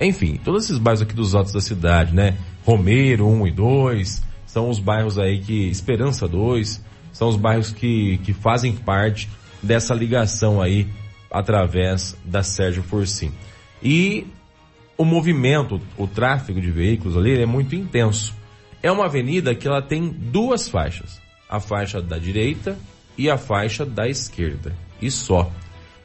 enfim, 0.00 0.38
todos 0.44 0.64
esses 0.64 0.78
bairros 0.78 1.02
aqui 1.02 1.14
dos 1.14 1.34
altos 1.34 1.52
da 1.52 1.60
cidade, 1.60 2.14
né? 2.14 2.36
Romeiro 2.64 3.26
1 3.26 3.48
e 3.48 3.50
2, 3.50 4.22
são 4.46 4.70
os 4.70 4.78
bairros 4.78 5.18
aí 5.18 5.40
que 5.40 5.68
Esperança 5.68 6.28
2, 6.28 6.84
são 7.12 7.28
os 7.28 7.36
bairros 7.36 7.72
que, 7.72 8.18
que 8.18 8.32
fazem 8.32 8.72
parte 8.72 9.28
dessa 9.62 9.94
ligação 9.94 10.62
aí 10.62 10.86
através 11.30 12.16
da 12.24 12.42
Sérgio 12.42 12.82
Forsim. 12.82 13.32
E 13.82 14.26
o 14.96 15.04
movimento, 15.04 15.80
o 15.96 16.06
tráfego 16.06 16.60
de 16.60 16.70
veículos 16.70 17.16
ali 17.16 17.40
é 17.40 17.46
muito 17.46 17.74
intenso. 17.74 18.36
É 18.82 18.90
uma 18.90 19.06
avenida 19.06 19.54
que 19.54 19.66
ela 19.66 19.82
tem 19.82 20.08
duas 20.08 20.68
faixas, 20.68 21.20
a 21.48 21.58
faixa 21.58 22.00
da 22.00 22.18
direita 22.18 22.78
e 23.16 23.28
a 23.28 23.36
faixa 23.36 23.84
da 23.84 24.08
esquerda, 24.08 24.74
e 25.02 25.10
só. 25.10 25.50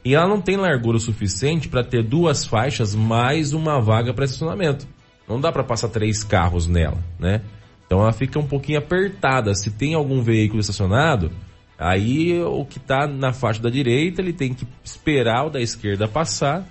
E 0.04 0.14
ela 0.14 0.28
não 0.28 0.40
tem 0.40 0.56
largura 0.56 0.98
suficiente 0.98 1.68
para 1.68 1.84
ter 1.84 2.02
duas 2.02 2.44
faixas 2.44 2.94
mais 2.94 3.52
uma 3.52 3.80
vaga 3.80 4.12
para 4.12 4.24
estacionamento. 4.24 4.86
Não 5.26 5.40
dá 5.40 5.50
para 5.50 5.64
passar 5.64 5.88
três 5.88 6.22
carros 6.22 6.66
nela, 6.66 6.98
né? 7.18 7.40
Então 7.86 8.00
ela 8.00 8.12
fica 8.12 8.38
um 8.38 8.46
pouquinho 8.46 8.78
apertada. 8.78 9.54
Se 9.54 9.70
tem 9.70 9.94
algum 9.94 10.20
veículo 10.20 10.60
estacionado, 10.60 11.30
aí 11.78 12.42
o 12.42 12.64
que 12.64 12.78
está 12.78 13.06
na 13.06 13.32
faixa 13.32 13.62
da 13.62 13.70
direita 13.70 14.20
ele 14.20 14.32
tem 14.32 14.52
que 14.52 14.66
esperar 14.82 15.46
o 15.46 15.50
da 15.50 15.60
esquerda 15.60 16.06
passar 16.06 16.66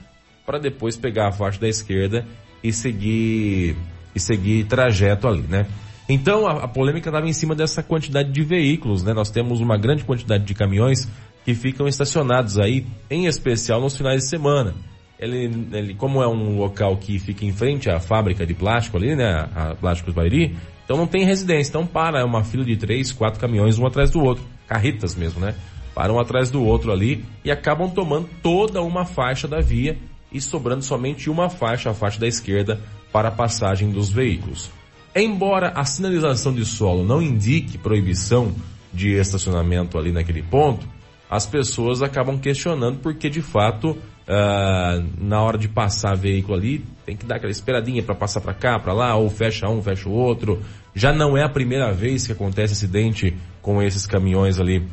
para 0.45 0.59
depois 0.59 0.97
pegar 0.97 1.29
a 1.29 1.31
faixa 1.31 1.59
da 1.59 1.67
esquerda 1.67 2.25
e 2.63 2.71
seguir 2.71 3.75
e 4.13 4.19
seguir 4.19 4.65
trajeto 4.65 5.27
ali, 5.27 5.41
né? 5.41 5.65
Então 6.07 6.45
a, 6.45 6.63
a 6.63 6.67
polêmica 6.67 7.09
estava 7.09 7.27
em 7.27 7.33
cima 7.33 7.55
dessa 7.55 7.81
quantidade 7.81 8.31
de 8.31 8.43
veículos, 8.43 9.03
né? 9.03 9.13
Nós 9.13 9.29
temos 9.29 9.61
uma 9.61 9.77
grande 9.77 10.03
quantidade 10.03 10.43
de 10.43 10.53
caminhões 10.53 11.07
que 11.45 11.53
ficam 11.53 11.87
estacionados 11.87 12.57
aí, 12.57 12.85
em 13.09 13.25
especial 13.25 13.81
nos 13.81 13.97
finais 13.97 14.23
de 14.23 14.29
semana. 14.29 14.73
Ele, 15.19 15.67
ele 15.71 15.93
como 15.93 16.21
é 16.21 16.27
um 16.27 16.57
local 16.57 16.97
que 16.97 17.17
fica 17.19 17.45
em 17.45 17.53
frente 17.53 17.89
à 17.89 17.99
fábrica 17.99 18.45
de 18.45 18.53
plástico 18.53 18.97
ali, 18.97 19.15
né? 19.15 19.47
A 19.55 19.75
Plásticos 19.75 20.13
Bariri, 20.13 20.55
então 20.83 20.97
não 20.97 21.07
tem 21.07 21.23
residência. 21.23 21.69
Então 21.69 21.85
para, 21.85 22.19
é 22.19 22.23
uma 22.23 22.43
fila 22.43 22.65
de 22.65 22.75
três, 22.75 23.11
quatro 23.11 23.39
caminhões 23.39 23.79
um 23.79 23.85
atrás 23.85 24.11
do 24.11 24.21
outro, 24.21 24.43
carretas 24.67 25.15
mesmo, 25.15 25.39
né? 25.39 25.55
Param 25.95 26.15
um 26.15 26.19
atrás 26.19 26.49
do 26.49 26.63
outro 26.63 26.91
ali 26.91 27.23
e 27.45 27.51
acabam 27.51 27.89
tomando 27.89 28.27
toda 28.41 28.81
uma 28.81 29.05
faixa 29.05 29.47
da 29.47 29.61
via 29.61 29.97
e 30.31 30.41
sobrando 30.41 30.83
somente 30.83 31.29
uma 31.29 31.49
faixa, 31.49 31.91
a 31.91 31.93
faixa 31.93 32.19
da 32.19 32.27
esquerda, 32.27 32.81
para 33.11 33.27
a 33.27 33.31
passagem 33.31 33.91
dos 33.91 34.11
veículos. 34.11 34.71
Embora 35.15 35.69
a 35.75 35.85
sinalização 35.85 36.53
de 36.53 36.65
solo 36.65 37.03
não 37.03 37.21
indique 37.21 37.77
proibição 37.77 38.53
de 38.91 39.13
estacionamento 39.13 39.97
ali 39.97 40.11
naquele 40.11 40.41
ponto, 40.41 40.87
as 41.29 41.45
pessoas 41.45 42.01
acabam 42.01 42.39
questionando 42.39 42.99
porque 42.99 43.29
de 43.29 43.41
fato 43.41 43.91
uh, 43.91 45.05
na 45.17 45.41
hora 45.41 45.57
de 45.57 45.67
passar 45.67 46.15
veículo 46.15 46.55
ali 46.55 46.85
tem 47.05 47.15
que 47.15 47.25
dar 47.25 47.35
aquela 47.35 47.51
esperadinha 47.51 48.01
para 48.01 48.15
passar 48.15 48.41
para 48.41 48.53
cá, 48.53 48.79
para 48.79 48.93
lá, 48.93 49.15
ou 49.15 49.29
fecha 49.29 49.67
um, 49.67 49.81
fecha 49.81 50.07
o 50.07 50.13
outro. 50.13 50.61
Já 50.95 51.11
não 51.11 51.37
é 51.37 51.43
a 51.43 51.49
primeira 51.49 51.91
vez 51.91 52.25
que 52.25 52.31
acontece 52.31 52.73
acidente 52.73 53.35
com 53.61 53.81
esses 53.81 54.05
caminhões 54.05 54.59
ali 54.59 54.87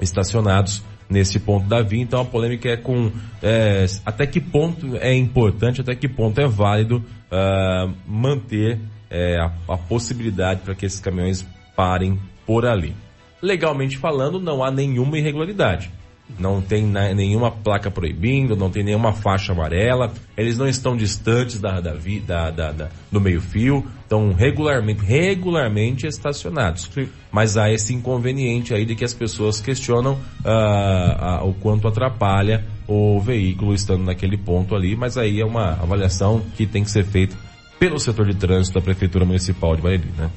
estacionados 0.00 0.82
nesse 1.08 1.38
ponto 1.38 1.66
da 1.68 1.82
via. 1.82 2.02
Então 2.02 2.20
a 2.20 2.24
polêmica 2.24 2.68
é 2.68 2.76
com 2.76 3.12
é, 3.42 3.86
até 4.04 4.26
que 4.26 4.40
ponto 4.40 4.96
é 4.96 5.14
importante, 5.14 5.80
até 5.80 5.94
que 5.94 6.08
ponto 6.08 6.40
é 6.40 6.46
válido 6.46 7.04
uh, 7.30 7.92
manter 8.06 8.78
é, 9.12 9.38
a, 9.38 9.52
a 9.68 9.76
possibilidade 9.76 10.62
para 10.62 10.74
que 10.74 10.86
esses 10.86 10.98
caminhões 10.98 11.46
parem 11.76 12.18
por 12.46 12.66
ali. 12.66 12.96
Legalmente 13.40 13.98
falando, 13.98 14.40
não 14.40 14.64
há 14.64 14.70
nenhuma 14.70 15.18
irregularidade 15.18 15.92
não 16.38 16.60
tem 16.60 16.84
nenhuma 17.14 17.50
placa 17.50 17.90
proibindo, 17.90 18.56
não 18.56 18.70
tem 18.70 18.82
nenhuma 18.82 19.12
faixa 19.12 19.52
amarela, 19.52 20.12
eles 20.36 20.56
não 20.56 20.66
estão 20.66 20.96
distantes 20.96 21.60
da, 21.60 21.80
da, 21.80 21.94
da, 22.26 22.50
da, 22.50 22.72
da 22.72 22.88
do 23.10 23.20
meio-fio, 23.20 23.86
estão 24.02 24.32
regularmente, 24.32 25.04
regularmente 25.04 26.06
estacionados. 26.06 26.88
Sim. 26.92 27.08
Mas 27.30 27.56
há 27.56 27.70
esse 27.70 27.94
inconveniente 27.94 28.74
aí 28.74 28.84
de 28.84 28.94
que 28.94 29.04
as 29.04 29.14
pessoas 29.14 29.60
questionam 29.60 30.18
ah, 30.44 31.38
ah, 31.40 31.44
o 31.44 31.54
quanto 31.54 31.88
atrapalha 31.88 32.64
o 32.86 33.20
veículo 33.20 33.74
estando 33.74 34.04
naquele 34.04 34.36
ponto 34.36 34.74
ali, 34.74 34.96
mas 34.96 35.16
aí 35.16 35.40
é 35.40 35.44
uma 35.44 35.72
avaliação 35.72 36.42
que 36.56 36.66
tem 36.66 36.82
que 36.82 36.90
ser 36.90 37.04
feita 37.04 37.36
pelo 37.82 37.98
setor 37.98 38.26
de 38.26 38.36
trânsito 38.36 38.78
da 38.78 38.84
Prefeitura 38.84 39.24
Municipal 39.24 39.74
de 39.74 39.82
Bariri, 39.82 40.08
né? 40.16 40.30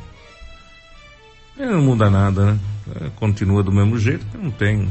Não 1.55 1.79
muda 1.79 2.09
nada, 2.09 2.53
né? 2.53 2.59
Continua 3.17 3.61
do 3.61 3.71
mesmo 3.71 3.99
jeito, 3.99 4.25
que 4.25 4.35
não 4.35 4.49
tem 4.49 4.89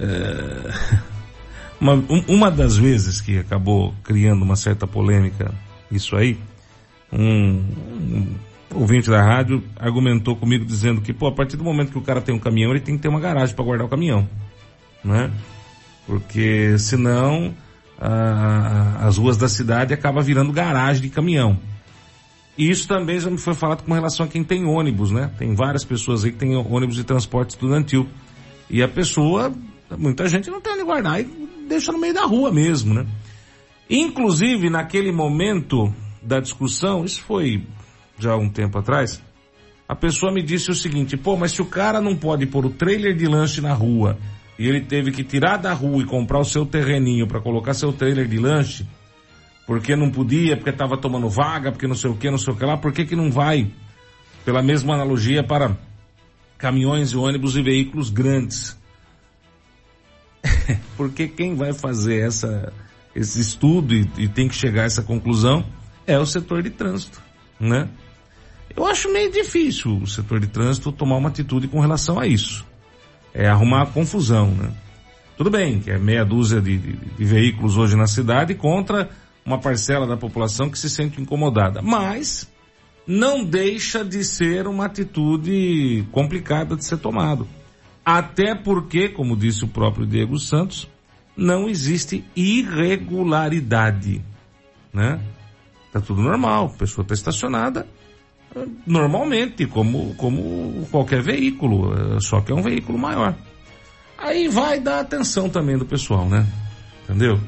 é, 0.00 0.74
uma, 1.80 1.94
uma 2.26 2.50
das 2.50 2.76
vezes 2.76 3.20
que 3.20 3.38
acabou 3.38 3.94
criando 4.02 4.42
uma 4.42 4.56
certa 4.56 4.88
polêmica, 4.88 5.54
isso 5.88 6.16
aí, 6.16 6.36
um, 7.12 7.64
um 8.00 8.26
ouvinte 8.74 9.08
da 9.08 9.22
rádio 9.22 9.62
argumentou 9.76 10.34
comigo 10.34 10.64
dizendo 10.64 11.00
que, 11.00 11.12
pô, 11.12 11.28
a 11.28 11.32
partir 11.32 11.56
do 11.56 11.62
momento 11.62 11.92
que 11.92 11.98
o 11.98 12.02
cara 12.02 12.20
tem 12.20 12.34
um 12.34 12.40
caminhão, 12.40 12.72
ele 12.72 12.80
tem 12.80 12.96
que 12.96 13.02
ter 13.02 13.08
uma 13.08 13.20
garagem 13.20 13.54
para 13.54 13.64
guardar 13.64 13.86
o 13.86 13.90
caminhão, 13.90 14.28
né? 15.04 15.30
Porque 16.08 16.76
senão 16.76 17.54
a, 18.00 19.06
as 19.06 19.18
ruas 19.18 19.36
da 19.36 19.48
cidade 19.48 19.92
acaba 19.92 20.22
virando 20.22 20.52
garagem 20.52 21.02
de 21.02 21.10
caminhão. 21.10 21.58
E 22.56 22.68
isso 22.70 22.88
também 22.88 23.18
já 23.20 23.30
me 23.30 23.38
foi 23.38 23.54
falado 23.54 23.84
com 23.84 23.92
relação 23.92 24.26
a 24.26 24.28
quem 24.28 24.42
tem 24.42 24.64
ônibus, 24.64 25.10
né? 25.10 25.30
Tem 25.38 25.54
várias 25.54 25.84
pessoas 25.84 26.24
aí 26.24 26.32
que 26.32 26.38
têm 26.38 26.56
ônibus 26.56 26.96
de 26.96 27.04
transporte 27.04 27.50
estudantil. 27.50 28.08
E 28.68 28.82
a 28.82 28.88
pessoa 28.88 29.52
Muita 29.98 30.28
gente 30.28 30.50
não 30.50 30.60
tem 30.60 30.74
onde 30.74 30.84
guardar 30.84 31.20
e 31.20 31.24
deixa 31.68 31.90
no 31.90 31.98
meio 31.98 32.14
da 32.14 32.24
rua 32.24 32.52
mesmo, 32.52 32.94
né? 32.94 33.06
Inclusive, 33.88 34.70
naquele 34.70 35.10
momento 35.10 35.92
da 36.22 36.38
discussão, 36.38 37.04
isso 37.04 37.20
foi 37.22 37.66
já 38.18 38.36
um 38.36 38.48
tempo 38.48 38.78
atrás, 38.78 39.20
a 39.88 39.96
pessoa 39.96 40.32
me 40.32 40.42
disse 40.42 40.70
o 40.70 40.74
seguinte, 40.74 41.16
pô, 41.16 41.36
mas 41.36 41.52
se 41.52 41.62
o 41.62 41.64
cara 41.64 42.00
não 42.00 42.14
pode 42.14 42.46
pôr 42.46 42.66
o 42.66 42.70
trailer 42.70 43.16
de 43.16 43.26
lanche 43.26 43.60
na 43.60 43.72
rua 43.72 44.18
e 44.60 44.68
ele 44.68 44.82
teve 44.82 45.10
que 45.10 45.24
tirar 45.24 45.56
da 45.56 45.72
rua 45.72 46.02
e 46.02 46.04
comprar 46.04 46.38
o 46.38 46.44
seu 46.44 46.66
terreninho 46.66 47.26
para 47.26 47.40
colocar 47.40 47.72
seu 47.72 47.94
trailer 47.94 48.28
de 48.28 48.38
lanche, 48.38 48.86
porque 49.66 49.96
não 49.96 50.10
podia, 50.10 50.54
porque 50.54 50.68
estava 50.68 50.98
tomando 50.98 51.30
vaga, 51.30 51.72
porque 51.72 51.86
não 51.86 51.94
sei 51.94 52.10
o 52.10 52.14
que, 52.14 52.30
não 52.30 52.36
sei 52.36 52.52
o 52.52 52.56
que 52.58 52.66
lá, 52.66 52.76
por 52.76 52.92
que 52.92 53.06
que 53.06 53.16
não 53.16 53.32
vai, 53.32 53.70
pela 54.44 54.62
mesma 54.62 54.92
analogia, 54.92 55.42
para 55.42 55.78
caminhões 56.58 57.12
e 57.12 57.16
ônibus 57.16 57.56
e 57.56 57.62
veículos 57.62 58.10
grandes? 58.10 58.78
Porque 60.94 61.26
quem 61.26 61.54
vai 61.54 61.72
fazer 61.72 62.20
essa, 62.20 62.70
esse 63.16 63.40
estudo 63.40 63.94
e, 63.94 64.10
e, 64.18 64.28
tem 64.28 64.46
que 64.46 64.54
chegar 64.54 64.82
a 64.82 64.84
essa 64.84 65.02
conclusão 65.02 65.64
é 66.06 66.18
o 66.18 66.26
setor 66.26 66.62
de 66.62 66.68
trânsito, 66.68 67.18
né? 67.58 67.88
Eu 68.76 68.86
acho 68.86 69.10
meio 69.10 69.32
difícil 69.32 69.96
o 69.96 70.06
setor 70.06 70.38
de 70.38 70.48
trânsito 70.48 70.92
tomar 70.92 71.16
uma 71.16 71.30
atitude 71.30 71.66
com 71.66 71.80
relação 71.80 72.20
a 72.20 72.26
isso. 72.26 72.68
É 73.32 73.48
arrumar 73.48 73.86
confusão, 73.86 74.50
né? 74.50 74.72
Tudo 75.36 75.50
bem 75.50 75.80
que 75.80 75.90
é 75.90 75.98
meia 75.98 76.24
dúzia 76.24 76.60
de, 76.60 76.76
de, 76.76 76.92
de 76.92 77.24
veículos 77.24 77.78
hoje 77.78 77.96
na 77.96 78.06
cidade 78.06 78.54
contra 78.54 79.08
uma 79.44 79.58
parcela 79.58 80.06
da 80.06 80.16
população 80.16 80.68
que 80.68 80.78
se 80.78 80.90
sente 80.90 81.20
incomodada, 81.20 81.80
mas 81.80 82.50
não 83.06 83.42
deixa 83.42 84.04
de 84.04 84.22
ser 84.22 84.66
uma 84.66 84.84
atitude 84.84 86.04
complicada 86.12 86.76
de 86.76 86.84
ser 86.84 86.98
tomado. 86.98 87.48
Até 88.04 88.54
porque, 88.54 89.08
como 89.08 89.36
disse 89.36 89.64
o 89.64 89.68
próprio 89.68 90.06
Diego 90.06 90.38
Santos, 90.38 90.88
não 91.36 91.68
existe 91.68 92.24
irregularidade, 92.36 94.22
né? 94.92 95.20
Tá 95.92 96.00
tudo 96.00 96.22
normal, 96.22 96.66
a 96.66 96.78
pessoa 96.78 97.02
está 97.02 97.14
estacionada 97.14 97.86
normalmente, 98.86 99.66
como, 99.66 100.14
como 100.14 100.86
qualquer 100.90 101.22
veículo, 101.22 101.94
eh, 101.94 102.20
só 102.20 102.40
que 102.40 102.52
é 102.52 102.54
um 102.54 102.62
veículo 102.62 102.98
maior. 102.98 103.34
Aí 104.18 104.48
vai 104.48 104.80
dar 104.80 105.00
atenção 105.00 105.48
também 105.48 105.78
do 105.78 105.86
pessoal, 105.86 106.28
né? 106.28 106.46
Entendeu? 107.04 107.40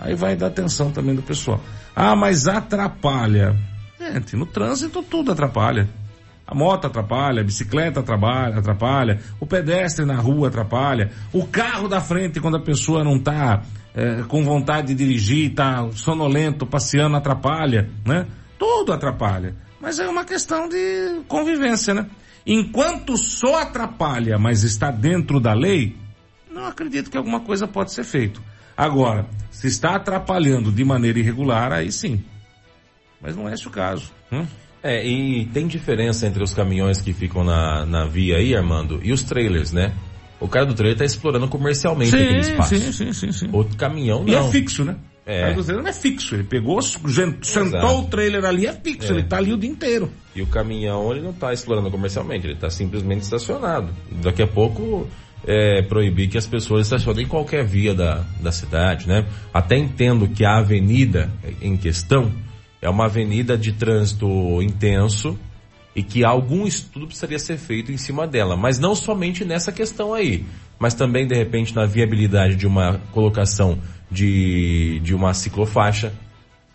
Aí 0.00 0.14
vai 0.14 0.34
dar 0.34 0.48
atenção 0.48 0.90
também 0.90 1.14
do 1.14 1.22
pessoal. 1.22 1.60
Ah, 1.94 2.16
mas 2.16 2.48
atrapalha. 2.48 3.56
Gente, 3.98 4.36
no 4.36 4.44
trânsito 4.44 5.02
tudo 5.02 5.32
atrapalha. 5.32 5.88
A 6.46 6.54
moto 6.54 6.86
atrapalha, 6.86 7.40
a 7.40 7.44
bicicleta 7.44 8.00
atrapalha, 8.00 8.58
atrapalha, 8.58 9.20
o 9.40 9.46
pedestre 9.46 10.04
na 10.04 10.14
rua 10.14 10.46
atrapalha, 10.46 11.10
o 11.32 11.44
carro 11.44 11.88
da 11.88 12.00
frente 12.00 12.40
quando 12.40 12.56
a 12.56 12.60
pessoa 12.60 13.02
não 13.02 13.16
está 13.16 13.62
é, 13.94 14.22
com 14.28 14.44
vontade 14.44 14.88
de 14.88 14.94
dirigir, 14.94 15.50
está 15.50 15.90
sonolento, 15.92 16.64
passeando, 16.64 17.16
atrapalha, 17.16 17.90
né? 18.04 18.26
Tudo 18.58 18.92
atrapalha. 18.92 19.54
Mas 19.86 20.00
é 20.00 20.08
uma 20.08 20.24
questão 20.24 20.68
de 20.68 21.20
convivência, 21.28 21.94
né? 21.94 22.06
Enquanto 22.44 23.16
só 23.16 23.60
atrapalha, 23.62 24.36
mas 24.36 24.64
está 24.64 24.90
dentro 24.90 25.38
da 25.38 25.54
lei, 25.54 25.94
não 26.50 26.66
acredito 26.66 27.08
que 27.08 27.16
alguma 27.16 27.38
coisa 27.38 27.68
pode 27.68 27.92
ser 27.92 28.02
feito. 28.02 28.42
Agora, 28.76 29.26
se 29.48 29.68
está 29.68 29.94
atrapalhando 29.94 30.72
de 30.72 30.84
maneira 30.84 31.20
irregular, 31.20 31.72
aí 31.72 31.92
sim. 31.92 32.24
Mas 33.22 33.36
não 33.36 33.48
é 33.48 33.54
esse 33.54 33.68
o 33.68 33.70
caso. 33.70 34.10
Hum? 34.32 34.44
É, 34.82 35.06
e 35.06 35.46
tem 35.46 35.68
diferença 35.68 36.26
entre 36.26 36.42
os 36.42 36.52
caminhões 36.52 37.00
que 37.00 37.12
ficam 37.12 37.44
na, 37.44 37.86
na 37.86 38.06
via 38.06 38.38
aí, 38.38 38.56
Armando, 38.56 38.98
e 39.04 39.12
os 39.12 39.22
trailers, 39.22 39.70
né? 39.70 39.94
O 40.40 40.48
cara 40.48 40.66
do 40.66 40.74
trailer 40.74 40.94
está 40.94 41.04
explorando 41.04 41.46
comercialmente 41.46 42.10
sim, 42.10 42.16
aquele 42.16 42.40
espaço. 42.40 42.76
Sim, 42.76 42.90
sim, 42.92 43.12
sim, 43.12 43.30
sim. 43.30 43.50
Outro 43.52 43.76
caminhão 43.76 44.24
não. 44.24 44.28
E 44.28 44.34
é 44.34 44.50
fixo, 44.50 44.84
né? 44.84 44.96
É. 45.26 45.50
O 45.50 45.64
trailer 45.64 45.82
não 45.82 45.90
é 45.90 45.92
fixo. 45.92 46.36
Ele 46.36 46.44
pegou, 46.44 46.80
sentou 46.80 48.00
o 48.00 48.04
trailer 48.04 48.44
ali, 48.44 48.66
é 48.66 48.72
fixo. 48.72 49.08
É. 49.08 49.16
Ele 49.16 49.22
está 49.22 49.38
ali 49.38 49.52
o 49.52 49.58
dia 49.58 49.68
inteiro. 49.68 50.08
E 50.34 50.40
o 50.40 50.46
caminhão, 50.46 51.10
ele 51.10 51.20
não 51.20 51.32
está 51.32 51.52
explorando 51.52 51.90
comercialmente. 51.90 52.46
Ele 52.46 52.54
está 52.54 52.70
simplesmente 52.70 53.22
estacionado. 53.22 53.92
Daqui 54.22 54.40
a 54.40 54.46
pouco, 54.46 55.08
é, 55.44 55.82
proibir 55.82 56.28
que 56.28 56.38
as 56.38 56.46
pessoas 56.46 56.86
estacionem 56.86 57.24
em 57.24 57.28
qualquer 57.28 57.64
via 57.64 57.92
da, 57.92 58.24
da 58.40 58.52
cidade, 58.52 59.08
né? 59.08 59.26
Até 59.52 59.76
entendo 59.76 60.28
que 60.28 60.44
a 60.44 60.58
avenida 60.58 61.28
em 61.60 61.76
questão 61.76 62.32
é 62.80 62.88
uma 62.88 63.06
avenida 63.06 63.58
de 63.58 63.72
trânsito 63.72 64.62
intenso 64.62 65.36
e 65.94 66.02
que 66.02 66.24
algum 66.24 66.66
estudo 66.66 67.06
precisaria 67.06 67.38
ser 67.38 67.56
feito 67.56 67.90
em 67.90 67.96
cima 67.96 68.26
dela, 68.26 68.56
mas 68.56 68.78
não 68.78 68.94
somente 68.94 69.44
nessa 69.44 69.72
questão 69.72 70.12
aí, 70.12 70.44
mas 70.78 70.92
também 70.92 71.26
de 71.26 71.34
repente 71.34 71.74
na 71.74 71.86
viabilidade 71.86 72.54
de 72.54 72.66
uma 72.66 73.00
colocação 73.12 73.78
de, 74.10 75.00
de 75.00 75.14
uma 75.14 75.34
ciclofaixa. 75.34 76.12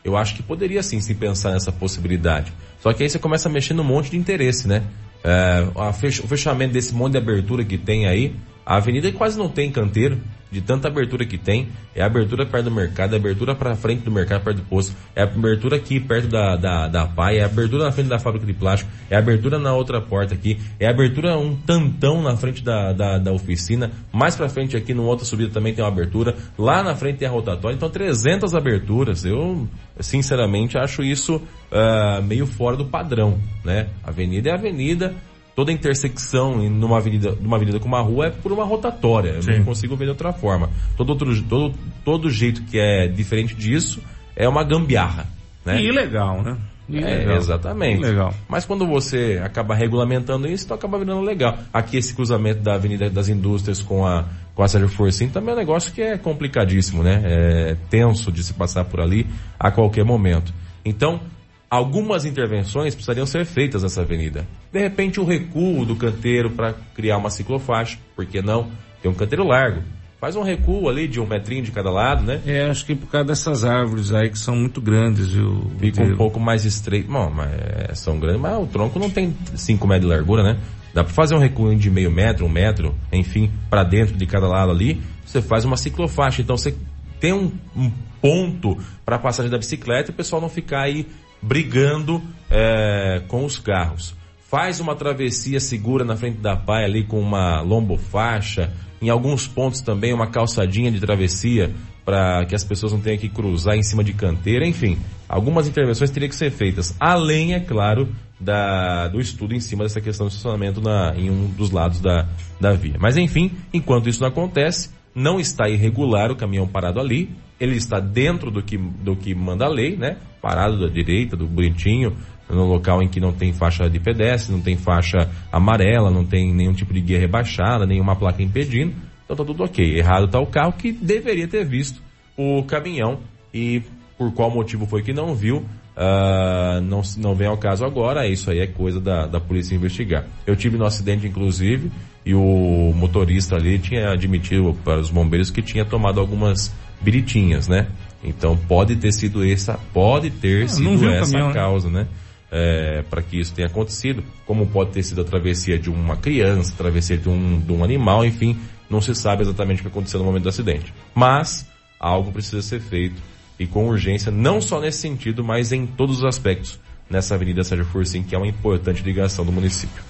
Eu 0.03 0.17
acho 0.17 0.35
que 0.35 0.43
poderia 0.43 0.81
sim 0.81 0.99
se 0.99 1.13
pensar 1.13 1.51
nessa 1.51 1.71
possibilidade. 1.71 2.51
Só 2.79 2.91
que 2.91 3.03
aí 3.03 3.09
você 3.09 3.19
começa 3.19 3.47
a 3.47 3.51
mexer 3.51 3.73
num 3.73 3.83
monte 3.83 4.11
de 4.11 4.17
interesse, 4.17 4.67
né? 4.67 4.83
É, 5.23 5.67
o 5.75 6.27
fechamento 6.27 6.73
desse 6.73 6.93
monte 6.93 7.11
de 7.11 7.17
abertura 7.19 7.63
que 7.63 7.77
tem 7.77 8.07
aí, 8.07 8.35
a 8.65 8.77
avenida 8.77 9.11
quase 9.11 9.37
não 9.37 9.49
tem 9.49 9.71
canteiro 9.71 10.19
de 10.51 10.59
tanta 10.59 10.89
abertura 10.89 11.25
que 11.25 11.37
tem, 11.37 11.69
é 11.95 12.03
abertura 12.03 12.45
perto 12.45 12.65
do 12.65 12.71
mercado, 12.71 13.13
é 13.13 13.17
abertura 13.17 13.55
para 13.55 13.73
frente 13.75 14.01
do 14.01 14.11
mercado, 14.11 14.43
perto 14.43 14.57
do 14.57 14.63
posto, 14.63 14.93
é 15.15 15.23
abertura 15.23 15.77
aqui 15.77 15.99
perto 15.99 16.27
da, 16.27 16.57
da, 16.57 16.87
da 16.87 17.07
PAI, 17.07 17.37
é 17.37 17.45
abertura 17.45 17.85
na 17.85 17.91
frente 17.91 18.09
da 18.09 18.19
fábrica 18.19 18.45
de 18.45 18.53
plástico, 18.53 18.91
é 19.09 19.15
abertura 19.15 19.57
na 19.57 19.73
outra 19.73 20.01
porta 20.01 20.33
aqui, 20.33 20.59
é 20.77 20.87
abertura 20.87 21.37
um 21.37 21.55
tantão 21.55 22.21
na 22.21 22.35
frente 22.35 22.61
da, 22.61 22.91
da, 22.91 23.17
da 23.17 23.31
oficina, 23.31 23.91
mais 24.11 24.35
para 24.35 24.49
frente 24.49 24.75
aqui 24.75 24.93
numa 24.93 25.07
outra 25.07 25.25
subida 25.25 25.51
também 25.51 25.73
tem 25.73 25.83
uma 25.83 25.89
abertura, 25.89 26.35
lá 26.57 26.83
na 26.83 26.95
frente 26.95 27.19
tem 27.19 27.27
a 27.27 27.31
rotatória, 27.31 27.75
então 27.75 27.89
300 27.89 28.53
aberturas, 28.53 29.23
eu 29.23 29.67
sinceramente 30.01 30.77
acho 30.77 31.01
isso 31.01 31.35
uh, 31.35 32.21
meio 32.23 32.45
fora 32.45 32.75
do 32.75 32.85
padrão, 32.85 33.39
né? 33.63 33.87
Avenida 34.03 34.49
é 34.49 34.53
avenida, 34.53 35.15
toda 35.55 35.71
intersecção 35.71 36.57
numa 36.69 36.97
avenida, 36.97 37.35
numa 37.39 37.57
avenida 37.57 37.79
com 37.79 37.87
uma 37.87 38.01
rua 38.01 38.27
é 38.27 38.29
por 38.29 38.51
uma 38.51 38.63
rotatória. 38.63 39.39
Eu 39.45 39.57
não 39.57 39.65
consigo 39.65 39.95
ver 39.95 40.05
de 40.05 40.11
outra 40.11 40.33
forma. 40.33 40.69
Todo 40.97 41.09
outro, 41.09 41.41
todo, 41.43 41.75
todo 42.03 42.29
jeito 42.29 42.63
que 42.63 42.79
é 42.79 43.07
diferente 43.07 43.55
disso 43.55 44.01
é 44.35 44.47
uma 44.47 44.63
gambiarra. 44.63 45.27
Né? 45.65 45.81
E 45.81 45.87
ilegal, 45.87 46.41
né? 46.41 46.57
É, 46.93 47.35
exatamente. 47.35 48.01
Legal. 48.01 48.33
Mas 48.49 48.65
quando 48.65 48.85
você 48.85 49.39
acaba 49.43 49.73
regulamentando 49.75 50.47
isso, 50.47 50.65
então 50.65 50.75
acaba 50.75 50.97
virando 50.97 51.21
legal. 51.21 51.57
Aqui 51.71 51.97
esse 51.97 52.13
cruzamento 52.13 52.61
da 52.61 52.73
Avenida 52.73 53.09
das 53.09 53.29
Indústrias 53.29 53.81
com 53.81 54.05
a, 54.05 54.25
com 54.53 54.63
a 54.63 54.67
Sérgio 54.67 54.89
Forcim 54.89 55.29
também 55.29 55.51
é 55.51 55.53
um 55.53 55.59
negócio 55.59 55.93
que 55.93 56.01
é 56.01 56.17
complicadíssimo, 56.17 57.03
né? 57.03 57.21
É 57.23 57.77
tenso 57.89 58.31
de 58.31 58.43
se 58.43 58.53
passar 58.53 58.83
por 58.85 58.99
ali 58.99 59.25
a 59.59 59.71
qualquer 59.71 60.03
momento. 60.03 60.53
Então, 60.83 61.21
algumas 61.71 62.25
intervenções 62.25 62.93
precisariam 62.93 63.25
ser 63.25 63.45
feitas 63.45 63.81
nessa 63.81 64.01
avenida. 64.01 64.45
De 64.73 64.79
repente, 64.79 65.21
o 65.21 65.23
recuo 65.23 65.85
do 65.85 65.95
canteiro 65.95 66.49
para 66.49 66.73
criar 66.93 67.17
uma 67.17 67.29
ciclofaixa, 67.29 67.97
por 68.13 68.25
que 68.25 68.41
não? 68.41 68.69
Tem 69.01 69.09
um 69.09 69.13
canteiro 69.13 69.47
largo. 69.47 69.81
Faz 70.19 70.35
um 70.35 70.43
recuo 70.43 70.87
ali 70.89 71.07
de 71.07 71.19
um 71.19 71.25
metrinho 71.25 71.63
de 71.63 71.71
cada 71.71 71.89
lado, 71.89 72.23
né? 72.23 72.41
É, 72.45 72.69
acho 72.69 72.85
que 72.85 72.93
por 72.93 73.07
causa 73.07 73.25
dessas 73.25 73.63
árvores 73.63 74.13
aí 74.13 74.29
que 74.29 74.37
são 74.37 74.55
muito 74.55 74.81
grandes, 74.81 75.29
viu? 75.29 75.71
Fica 75.79 76.03
um 76.03 76.15
pouco 76.15 76.39
mais 76.39 76.65
estreito. 76.65 77.09
Bom, 77.09 77.31
mas 77.31 77.49
é, 77.53 77.95
são 77.95 78.19
grandes, 78.19 78.41
mas 78.41 78.61
o 78.61 78.67
tronco 78.67 78.99
não 78.99 79.09
tem 79.09 79.33
5 79.55 79.87
metros 79.87 80.09
de 80.09 80.15
largura, 80.15 80.43
né? 80.43 80.59
Dá 80.93 81.03
para 81.05 81.13
fazer 81.13 81.33
um 81.33 81.39
recuo 81.39 81.73
de 81.73 81.89
meio 81.89 82.11
metro, 82.11 82.45
um 82.45 82.49
metro, 82.49 82.93
enfim, 83.11 83.49
para 83.69 83.83
dentro 83.83 84.15
de 84.15 84.25
cada 84.27 84.47
lado 84.47 84.71
ali. 84.71 85.01
Você 85.25 85.41
faz 85.41 85.63
uma 85.63 85.77
ciclofaixa. 85.77 86.41
Então 86.41 86.57
você 86.57 86.75
tem 87.19 87.33
um, 87.33 87.51
um 87.75 87.89
ponto 88.21 88.77
para 89.03 89.17
passagem 89.17 89.49
da 89.49 89.57
bicicleta 89.57 90.11
e 90.11 90.13
o 90.13 90.15
pessoal 90.15 90.41
não 90.41 90.49
ficar 90.49 90.81
aí 90.81 91.07
brigando 91.41 92.21
é, 92.49 93.21
com 93.27 93.45
os 93.45 93.57
carros. 93.57 94.15
Faz 94.49 94.79
uma 94.79 94.95
travessia 94.95 95.59
segura 95.59 96.03
na 96.03 96.15
frente 96.15 96.37
da 96.39 96.55
paia 96.55 96.85
ali 96.85 97.05
com 97.05 97.19
uma 97.19 97.61
lombofaixa, 97.61 98.71
em 99.01 99.09
alguns 99.09 99.47
pontos 99.47 99.81
também 99.81 100.13
uma 100.13 100.27
calçadinha 100.27 100.91
de 100.91 100.99
travessia 100.99 101.73
para 102.03 102.45
que 102.45 102.55
as 102.55 102.63
pessoas 102.63 102.91
não 102.91 102.99
tenham 102.99 103.17
que 103.17 103.29
cruzar 103.29 103.75
em 103.75 103.83
cima 103.83 104.03
de 104.03 104.13
canteira, 104.13 104.65
enfim, 104.65 104.97
algumas 105.29 105.67
intervenções 105.67 106.09
teriam 106.09 106.29
que 106.29 106.35
ser 106.35 106.51
feitas, 106.51 106.95
além, 106.99 107.53
é 107.53 107.59
claro, 107.59 108.09
da, 108.39 109.07
do 109.07 109.21
estudo 109.21 109.53
em 109.53 109.59
cima 109.59 109.83
dessa 109.83 110.01
questão 110.01 110.25
do 110.27 110.31
estacionamento 110.31 110.81
na, 110.81 111.13
em 111.15 111.29
um 111.29 111.47
dos 111.47 111.69
lados 111.71 112.01
da, 112.01 112.27
da 112.59 112.73
via. 112.73 112.95
Mas 112.99 113.17
enfim, 113.17 113.51
enquanto 113.71 114.09
isso 114.09 114.19
não 114.21 114.29
acontece, 114.29 114.89
não 115.13 115.39
está 115.39 115.69
irregular 115.69 116.31
o 116.31 116.35
caminhão 116.35 116.67
parado 116.67 116.99
ali, 116.99 117.29
ele 117.59 117.75
está 117.75 117.99
dentro 117.99 118.49
do 118.49 118.61
que, 118.63 118.77
do 118.77 119.15
que 119.15 119.35
manda 119.35 119.65
a 119.65 119.69
lei, 119.69 119.95
né? 119.95 120.17
Parado 120.41 120.79
da 120.79 120.87
direita, 120.87 121.35
do 121.35 121.45
bonitinho, 121.45 122.15
no 122.49 122.65
local 122.65 123.01
em 123.01 123.07
que 123.07 123.19
não 123.19 123.31
tem 123.31 123.53
faixa 123.53 123.89
de 123.89 123.99
pedestre, 123.99 124.53
não 124.53 124.61
tem 124.61 124.75
faixa 124.75 125.29
amarela, 125.51 126.09
não 126.09 126.25
tem 126.25 126.53
nenhum 126.53 126.73
tipo 126.73 126.93
de 126.93 127.01
guia 127.01 127.19
rebaixada, 127.19 127.85
nenhuma 127.85 128.15
placa 128.15 128.41
impedindo. 128.41 128.93
Então 129.25 129.35
tá 129.35 129.45
tudo 129.45 129.63
ok. 129.63 129.97
Errado 129.97 130.25
está 130.25 130.39
o 130.39 130.47
carro 130.47 130.73
que 130.73 130.91
deveria 130.91 131.47
ter 131.47 131.65
visto 131.65 132.01
o 132.37 132.63
caminhão 132.63 133.19
e 133.53 133.81
por 134.17 134.33
qual 134.33 134.51
motivo 134.51 134.85
foi 134.85 135.01
que 135.01 135.13
não 135.13 135.33
viu, 135.33 135.57
uh, 135.57 136.81
não, 136.83 137.01
não 137.17 137.35
vem 137.35 137.47
ao 137.47 137.57
caso 137.57 137.83
agora, 137.83 138.27
isso 138.27 138.51
aí 138.51 138.59
é 138.59 138.67
coisa 138.67 138.99
da, 138.99 139.25
da 139.25 139.39
polícia 139.39 139.75
investigar. 139.75 140.25
Eu 140.45 140.55
tive 140.55 140.77
no 140.77 140.85
acidente, 140.85 141.27
inclusive, 141.27 141.91
e 142.25 142.33
o 142.33 142.93
motorista 142.95 143.55
ali 143.55 143.79
tinha 143.79 144.11
admitido 144.11 144.77
para 144.83 144.99
os 144.99 145.09
bombeiros 145.09 145.49
que 145.49 145.61
tinha 145.61 145.83
tomado 145.83 146.19
algumas 146.19 146.71
biritinhas, 147.01 147.67
né? 147.67 147.87
Então 148.23 148.55
pode 148.55 148.95
ter 148.95 149.11
sido 149.11 149.43
essa, 149.43 149.79
pode 149.91 150.29
ter 150.29 150.65
ah, 150.65 150.67
sido 150.67 151.09
essa 151.09 151.31
caminhão, 151.31 151.47
né? 151.49 151.53
causa, 151.53 151.89
né? 151.89 152.01
né? 152.01 152.07
É, 152.53 153.03
para 153.09 153.21
que 153.21 153.39
isso 153.39 153.53
tenha 153.53 153.67
acontecido, 153.67 154.23
como 154.45 154.67
pode 154.67 154.91
ter 154.91 155.01
sido 155.03 155.21
a 155.21 155.23
travessia 155.23 155.79
de 155.79 155.89
uma 155.89 156.17
criança, 156.17 156.73
a 156.73 156.77
travessia 156.77 157.17
de 157.17 157.29
um, 157.29 157.59
de 157.59 157.71
um 157.71 157.83
animal, 157.83 158.25
enfim, 158.25 158.59
não 158.89 158.99
se 158.99 159.15
sabe 159.15 159.41
exatamente 159.41 159.79
o 159.79 159.83
que 159.83 159.87
aconteceu 159.87 160.19
no 160.19 160.25
momento 160.25 160.43
do 160.43 160.49
acidente. 160.49 160.93
Mas 161.15 161.65
algo 161.97 162.31
precisa 162.31 162.61
ser 162.61 162.81
feito 162.81 163.21
e 163.57 163.65
com 163.65 163.87
urgência, 163.87 164.31
não 164.31 164.59
só 164.59 164.81
nesse 164.81 164.99
sentido, 164.99 165.43
mas 165.43 165.71
em 165.71 165.87
todos 165.87 166.17
os 166.17 166.25
aspectos 166.25 166.77
nessa 167.09 167.35
Avenida 167.35 167.63
Sérgio 167.63 167.85
Fursim, 167.85 168.21
que 168.21 168.35
é 168.35 168.37
uma 168.37 168.47
importante 168.47 169.01
ligação 169.01 169.45
do 169.45 169.51
município. 169.51 170.03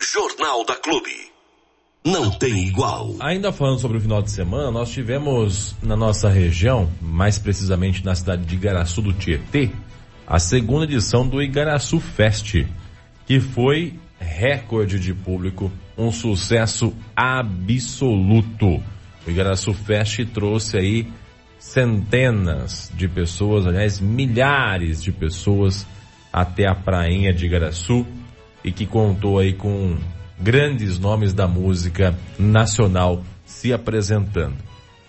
Jornal 0.00 0.64
da 0.64 0.76
Clube 0.76 1.31
não 2.04 2.30
tem 2.30 2.66
igual. 2.66 3.14
Ainda 3.20 3.52
falando 3.52 3.78
sobre 3.78 3.98
o 3.98 4.00
final 4.00 4.22
de 4.22 4.30
semana, 4.30 4.70
nós 4.70 4.90
tivemos 4.90 5.76
na 5.82 5.96
nossa 5.96 6.28
região, 6.28 6.90
mais 7.00 7.38
precisamente 7.38 8.04
na 8.04 8.14
cidade 8.14 8.44
de 8.44 8.54
Igaraçu 8.54 9.00
do 9.00 9.12
Tietê, 9.12 9.70
a 10.26 10.38
segunda 10.38 10.84
edição 10.84 11.26
do 11.26 11.40
Igaraçu 11.42 12.00
Fest, 12.00 12.64
que 13.26 13.40
foi 13.40 13.94
recorde 14.18 14.98
de 14.98 15.14
público, 15.14 15.70
um 15.96 16.10
sucesso 16.10 16.92
absoluto. 17.14 18.82
O 19.26 19.30
Igaraçu 19.30 19.72
Fest 19.72 20.24
trouxe 20.32 20.78
aí 20.78 21.12
centenas 21.58 22.90
de 22.94 23.06
pessoas, 23.06 23.66
aliás, 23.66 24.00
milhares 24.00 25.02
de 25.02 25.12
pessoas 25.12 25.86
até 26.32 26.66
a 26.66 26.74
prainha 26.74 27.32
de 27.32 27.46
Igaraçu 27.46 28.04
e 28.64 28.72
que 28.72 28.86
contou 28.86 29.38
aí 29.38 29.52
com 29.52 29.96
grandes 30.38 30.98
nomes 30.98 31.32
da 31.32 31.46
música 31.46 32.16
nacional 32.38 33.22
se 33.44 33.72
apresentando. 33.72 34.56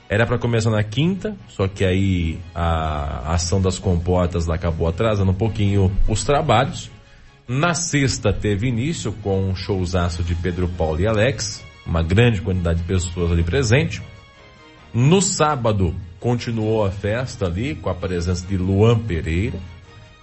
Era 0.10 0.28
para 0.28 0.38
começar 0.38 0.70
na 0.70 0.84
quinta, 0.84 1.36
só 1.48 1.68
que 1.68 1.84
aí 1.84 2.38
a 2.54 3.34
ação 3.34 3.62
das 3.62 3.80
comportas 3.80 4.50
acabou 4.50 4.88
atrasando 4.88 5.32
um 5.32 5.36
pouquinho 5.36 5.92
os 6.08 6.24
trabalhos. 6.24 6.92
Na 7.48 7.74
sexta 7.74 8.32
teve 8.32 8.68
início 8.68 9.12
com 9.12 9.50
um 9.50 9.56
showzaço 9.56 10.24
de 10.24 10.36
Pedro 10.36 10.68
Paulo 10.70 11.02
e 11.02 11.08
Alex, 11.08 11.64
uma 11.86 12.04
grande 12.04 12.42
quantidade 12.42 12.82
de 12.82 12.86
pessoas 12.86 13.32
ali 13.32 13.44
presente. 13.44 14.02
No 14.94 15.22
sábado 15.22 15.96
continuou 16.20 16.86
a 16.86 16.92
festa 16.92 17.48
ali 17.48 17.74
com 17.76 17.90
a 17.90 17.96
presença 17.96 18.46
de 18.46 18.56
Luan 18.56 19.00
Pereira. 19.00 19.60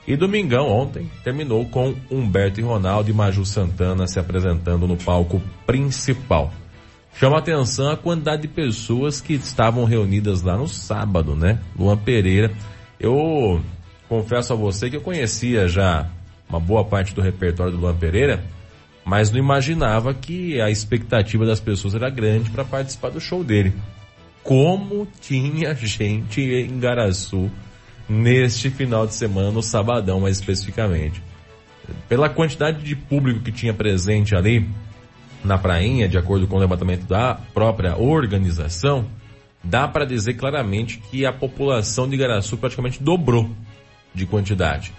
E 0.06 0.16
domingão 0.16 0.66
ontem 0.66 1.10
terminou 1.22 1.64
com 1.66 1.94
Humberto 2.10 2.58
e 2.58 2.62
Ronaldo 2.62 3.10
e 3.10 3.12
Maju 3.12 3.44
Santana 3.44 4.06
se 4.06 4.18
apresentando 4.18 4.86
no 4.86 4.96
palco 4.96 5.42
principal. 5.66 6.52
Chama 7.14 7.38
atenção 7.38 7.90
a 7.90 7.96
quantidade 7.96 8.42
de 8.42 8.48
pessoas 8.48 9.20
que 9.20 9.34
estavam 9.34 9.84
reunidas 9.84 10.42
lá 10.42 10.56
no 10.56 10.66
sábado, 10.66 11.36
né? 11.36 11.58
Luan 11.78 11.96
Pereira. 11.96 12.50
Eu 12.98 13.60
confesso 14.08 14.52
a 14.52 14.56
você 14.56 14.88
que 14.88 14.96
eu 14.96 15.00
conhecia 15.00 15.68
já 15.68 16.08
uma 16.48 16.58
boa 16.58 16.84
parte 16.84 17.14
do 17.14 17.20
repertório 17.20 17.72
do 17.72 17.78
Luan 17.78 17.94
Pereira, 17.94 18.42
mas 19.04 19.30
não 19.30 19.38
imaginava 19.38 20.12
que 20.12 20.60
a 20.60 20.70
expectativa 20.70 21.46
das 21.46 21.60
pessoas 21.60 21.94
era 21.94 22.10
grande 22.10 22.50
para 22.50 22.64
participar 22.64 23.10
do 23.10 23.20
show 23.20 23.44
dele. 23.44 23.74
Como 24.42 25.06
tinha 25.20 25.74
gente 25.76 26.40
em 26.40 26.78
Garaçu 26.78 27.50
neste 28.10 28.68
final 28.70 29.06
de 29.06 29.14
semana, 29.14 29.52
no 29.52 29.62
sabadão 29.62 30.20
mais 30.20 30.36
especificamente. 30.36 31.22
Pela 32.08 32.28
quantidade 32.28 32.82
de 32.82 32.96
público 32.96 33.40
que 33.40 33.52
tinha 33.52 33.72
presente 33.72 34.34
ali 34.34 34.68
na 35.44 35.56
prainha, 35.56 36.08
de 36.08 36.18
acordo 36.18 36.46
com 36.48 36.56
o 36.56 36.58
levantamento 36.58 37.06
da 37.06 37.38
própria 37.54 37.96
organização, 37.96 39.06
dá 39.62 39.86
para 39.86 40.04
dizer 40.04 40.34
claramente 40.34 40.98
que 41.10 41.24
a 41.24 41.32
população 41.32 42.08
de 42.08 42.16
Garaçu 42.16 42.58
praticamente 42.58 43.00
dobrou 43.00 43.48
de 44.12 44.26
quantidade 44.26 44.92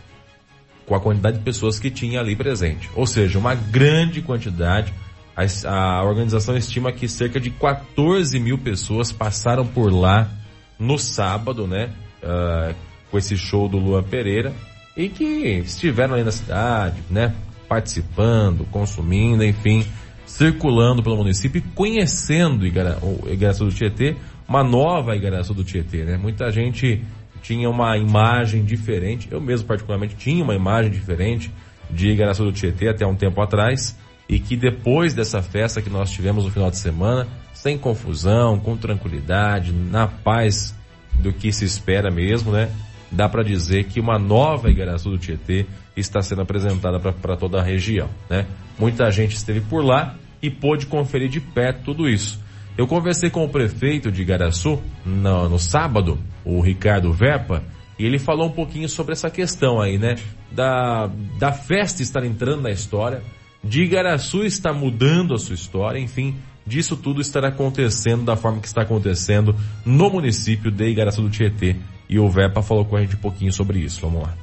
com 0.85 0.95
a 0.95 0.99
quantidade 0.99 1.37
de 1.37 1.43
pessoas 1.43 1.79
que 1.79 1.89
tinha 1.89 2.19
ali 2.19 2.35
presente. 2.35 2.89
Ou 2.95 3.05
seja, 3.05 3.39
uma 3.39 3.55
grande 3.55 4.21
quantidade. 4.21 4.93
A, 5.33 5.69
a 5.69 6.03
organização 6.03 6.57
estima 6.57 6.91
que 6.91 7.07
cerca 7.07 7.39
de 7.39 7.49
14 7.49 8.37
mil 8.39 8.57
pessoas 8.57 9.11
passaram 9.11 9.65
por 9.65 9.89
lá 9.89 10.29
no 10.77 10.97
sábado, 10.97 11.65
né? 11.65 11.91
Uh, 12.21 12.75
com 13.11 13.17
esse 13.17 13.37
show 13.37 13.67
do 13.67 13.77
Luan 13.77 14.01
Pereira 14.01 14.53
e 14.95 15.09
que 15.09 15.23
estiveram 15.59 16.15
ali 16.15 16.23
na 16.23 16.31
cidade, 16.31 17.01
né? 17.09 17.35
Participando, 17.67 18.65
consumindo, 18.71 19.43
enfim, 19.43 19.85
circulando 20.25 21.03
pelo 21.03 21.17
município 21.17 21.59
e 21.59 21.61
conhecendo 21.75 22.65
Igara, 22.65 22.97
Igaraçu 23.29 23.65
do 23.65 23.71
Tietê, 23.71 24.15
uma 24.47 24.63
nova 24.63 25.15
Igaraçu 25.15 25.53
do 25.53 25.63
Tietê, 25.63 26.03
né? 26.03 26.17
Muita 26.17 26.49
gente 26.51 27.01
tinha 27.41 27.69
uma 27.69 27.97
imagem 27.97 28.63
diferente, 28.63 29.27
eu 29.31 29.41
mesmo 29.41 29.67
particularmente 29.67 30.15
tinha 30.15 30.43
uma 30.43 30.55
imagem 30.55 30.91
diferente 30.91 31.51
de 31.89 32.09
Igaraçu 32.09 32.43
do 32.43 32.51
Tietê 32.51 32.87
até 32.87 33.05
um 33.05 33.15
tempo 33.15 33.41
atrás 33.41 33.97
e 34.29 34.39
que 34.39 34.55
depois 34.55 35.13
dessa 35.13 35.41
festa 35.41 35.81
que 35.81 35.89
nós 35.89 36.09
tivemos 36.11 36.45
no 36.45 36.51
final 36.51 36.69
de 36.69 36.77
semana, 36.77 37.27
sem 37.53 37.77
confusão, 37.77 38.57
com 38.59 38.77
tranquilidade, 38.77 39.73
na 39.73 40.07
paz 40.07 40.73
do 41.15 41.33
que 41.33 41.51
se 41.51 41.65
espera 41.65 42.09
mesmo, 42.09 42.51
né? 42.51 42.69
Dá 43.11 43.27
para 43.27 43.43
dizer 43.43 43.85
que 43.85 43.99
uma 43.99 44.17
nova 44.17 44.69
Igaraçu 44.69 45.09
do 45.09 45.17
Tietê 45.17 45.65
está 45.95 46.21
sendo 46.21 46.41
apresentada 46.41 46.99
para 46.99 47.35
toda 47.35 47.59
a 47.59 47.63
região, 47.63 48.09
né? 48.29 48.45
Muita 48.79 49.11
gente 49.11 49.35
esteve 49.35 49.59
por 49.61 49.83
lá 49.83 50.15
e 50.41 50.49
pôde 50.49 50.85
conferir 50.85 51.29
de 51.29 51.39
perto 51.39 51.83
tudo 51.83 52.07
isso. 52.07 52.39
Eu 52.77 52.87
conversei 52.87 53.29
com 53.29 53.43
o 53.43 53.49
prefeito 53.49 54.11
de 54.11 54.21
Igaraçu 54.21 54.81
no, 55.05 55.49
no 55.49 55.59
sábado, 55.59 56.17
o 56.45 56.61
Ricardo 56.61 57.11
Verpa, 57.11 57.61
e 57.99 58.05
ele 58.05 58.17
falou 58.17 58.47
um 58.47 58.51
pouquinho 58.51 58.87
sobre 58.87 59.11
essa 59.11 59.29
questão 59.29 59.79
aí, 59.79 59.97
né? 59.97 60.15
Da, 60.51 61.07
da 61.37 61.51
festa 61.51 62.01
estar 62.01 62.23
entrando 62.25 62.61
na 62.61 62.71
história, 62.71 63.21
de 63.63 63.83
Igaraçu 63.83 64.43
estar 64.43 64.73
mudando 64.73 65.33
a 65.33 65.37
sua 65.37 65.53
história, 65.53 65.99
enfim, 65.99 66.35
disso 66.65 66.95
tudo 66.95 67.21
estar 67.21 67.43
acontecendo 67.43 68.23
da 68.23 68.35
forma 68.35 68.59
que 68.59 68.67
está 68.67 68.81
acontecendo 68.81 69.55
no 69.85 70.09
município 70.09 70.71
de 70.71 70.85
Igaraçu 70.85 71.21
do 71.21 71.29
Tietê, 71.29 71.75
e 72.11 72.19
o 72.19 72.29
Vepa 72.29 72.61
falou 72.61 72.83
com 72.83 72.97
a 72.97 73.01
gente 73.01 73.15
um 73.15 73.19
pouquinho 73.19 73.53
sobre 73.53 73.79
isso. 73.79 74.01
Vamos 74.01 74.23
lá. 74.23 74.33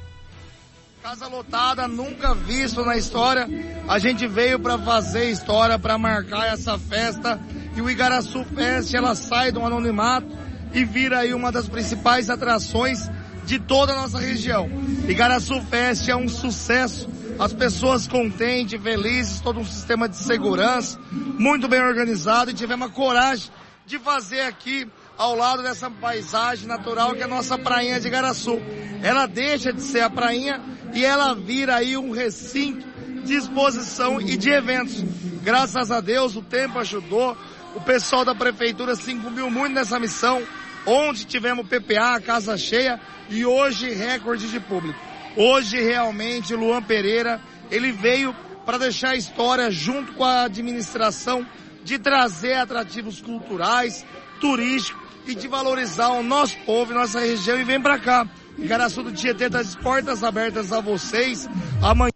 Casa 1.03 1.27
lotada, 1.27 1.87
nunca 1.87 2.33
visto 2.33 2.83
na 2.83 2.97
história. 2.97 3.47
A 3.87 3.99
gente 3.99 4.25
veio 4.27 4.59
para 4.59 4.79
fazer 4.79 5.29
história, 5.29 5.77
para 5.77 5.95
marcar 5.95 6.47
essa 6.47 6.79
festa. 6.79 7.39
E 7.75 7.81
o 7.81 7.87
Igaraçu 7.87 8.43
Fest, 8.43 8.95
ela 8.95 9.13
sai 9.13 9.51
do 9.51 9.63
anonimato 9.63 10.27
e 10.73 10.83
vira 10.83 11.19
aí 11.19 11.31
uma 11.31 11.51
das 11.51 11.69
principais 11.69 12.27
atrações 12.27 13.07
de 13.45 13.59
toda 13.59 13.93
a 13.93 14.01
nossa 14.01 14.17
região. 14.17 14.67
Igaraçu 15.07 15.61
Fest 15.61 16.09
é 16.09 16.15
um 16.15 16.27
sucesso, 16.27 17.07
as 17.37 17.53
pessoas 17.53 18.07
contentes, 18.07 18.81
felizes, 18.81 19.41
todo 19.41 19.59
um 19.59 19.65
sistema 19.65 20.09
de 20.09 20.17
segurança, 20.17 20.99
muito 21.11 21.67
bem 21.67 21.81
organizado 21.81 22.49
e 22.49 22.53
tivemos 22.55 22.87
a 22.87 22.91
coragem 22.91 23.51
de 23.85 23.97
fazer 23.99 24.41
aqui 24.41 24.87
ao 25.19 25.35
lado 25.35 25.61
dessa 25.61 25.91
paisagem 25.91 26.65
natural 26.65 27.13
que 27.13 27.21
é 27.21 27.25
a 27.25 27.27
nossa 27.27 27.57
prainha 27.57 27.99
de 27.99 28.07
Igaraçu. 28.07 28.57
Ela 29.03 29.25
deixa 29.25 29.73
de 29.73 29.81
ser 29.81 29.99
a 29.99 30.09
prainha 30.09 30.61
e 30.93 31.03
ela 31.03 31.35
vira 31.35 31.75
aí 31.75 31.97
um 31.97 32.11
recinto 32.11 32.87
de 33.25 33.35
exposição 33.35 34.21
e 34.21 34.37
de 34.37 34.49
eventos. 34.49 35.03
Graças 35.43 35.91
a 35.91 35.99
Deus 35.99 36.37
o 36.37 36.41
tempo 36.41 36.79
ajudou, 36.79 37.37
o 37.75 37.81
pessoal 37.81 38.23
da 38.23 38.33
prefeitura 38.33 38.95
se 38.95 39.11
incumbiu 39.11 39.51
muito 39.51 39.73
nessa 39.73 39.99
missão, 39.99 40.41
onde 40.85 41.25
tivemos 41.25 41.67
PPA, 41.67 42.21
casa 42.21 42.57
cheia 42.57 42.97
e 43.29 43.45
hoje 43.45 43.89
recorde 43.89 44.49
de 44.49 44.59
público. 44.61 44.97
Hoje 45.35 45.81
realmente 45.81 46.55
Luan 46.55 46.81
Pereira, 46.81 47.41
ele 47.69 47.91
veio 47.91 48.33
para 48.65 48.77
deixar 48.77 49.09
a 49.09 49.17
história 49.17 49.69
junto 49.69 50.13
com 50.13 50.23
a 50.23 50.43
administração 50.43 51.45
de 51.83 51.99
trazer 51.99 52.53
atrativos 52.53 53.21
culturais, 53.21 54.05
turísticos 54.39 54.98
e 55.29 55.35
de 55.35 55.47
valorizar 55.47 56.09
o 56.09 56.23
nosso 56.23 56.57
povo 56.65 56.91
e 56.91 56.95
nossa 56.95 57.19
região 57.19 57.59
e 57.59 57.63
vem 57.63 57.79
para 57.79 57.99
cá. 57.99 58.27
Igaraçu 58.57 59.03
do 59.03 59.11
Tietê 59.11 59.45
está 59.45 59.61
de 59.61 59.77
portas 59.77 60.23
abertas 60.23 60.73
a 60.73 60.81
vocês. 60.81 61.47
Amanhã 61.81 62.11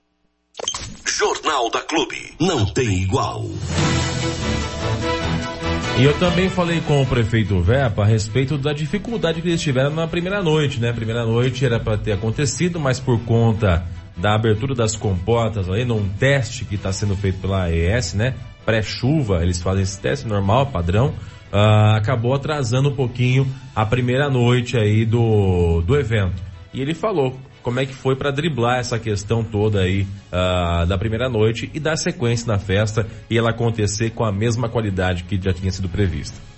Jornal 1.05 1.70
da 1.70 1.82
Clube. 1.82 2.34
Não 2.39 2.66
tem 2.66 3.03
igual. 3.03 3.45
E 5.99 6.03
eu 6.03 6.18
também 6.18 6.49
falei 6.49 6.82
com 6.82 7.03
o 7.03 7.05
prefeito 7.05 7.61
Verpa 7.61 8.01
a 8.01 8.05
respeito 8.05 8.57
da 8.57 8.74
dificuldade 8.74 9.41
que 9.41 9.47
eles 9.47 9.61
tiveram 9.61 9.91
na 9.91 10.07
primeira 10.07 10.41
noite, 10.41 10.80
né? 10.80 10.89
A 10.89 10.93
primeira 10.93 11.24
noite 11.24 11.64
era 11.64 11.80
para 11.80 11.97
ter 11.97 12.14
acontecido, 12.14 12.80
mas 12.80 12.99
por 12.99 13.20
conta 13.26 13.86
da 14.18 14.34
abertura 14.34 14.74
das 14.74 14.95
comportas 14.95 15.70
aí, 15.70 15.86
num 15.86 16.09
teste 16.09 16.66
que 16.66 16.76
está 16.76 16.91
sendo 16.91 17.16
feito 17.16 17.39
pela 17.39 17.66
AES, 17.66 18.16
né? 18.16 18.34
Pré-chuva, 18.66 19.43
eles 19.43 19.61
fazem 19.61 19.84
esse 19.84 19.99
teste 19.99 20.28
normal, 20.28 20.68
padrão, 20.68 21.14
uh, 21.54 21.95
acabou 21.95 22.34
atrasando 22.34 22.89
um 22.89 22.95
pouquinho 22.95 23.47
a 23.76 23.86
primeira 23.86 24.30
noite 24.30 24.76
aí 24.76 25.06
do, 25.06 25.82
do 25.82 25.95
evento. 25.95 26.41
E 26.74 26.82
ele 26.82 26.95
falou 26.95 27.38
como 27.62 27.80
é 27.80 27.86
que 27.86 27.93
foi 27.93 28.16
para 28.16 28.32
driblar 28.32 28.80
essa 28.80 28.99
questão 28.99 29.43
toda 29.43 29.82
aí 29.82 30.01
uh, 30.01 30.86
da 30.86 30.97
primeira 30.97 31.30
noite 31.30 31.70
e 31.74 31.80
dar 31.80 31.95
sequência 31.95 32.47
na 32.47 32.60
festa 32.60 33.08
e 33.30 33.38
ela 33.38 33.51
acontecer 33.51 34.10
com 34.10 34.26
a 34.26 34.32
mesma 34.32 34.68
qualidade 34.68 35.24
que 35.24 35.39
já 35.41 35.54
tinha 35.54 35.72
sido 35.72 35.88
prevista. 35.88 36.53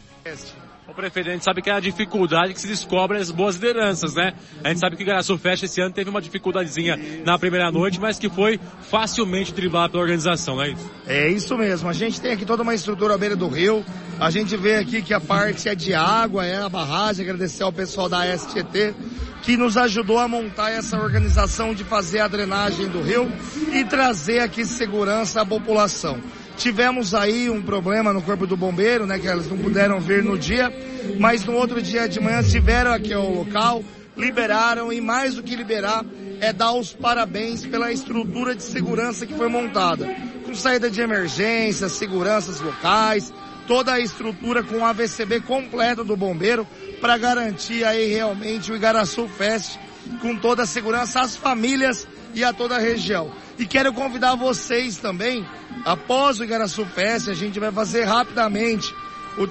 Prefeito, 0.96 1.30
a 1.30 1.34
gente 1.34 1.44
sabe 1.44 1.62
que 1.62 1.70
é 1.70 1.74
a 1.74 1.80
dificuldade 1.80 2.54
que 2.54 2.62
se 2.62 2.68
descobre 2.68 3.18
as 3.18 3.30
boas 3.30 3.56
lideranças, 3.56 4.16
né? 4.16 4.34
A 4.64 4.70
gente 4.70 4.80
sabe 4.80 4.96
que 4.96 5.04
o 5.04 5.06
Igaraçu 5.06 5.38
Fest 5.38 5.64
esse 5.64 5.82
ano 5.82 5.94
teve 5.94 6.10
uma 6.10 6.22
dificuldadezinha 6.22 6.98
na 7.26 7.38
primeira 7.38 7.70
noite, 7.70 8.00
mas 8.00 8.18
que 8.18 8.30
foi 8.30 8.58
facilmente 8.90 9.54
driblada 9.54 9.90
pela 9.90 10.04
organização, 10.04 10.56
não 10.56 10.64
é 10.64 10.70
isso? 10.70 10.92
É 11.06 11.30
isso 11.30 11.58
mesmo. 11.58 11.90
A 11.90 11.94
gente 11.94 12.22
tem 12.22 12.32
aqui 12.32 12.46
toda 12.46 12.64
uma 12.64 12.74
estrutura 12.74 13.16
à 13.16 13.18
beira 13.18 13.36
do 13.36 13.50
rio. 13.50 13.84
A 14.20 14.30
gente 14.30 14.56
vê 14.56 14.78
aqui 14.78 15.02
que 15.02 15.14
a 15.14 15.20
parte 15.20 15.68
é 15.68 15.76
de 15.76 15.94
água, 15.94 16.46
é 16.46 16.62
a 16.62 16.70
barragem. 16.70 17.26
Agradecer 17.26 17.64
ao 17.64 17.74
pessoal 17.74 18.08
da 18.08 18.26
STT 18.38 18.96
que 19.42 19.58
nos 19.58 19.78
ajudou 19.78 20.18
a 20.18 20.28
montar 20.28 20.72
essa 20.72 20.98
organização 20.98 21.76
de 21.76 21.84
fazer 21.84 22.22
a 22.22 22.28
drenagem 22.28 22.88
do 22.88 23.02
rio 23.02 23.32
e 23.74 23.84
trazer 23.84 24.40
aqui 24.40 24.66
segurança 24.66 25.42
à 25.42 25.46
população. 25.46 26.20
Tivemos 26.58 27.14
aí 27.14 27.50
um 27.50 27.62
problema 27.62 28.14
no 28.14 28.22
corpo 28.22 28.48
do 28.48 28.56
bombeiro, 28.56 29.06
né, 29.06 29.20
que 29.20 29.28
elas 29.28 29.48
não 29.48 29.58
puderam 29.58 30.00
vir 30.00 30.24
no 30.24 30.38
dia, 30.38 30.72
mas 31.20 31.44
no 31.46 31.54
outro 31.54 31.82
dia 31.82 32.08
de 32.08 32.20
manhã 32.20 32.40
estiveram 32.40 32.92
aqui 32.94 33.14
ao 33.14 33.30
local, 33.30 33.84
liberaram 34.16 34.92
e 34.92 35.02
mais 35.02 35.36
do 35.36 35.44
que 35.44 35.56
liberar 35.56 36.06
é 36.40 36.52
dar 36.54 36.74
os 36.74 36.94
parabéns 36.94 37.66
pela 37.66 37.92
estrutura 37.92 38.56
de 38.56 38.64
segurança 38.64 39.26
que 39.26 39.34
foi 39.34 39.48
montada, 39.50 40.08
com 40.46 40.54
saída 40.56 40.90
de 40.90 41.02
emergência, 41.02 41.90
seguranças 41.90 42.60
locais, 42.60 43.34
toda 43.68 43.94
a 43.94 44.00
estrutura 44.00 44.64
com 44.64 44.78
o 44.78 44.86
AVCB 44.86 45.42
completo 45.42 46.04
do 46.04 46.16
bombeiro 46.16 46.68
para 47.02 47.18
garantir 47.18 47.84
aí 47.84 48.08
realmente 48.08 48.72
o 48.72 48.76
Igaraçu 48.76 49.28
Fest 49.28 49.78
com 50.22 50.36
toda 50.36 50.64
a 50.64 50.68
segurança 50.68 51.22
às 51.22 51.36
famílias 51.36 52.08
e 52.34 52.44
a 52.44 52.54
toda 52.54 52.76
a 52.76 52.80
região. 52.80 53.32
E 53.58 53.66
quero 53.66 53.94
convidar 53.94 54.36
vocês 54.36 54.98
também, 54.98 55.46
após 55.86 56.40
o 56.40 56.44
Igaraçu 56.44 56.86
Fest, 56.86 57.30
a 57.30 57.34
gente 57.34 57.60
vai 57.60 57.72
fazer 57.72 58.04
rapidamente 58.04 58.94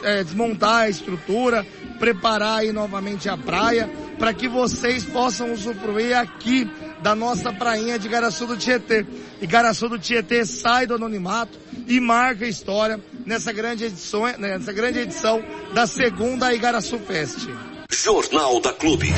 é, 0.03 0.23
desmontar 0.23 0.83
a 0.83 0.89
estrutura, 0.89 1.67
preparar 1.99 2.61
aí 2.61 2.73
novamente 2.73 3.29
a 3.29 3.37
praia, 3.37 3.89
para 4.19 4.33
que 4.33 4.49
vocês 4.49 5.05
possam 5.05 5.53
usufruir 5.53 6.17
aqui 6.17 6.71
da 7.03 7.15
nossa 7.15 7.53
prainha 7.53 7.99
de 7.99 8.07
Igaraçu 8.07 8.47
do 8.47 8.57
Tietê. 8.57 9.07
Igaraçu 9.41 9.89
do 9.89 9.99
Tietê 9.99 10.45
sai 10.45 10.87
do 10.87 10.95
anonimato 10.95 11.59
e 11.87 12.01
marca 12.01 12.45
a 12.45 12.49
história 12.49 13.01
nessa 13.27 13.53
grande 13.53 13.85
edição, 13.85 14.23
nessa 14.39 14.73
grande 14.73 15.01
edição 15.01 15.43
da 15.75 15.87
segunda 15.87 16.55
Igaraçu 16.55 16.99
Fest. 16.99 17.49
Jornal 17.91 18.61
da 18.61 18.73
Clube. 18.73 19.13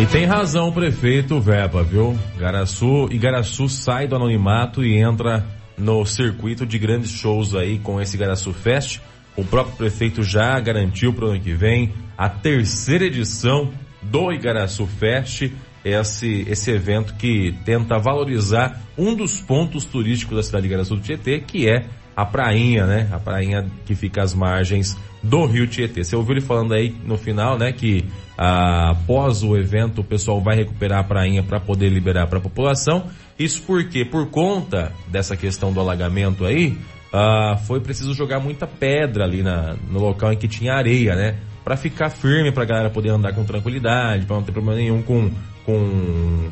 E 0.00 0.06
tem 0.06 0.24
razão 0.24 0.68
o 0.68 0.72
prefeito 0.72 1.38
Verba, 1.42 1.82
viu? 1.82 2.18
Garaçu, 2.38 3.06
Igaraçu 3.10 3.68
sai 3.68 4.08
do 4.08 4.16
anonimato 4.16 4.82
e 4.82 4.96
entra 4.96 5.44
no 5.76 6.06
circuito 6.06 6.64
de 6.64 6.78
grandes 6.78 7.10
shows 7.10 7.54
aí 7.54 7.78
com 7.78 8.00
esse 8.00 8.16
Igaraçu 8.16 8.50
Fest. 8.54 8.98
O 9.36 9.44
próprio 9.44 9.76
prefeito 9.76 10.22
já 10.22 10.58
garantiu 10.58 11.12
para 11.12 11.26
o 11.26 11.28
ano 11.28 11.40
que 11.40 11.52
vem 11.52 11.92
a 12.16 12.30
terceira 12.30 13.04
edição 13.04 13.70
do 14.00 14.32
Igaraçu 14.32 14.86
Fest, 14.86 15.52
esse, 15.84 16.46
esse 16.48 16.70
evento 16.70 17.12
que 17.16 17.54
tenta 17.66 17.98
valorizar 17.98 18.80
um 18.96 19.14
dos 19.14 19.38
pontos 19.42 19.84
turísticos 19.84 20.34
da 20.34 20.42
cidade 20.42 20.62
de 20.62 20.68
Igaraçu 20.68 20.96
do 20.96 21.02
Tietê, 21.02 21.40
que 21.40 21.68
é 21.68 21.84
a 22.16 22.24
prainha, 22.24 22.86
né? 22.86 23.08
A 23.12 23.18
prainha 23.18 23.66
que 23.86 23.94
fica 23.94 24.22
às 24.22 24.34
margens 24.34 24.96
do 25.22 25.46
rio 25.46 25.66
Tietê. 25.66 26.04
Você 26.04 26.16
ouviu 26.16 26.34
ele 26.34 26.40
falando 26.40 26.74
aí 26.74 26.94
no 27.04 27.16
final, 27.16 27.58
né? 27.58 27.72
Que 27.72 28.04
ah, 28.36 28.90
após 28.90 29.42
o 29.42 29.56
evento 29.56 30.00
o 30.00 30.04
pessoal 30.04 30.40
vai 30.40 30.56
recuperar 30.56 31.00
a 31.00 31.04
prainha 31.04 31.42
para 31.42 31.60
poder 31.60 31.88
liberar 31.88 32.26
para 32.26 32.38
a 32.38 32.42
população. 32.42 33.06
Isso 33.38 33.62
porque, 33.66 34.04
por 34.04 34.30
conta 34.30 34.92
dessa 35.08 35.36
questão 35.36 35.72
do 35.72 35.80
alagamento 35.80 36.44
aí, 36.44 36.76
ah, 37.12 37.56
foi 37.66 37.80
preciso 37.80 38.14
jogar 38.14 38.40
muita 38.40 38.66
pedra 38.66 39.24
ali 39.24 39.42
na, 39.42 39.76
no 39.90 40.00
local 40.00 40.32
em 40.32 40.36
que 40.36 40.48
tinha 40.48 40.74
areia, 40.74 41.14
né? 41.14 41.38
Para 41.64 41.76
ficar 41.76 42.10
firme, 42.10 42.50
para 42.50 42.62
a 42.62 42.66
galera 42.66 42.90
poder 42.90 43.10
andar 43.10 43.34
com 43.34 43.44
tranquilidade, 43.44 44.24
para 44.24 44.36
não 44.36 44.42
ter 44.42 44.52
problema 44.52 44.78
nenhum 44.78 45.02
com, 45.02 45.30
com 45.64 46.50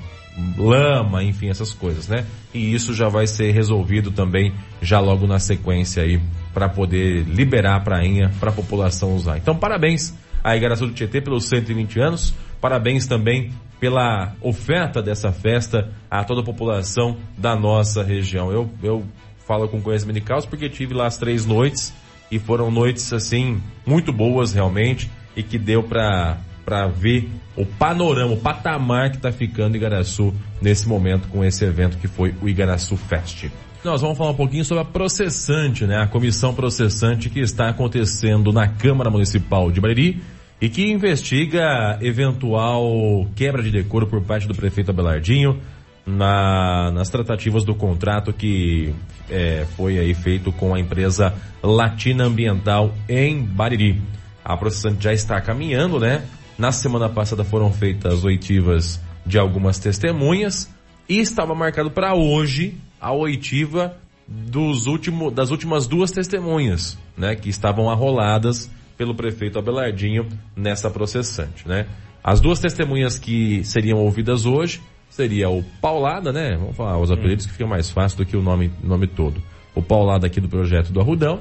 lama, 0.56 1.22
enfim, 1.22 1.48
essas 1.48 1.72
coisas, 1.72 2.08
né? 2.08 2.24
E 2.54 2.74
isso 2.74 2.94
já 2.94 3.08
vai 3.08 3.26
ser 3.26 3.50
resolvido 3.52 4.10
também 4.10 4.54
já 4.80 5.00
logo 5.00 5.26
na 5.26 5.38
sequência 5.38 6.02
aí 6.02 6.20
para 6.52 6.68
poder 6.68 7.24
liberar 7.24 7.76
a 7.76 7.80
prainha 7.80 8.30
para 8.40 8.50
a 8.50 8.52
população 8.52 9.14
usar. 9.14 9.36
Então, 9.38 9.56
parabéns 9.56 10.14
a 10.42 10.56
Igaraçu 10.56 10.86
do 10.86 10.92
Tietê 10.92 11.20
pelos 11.20 11.46
120 11.48 12.00
anos, 12.00 12.34
parabéns 12.60 13.06
também 13.06 13.50
pela 13.80 14.34
oferta 14.40 15.02
dessa 15.02 15.32
festa 15.32 15.92
a 16.10 16.24
toda 16.24 16.40
a 16.40 16.44
população 16.44 17.16
da 17.36 17.54
nossa 17.54 18.02
região. 18.02 18.50
Eu, 18.50 18.70
eu 18.82 19.04
falo 19.46 19.68
com 19.68 19.80
conhecimento 19.80 20.16
de 20.16 20.22
causa 20.22 20.46
porque 20.46 20.68
tive 20.68 20.94
lá 20.94 21.06
as 21.06 21.16
três 21.16 21.46
noites 21.46 21.94
e 22.30 22.38
foram 22.38 22.70
noites 22.70 23.12
assim 23.12 23.60
muito 23.86 24.12
boas 24.12 24.52
realmente 24.52 25.10
e 25.36 25.42
que 25.42 25.58
deu 25.58 25.82
para 25.82 26.38
para 26.68 26.86
ver 26.86 27.30
o 27.56 27.64
panorama, 27.64 28.34
o 28.34 28.36
patamar 28.36 29.10
que 29.10 29.16
está 29.16 29.32
ficando 29.32 29.74
Igaraçu 29.74 30.34
nesse 30.60 30.86
momento 30.86 31.26
com 31.28 31.42
esse 31.42 31.64
evento 31.64 31.96
que 31.96 32.06
foi 32.06 32.34
o 32.42 32.48
Igaraçu 32.48 32.94
Fest. 32.94 33.46
Nós 33.82 34.02
vamos 34.02 34.18
falar 34.18 34.32
um 34.32 34.34
pouquinho 34.34 34.66
sobre 34.66 34.82
a 34.82 34.84
processante, 34.84 35.86
né? 35.86 35.96
A 35.96 36.06
comissão 36.06 36.52
processante 36.52 37.30
que 37.30 37.40
está 37.40 37.70
acontecendo 37.70 38.52
na 38.52 38.68
Câmara 38.68 39.08
Municipal 39.08 39.72
de 39.72 39.80
Bariri 39.80 40.20
e 40.60 40.68
que 40.68 40.90
investiga 40.90 41.98
eventual 42.02 43.26
quebra 43.34 43.62
de 43.62 43.70
decoro 43.70 44.06
por 44.06 44.20
parte 44.20 44.46
do 44.46 44.54
prefeito 44.54 44.90
Abelardinho 44.90 45.58
na, 46.04 46.90
nas 46.90 47.08
tratativas 47.08 47.64
do 47.64 47.74
contrato 47.74 48.30
que 48.30 48.92
é, 49.30 49.64
foi 49.74 49.98
aí 49.98 50.12
feito 50.12 50.52
com 50.52 50.74
a 50.74 50.78
empresa 50.78 51.32
Latina 51.62 52.24
Ambiental 52.24 52.92
em 53.08 53.42
Bariri. 53.42 54.02
A 54.44 54.54
processante 54.54 55.04
já 55.04 55.14
está 55.14 55.40
caminhando, 55.40 55.98
né? 55.98 56.24
Na 56.58 56.72
semana 56.72 57.08
passada 57.08 57.44
foram 57.44 57.72
feitas 57.72 58.24
oitivas 58.24 59.00
de 59.24 59.38
algumas 59.38 59.78
testemunhas 59.78 60.68
e 61.08 61.20
estava 61.20 61.54
marcado 61.54 61.88
para 61.88 62.16
hoje 62.16 62.74
a 63.00 63.12
oitiva 63.12 63.96
dos 64.26 64.88
último, 64.88 65.30
das 65.30 65.52
últimas 65.52 65.86
duas 65.86 66.10
testemunhas, 66.10 66.98
né, 67.16 67.36
que 67.36 67.48
estavam 67.48 67.88
arroladas 67.88 68.68
pelo 68.96 69.14
prefeito 69.14 69.56
Abelardinho 69.56 70.26
nessa 70.56 70.90
processante, 70.90 71.66
né? 71.66 71.86
As 72.24 72.40
duas 72.40 72.58
testemunhas 72.58 73.20
que 73.20 73.62
seriam 73.64 74.00
ouvidas 74.00 74.44
hoje 74.44 74.82
seria 75.08 75.48
o 75.48 75.62
Paulada, 75.80 76.32
né? 76.32 76.56
Vamos 76.56 76.76
falar 76.76 76.98
os 76.98 77.12
apelidos 77.12 77.46
que 77.46 77.52
fica 77.52 77.68
mais 77.68 77.88
fácil 77.88 78.18
do 78.18 78.26
que 78.26 78.36
o 78.36 78.42
nome, 78.42 78.72
nome 78.82 79.06
todo. 79.06 79.40
O 79.76 79.80
Paulada 79.80 80.26
aqui 80.26 80.40
do 80.40 80.48
projeto 80.48 80.92
do 80.92 81.00
Arrudão 81.00 81.40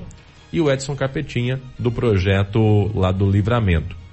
e 0.54 0.62
o 0.62 0.72
Edson 0.72 0.96
Capetinha 0.96 1.60
do 1.80 1.92
projeto 1.92 2.92
lá 2.94 3.12
do 3.12 3.28
Livramento. 3.28 4.07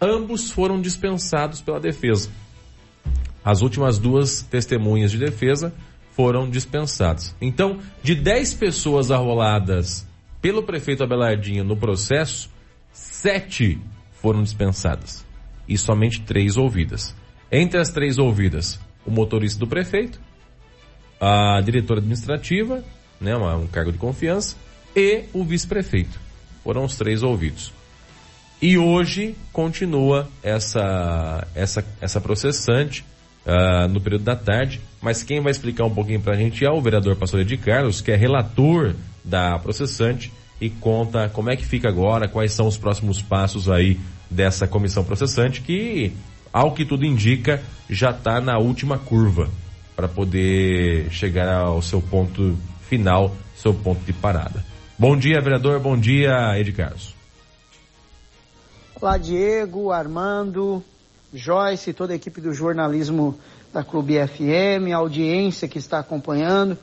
Ambos 0.00 0.50
foram 0.50 0.80
dispensados 0.80 1.60
pela 1.60 1.80
defesa. 1.80 2.30
As 3.44 3.62
últimas 3.62 3.98
duas 3.98 4.42
testemunhas 4.42 5.10
de 5.10 5.18
defesa 5.18 5.72
foram 6.12 6.48
dispensadas. 6.50 7.34
Então, 7.40 7.78
de 8.02 8.14
10 8.14 8.54
pessoas 8.54 9.10
arroladas 9.10 10.06
pelo 10.42 10.62
prefeito 10.62 11.02
Abelardinho 11.02 11.64
no 11.64 11.76
processo, 11.76 12.50
sete 12.92 13.80
foram 14.12 14.42
dispensadas 14.42 15.24
e 15.68 15.76
somente 15.76 16.22
três 16.22 16.56
ouvidas. 16.56 17.14
Entre 17.50 17.78
as 17.78 17.90
três 17.90 18.18
ouvidas, 18.18 18.80
o 19.06 19.10
motorista 19.10 19.58
do 19.58 19.66
prefeito, 19.66 20.20
a 21.20 21.60
diretora 21.60 22.00
administrativa, 22.00 22.84
né, 23.20 23.36
um 23.36 23.66
cargo 23.66 23.92
de 23.92 23.98
confiança, 23.98 24.56
e 24.94 25.24
o 25.32 25.44
vice-prefeito. 25.44 26.18
Foram 26.64 26.84
os 26.84 26.96
três 26.96 27.22
ouvidos. 27.22 27.72
E 28.60 28.76
hoje 28.76 29.36
continua 29.52 30.28
essa, 30.42 31.46
essa, 31.54 31.84
essa 32.00 32.20
processante 32.20 33.04
uh, 33.46 33.86
no 33.88 34.00
período 34.00 34.24
da 34.24 34.34
tarde, 34.34 34.80
mas 35.00 35.22
quem 35.22 35.40
vai 35.40 35.52
explicar 35.52 35.84
um 35.84 35.94
pouquinho 35.94 36.20
para 36.20 36.34
a 36.34 36.36
gente 36.36 36.64
é 36.64 36.70
o 36.70 36.80
vereador 36.80 37.14
Pastor 37.14 37.44
de 37.44 37.56
Carlos, 37.56 38.00
que 38.00 38.10
é 38.10 38.16
relator 38.16 38.96
da 39.24 39.58
processante 39.60 40.32
e 40.60 40.68
conta 40.68 41.28
como 41.28 41.50
é 41.50 41.56
que 41.56 41.64
fica 41.64 41.88
agora, 41.88 42.26
quais 42.26 42.52
são 42.52 42.66
os 42.66 42.76
próximos 42.76 43.22
passos 43.22 43.70
aí 43.70 43.98
dessa 44.28 44.66
comissão 44.66 45.04
processante 45.04 45.60
que, 45.60 46.12
ao 46.52 46.72
que 46.72 46.84
tudo 46.84 47.06
indica, 47.06 47.62
já 47.88 48.10
está 48.10 48.40
na 48.40 48.58
última 48.58 48.98
curva 48.98 49.48
para 49.94 50.08
poder 50.08 51.08
chegar 51.12 51.48
ao 51.54 51.80
seu 51.80 52.02
ponto 52.02 52.58
final, 52.88 53.36
seu 53.54 53.72
ponto 53.72 54.04
de 54.04 54.12
parada. 54.12 54.64
Bom 54.98 55.16
dia, 55.16 55.40
vereador. 55.40 55.78
Bom 55.78 55.96
dia, 55.96 56.58
Ed 56.58 56.72
Carlos. 56.72 57.17
Olá, 59.00 59.16
Diego, 59.16 59.92
Armando, 59.92 60.82
Joyce, 61.32 61.92
toda 61.92 62.14
a 62.14 62.16
equipe 62.16 62.40
do 62.40 62.52
jornalismo 62.52 63.38
da 63.72 63.84
Clube 63.84 64.14
FM, 64.26 64.92
a 64.92 64.96
audiência 64.96 65.68
que 65.68 65.78
está 65.78 66.00
acompanhando. 66.00 66.76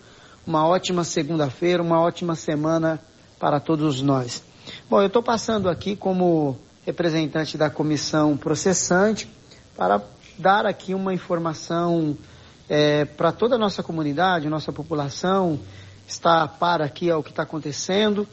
Uma 0.47 0.65
ótima 0.65 1.03
segunda-feira, 1.03 1.83
uma 1.83 1.99
ótima 1.99 2.33
semana 2.33 3.01
para 3.37 3.59
todos 3.59 4.01
nós. 4.01 4.41
Bom, 4.89 5.01
eu 5.01 5.07
estou 5.07 5.21
passando 5.21 5.67
aqui 5.67 5.93
como 5.93 6.57
representante 6.85 7.57
da 7.57 7.69
comissão 7.69 8.37
processante 8.37 9.29
para 9.75 10.01
dar 10.37 10.65
aqui 10.65 10.93
uma 10.93 11.13
informação 11.13 12.17
é, 12.69 13.03
para 13.03 13.33
toda 13.33 13.55
a 13.55 13.59
nossa 13.59 13.83
comunidade, 13.83 14.47
nossa 14.47 14.71
população, 14.71 15.59
está 16.07 16.47
para 16.47 16.85
aqui 16.85 17.11
ao 17.11 17.21
que 17.21 17.31
está 17.31 17.43
acontecendo. 17.43 18.25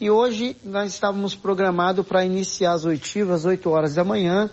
E 0.00 0.10
hoje 0.10 0.56
nós 0.64 0.92
estávamos 0.92 1.36
programados 1.36 2.04
para 2.04 2.24
iniciar 2.24 2.72
as 2.72 2.84
oitivas, 2.84 3.40
às 3.40 3.44
8 3.44 3.70
horas 3.70 3.94
da 3.94 4.02
manhã. 4.02 4.50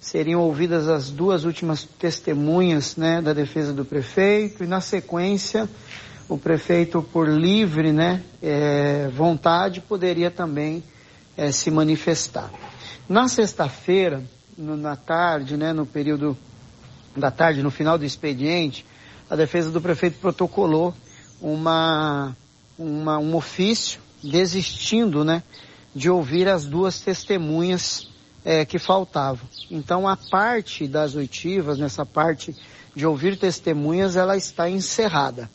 Seriam 0.00 0.40
ouvidas 0.40 0.88
as 0.88 1.10
duas 1.10 1.44
últimas 1.44 1.82
testemunhas 1.82 2.94
né, 2.96 3.20
da 3.20 3.32
defesa 3.32 3.72
do 3.72 3.84
prefeito 3.84 4.62
e 4.62 4.66
na 4.68 4.80
sequência 4.80 5.68
o 6.28 6.38
prefeito 6.38 7.02
por 7.02 7.28
livre 7.28 7.92
né, 7.92 8.22
é, 8.40 9.08
vontade 9.12 9.80
poderia 9.80 10.30
também 10.30 10.82
é, 11.36 11.50
se 11.50 11.70
manifestar. 11.70 12.50
Na 13.08 13.26
sexta-feira, 13.26 14.22
na 14.56 14.94
tarde, 14.94 15.56
né, 15.56 15.72
no 15.72 15.84
período 15.84 16.36
da 17.16 17.30
tarde, 17.30 17.62
no 17.62 17.70
final 17.70 17.98
do 17.98 18.04
expediente, 18.04 18.86
a 19.28 19.34
defesa 19.34 19.70
do 19.70 19.80
prefeito 19.80 20.18
protocolou 20.20 20.94
uma, 21.40 22.36
uma, 22.78 23.18
um 23.18 23.34
ofício 23.34 24.03
desistindo, 24.24 25.24
né, 25.24 25.42
de 25.94 26.10
ouvir 26.10 26.48
as 26.48 26.64
duas 26.64 27.00
testemunhas 27.00 28.08
é, 28.44 28.64
que 28.64 28.78
faltavam. 28.78 29.48
Então, 29.70 30.08
a 30.08 30.16
parte 30.16 30.88
das 30.88 31.14
oitivas, 31.14 31.78
nessa 31.78 32.04
parte 32.04 32.54
de 32.94 33.06
ouvir 33.06 33.36
testemunhas, 33.36 34.16
ela 34.16 34.36
está 34.36 34.68
encerrada. 34.68 35.50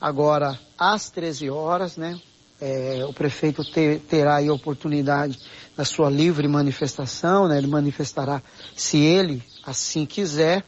Agora, 0.00 0.58
às 0.78 1.10
13 1.10 1.50
horas, 1.50 1.96
né, 1.96 2.20
é, 2.60 3.04
o 3.06 3.12
prefeito 3.12 3.64
ter, 3.64 4.00
terá 4.00 4.38
a 4.38 4.52
oportunidade 4.52 5.38
da 5.76 5.84
sua 5.84 6.08
livre 6.08 6.48
manifestação, 6.48 7.48
né, 7.48 7.58
ele 7.58 7.66
manifestará 7.66 8.42
se 8.74 8.98
ele 8.98 9.42
assim 9.64 10.06
quiser, 10.06 10.64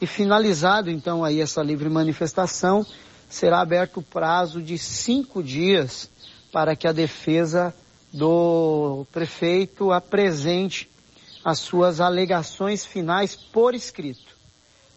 e 0.00 0.06
finalizado 0.06 0.90
então 0.90 1.24
aí 1.24 1.40
essa 1.40 1.62
livre 1.62 1.88
manifestação, 1.88 2.84
será 3.28 3.60
aberto 3.60 3.98
o 3.98 4.02
prazo 4.02 4.60
de 4.60 4.76
cinco 4.76 5.42
dias 5.42 6.10
para 6.52 6.76
que 6.76 6.86
a 6.86 6.92
defesa 6.92 7.74
do 8.12 9.06
prefeito 9.10 9.90
apresente 9.90 10.88
as 11.44 11.58
suas 11.58 12.00
alegações 12.00 12.84
finais 12.84 13.34
por 13.34 13.74
escrito. 13.74 14.36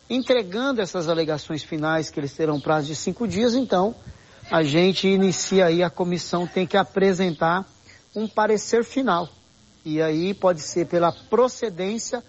Entregando 0.10 0.82
essas 0.82 1.10
alegações 1.10 1.64
finais, 1.64 2.12
que 2.12 2.20
eles 2.20 2.34
terão 2.34 2.60
prazo 2.60 2.88
de 2.88 2.96
cinco 2.96 3.28
dias, 3.28 3.56
então, 3.56 3.96
a 4.52 4.62
gente 4.62 5.08
inicia 5.08 5.66
aí, 5.66 5.82
a 5.82 5.90
comissão 5.90 6.46
tem 6.46 6.68
que 6.68 6.78
apresentar 6.78 7.66
um 8.14 8.28
parecer 8.28 8.84
final. 8.84 9.28
E 9.84 10.02
aí 10.02 10.34
pode 10.34 10.62
ser 10.62 10.86
pela 10.86 11.12
procedência 11.12 12.24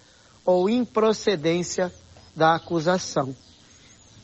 ou 0.45 0.71
improcedência 0.71 1.93
da 2.35 2.55
acusação 2.55 3.35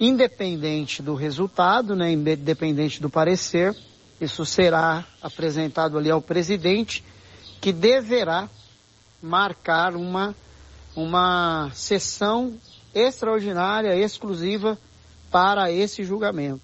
independente 0.03 1.01
do 1.01 1.15
resultado, 1.15 1.95
né, 1.95 2.11
independente 2.11 3.01
do 3.01 3.09
parecer, 3.09 3.77
isso 4.25 4.47
será 4.47 5.05
apresentado 5.21 5.99
ali 5.99 6.11
ao 6.11 6.23
presidente, 6.23 7.05
que 7.61 7.73
deverá 7.73 8.49
marcar 9.21 9.97
uma, 9.97 10.35
uma 10.95 11.71
sessão 11.75 12.55
extraordinária, 12.95 13.97
exclusiva 13.97 14.79
para 15.31 15.73
esse 15.73 16.05
julgamento. 16.05 16.63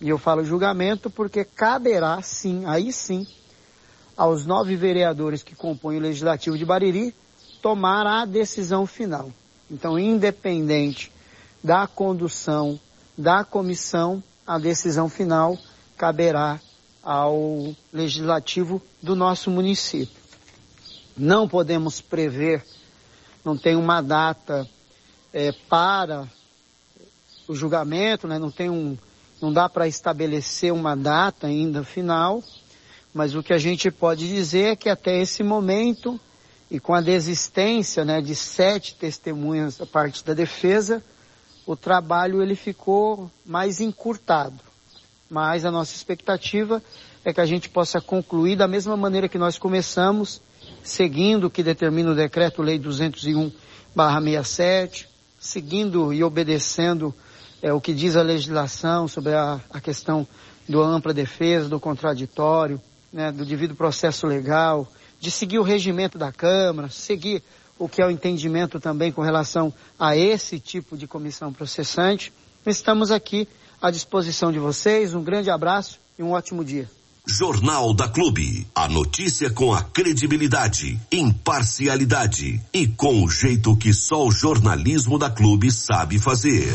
E 0.00 0.08
eu 0.08 0.16
falo 0.16 0.44
julgamento 0.44 1.10
porque 1.10 1.44
caberá 1.44 2.20
sim, 2.22 2.64
aí 2.66 2.92
sim, 2.92 3.26
aos 4.16 4.46
nove 4.46 4.74
vereadores 4.74 5.42
que 5.42 5.54
compõem 5.54 5.98
o 5.98 6.00
Legislativo 6.02 6.56
de 6.56 6.64
Bariri 6.64 7.14
tomar 7.60 8.06
a 8.06 8.24
decisão 8.24 8.86
final. 8.86 9.30
Então, 9.70 9.98
independente 9.98 11.12
da 11.62 11.86
condução 11.86 12.80
da 13.16 13.44
comissão, 13.44 14.22
a 14.46 14.58
decisão 14.58 15.08
final 15.08 15.58
caberá 16.02 16.58
ao 17.00 17.76
legislativo 17.92 18.82
do 19.00 19.14
nosso 19.14 19.48
município. 19.52 20.20
Não 21.16 21.46
podemos 21.48 22.00
prever, 22.00 22.64
não 23.44 23.56
tem 23.56 23.76
uma 23.76 24.00
data 24.00 24.68
é, 25.32 25.52
para 25.68 26.26
o 27.46 27.54
julgamento, 27.54 28.26
né? 28.26 28.36
não 28.36 28.50
tem 28.50 28.68
um, 28.68 28.98
não 29.40 29.52
dá 29.52 29.68
para 29.68 29.86
estabelecer 29.86 30.72
uma 30.72 30.96
data 30.96 31.46
ainda 31.46 31.84
final, 31.84 32.42
mas 33.14 33.36
o 33.36 33.40
que 33.42 33.52
a 33.52 33.58
gente 33.58 33.88
pode 33.88 34.26
dizer 34.26 34.72
é 34.72 34.76
que 34.76 34.88
até 34.88 35.20
esse 35.20 35.44
momento 35.44 36.18
e 36.68 36.80
com 36.80 36.94
a 36.94 37.00
desistência 37.00 38.04
né, 38.04 38.20
de 38.20 38.34
sete 38.34 38.96
testemunhas 38.96 39.76
da 39.76 39.86
parte 39.86 40.24
da 40.24 40.34
defesa, 40.34 41.00
o 41.64 41.76
trabalho 41.76 42.42
ele 42.42 42.56
ficou 42.56 43.30
mais 43.46 43.80
encurtado. 43.80 44.71
Mas 45.32 45.64
a 45.64 45.70
nossa 45.70 45.96
expectativa 45.96 46.82
é 47.24 47.32
que 47.32 47.40
a 47.40 47.46
gente 47.46 47.70
possa 47.70 48.02
concluir 48.02 48.54
da 48.54 48.68
mesma 48.68 48.94
maneira 48.98 49.30
que 49.30 49.38
nós 49.38 49.56
começamos, 49.56 50.42
seguindo 50.84 51.46
o 51.46 51.50
que 51.50 51.62
determina 51.62 52.10
o 52.10 52.14
decreto-lei 52.14 52.78
201/67, 52.78 55.06
seguindo 55.40 56.12
e 56.12 56.22
obedecendo 56.22 57.14
é, 57.62 57.72
o 57.72 57.80
que 57.80 57.94
diz 57.94 58.14
a 58.14 58.20
legislação 58.20 59.08
sobre 59.08 59.32
a, 59.32 59.58
a 59.70 59.80
questão 59.80 60.28
do 60.68 60.82
ampla 60.82 61.14
defesa, 61.14 61.66
do 61.66 61.80
contraditório, 61.80 62.78
né, 63.10 63.32
do 63.32 63.46
devido 63.46 63.74
processo 63.74 64.26
legal, 64.26 64.86
de 65.18 65.30
seguir 65.30 65.58
o 65.58 65.62
regimento 65.62 66.18
da 66.18 66.30
Câmara, 66.30 66.90
seguir 66.90 67.42
o 67.78 67.88
que 67.88 68.02
é 68.02 68.06
o 68.06 68.10
entendimento 68.10 68.78
também 68.78 69.10
com 69.10 69.22
relação 69.22 69.72
a 69.98 70.14
esse 70.14 70.60
tipo 70.60 70.94
de 70.94 71.06
comissão 71.06 71.54
processante. 71.54 72.30
Estamos 72.66 73.10
aqui 73.10 73.48
à 73.82 73.90
disposição 73.90 74.52
de 74.52 74.58
vocês. 74.58 75.14
Um 75.14 75.22
grande 75.22 75.50
abraço 75.50 75.98
e 76.18 76.22
um 76.22 76.30
ótimo 76.30 76.64
dia. 76.64 76.88
Jornal 77.26 77.92
da 77.92 78.08
Clube. 78.08 78.66
A 78.74 78.88
notícia 78.88 79.50
com 79.50 79.72
a 79.72 79.82
credibilidade, 79.82 80.98
imparcialidade 81.10 82.60
e 82.72 82.86
com 82.86 83.22
o 83.22 83.28
jeito 83.28 83.76
que 83.76 83.92
só 83.92 84.26
o 84.26 84.30
jornalismo 84.30 85.18
da 85.18 85.28
Clube 85.28 85.70
sabe 85.70 86.18
fazer. 86.18 86.68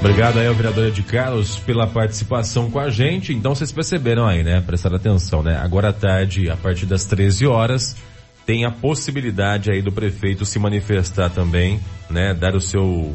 Obrigado 0.00 0.38
aí 0.38 0.46
ao 0.46 0.54
vereador 0.54 0.90
de 0.92 1.02
Carlos 1.02 1.56
pela 1.56 1.86
participação 1.86 2.70
com 2.70 2.78
a 2.78 2.88
gente. 2.88 3.32
Então 3.32 3.54
vocês 3.54 3.72
perceberam 3.72 4.26
aí, 4.26 4.44
né? 4.44 4.60
Prestaram 4.60 4.96
atenção, 4.96 5.42
né? 5.42 5.56
Agora 5.56 5.90
à 5.90 5.92
tarde, 5.92 6.48
a 6.48 6.56
partir 6.56 6.86
das 6.86 7.04
13 7.04 7.46
horas, 7.46 7.96
tem 8.48 8.64
a 8.64 8.70
possibilidade 8.70 9.70
aí 9.70 9.82
do 9.82 9.92
prefeito 9.92 10.46
se 10.46 10.58
manifestar 10.58 11.28
também, 11.28 11.78
né, 12.08 12.32
dar 12.32 12.56
o 12.56 12.60
seu 12.62 13.14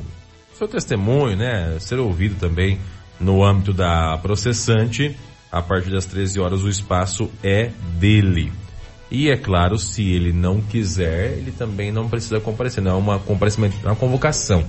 seu 0.57 0.67
testemunho, 0.67 1.35
né, 1.35 1.77
ser 1.79 1.99
ouvido 1.99 2.39
também 2.39 2.79
no 3.19 3.43
âmbito 3.43 3.73
da 3.73 4.17
processante. 4.17 5.15
A 5.51 5.61
partir 5.61 5.91
das 5.91 6.05
13 6.05 6.39
horas 6.39 6.63
o 6.63 6.69
espaço 6.69 7.29
é 7.43 7.71
dele. 7.99 8.51
E 9.11 9.29
é 9.29 9.37
claro, 9.37 9.77
se 9.77 10.11
ele 10.11 10.33
não 10.33 10.59
quiser, 10.59 11.33
ele 11.33 11.51
também 11.51 11.91
não 11.91 12.09
precisa 12.09 12.39
comparecer. 12.39 12.83
Não 12.83 12.91
é 12.91 12.95
uma 12.95 13.19
comparecimento, 13.19 13.77
é 13.83 13.87
uma 13.87 13.95
convocação. 13.95 14.65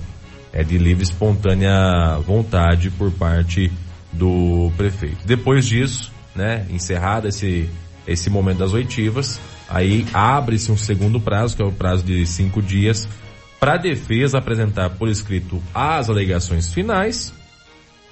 É 0.53 0.63
de 0.63 0.77
livre 0.77 1.03
espontânea 1.03 2.19
vontade 2.19 2.91
por 2.91 3.11
parte 3.11 3.71
do 4.13 4.71
prefeito. 4.77 5.25
Depois 5.25 5.65
disso, 5.65 6.13
né, 6.35 6.67
encerrado 6.69 7.27
esse, 7.27 7.67
esse 8.05 8.29
momento 8.29 8.59
das 8.59 8.71
oitivas, 8.71 9.41
aí 9.67 10.05
abre-se 10.13 10.71
um 10.71 10.77
segundo 10.77 11.19
prazo, 11.19 11.57
que 11.57 11.63
é 11.63 11.65
o 11.65 11.71
prazo 11.71 12.03
de 12.03 12.25
cinco 12.27 12.61
dias, 12.61 13.09
para 13.65 13.73
a 13.73 13.77
defesa 13.77 14.37
apresentar 14.37 14.91
por 14.91 15.09
escrito 15.09 15.59
as 15.73 16.07
alegações 16.07 16.71
finais. 16.71 17.33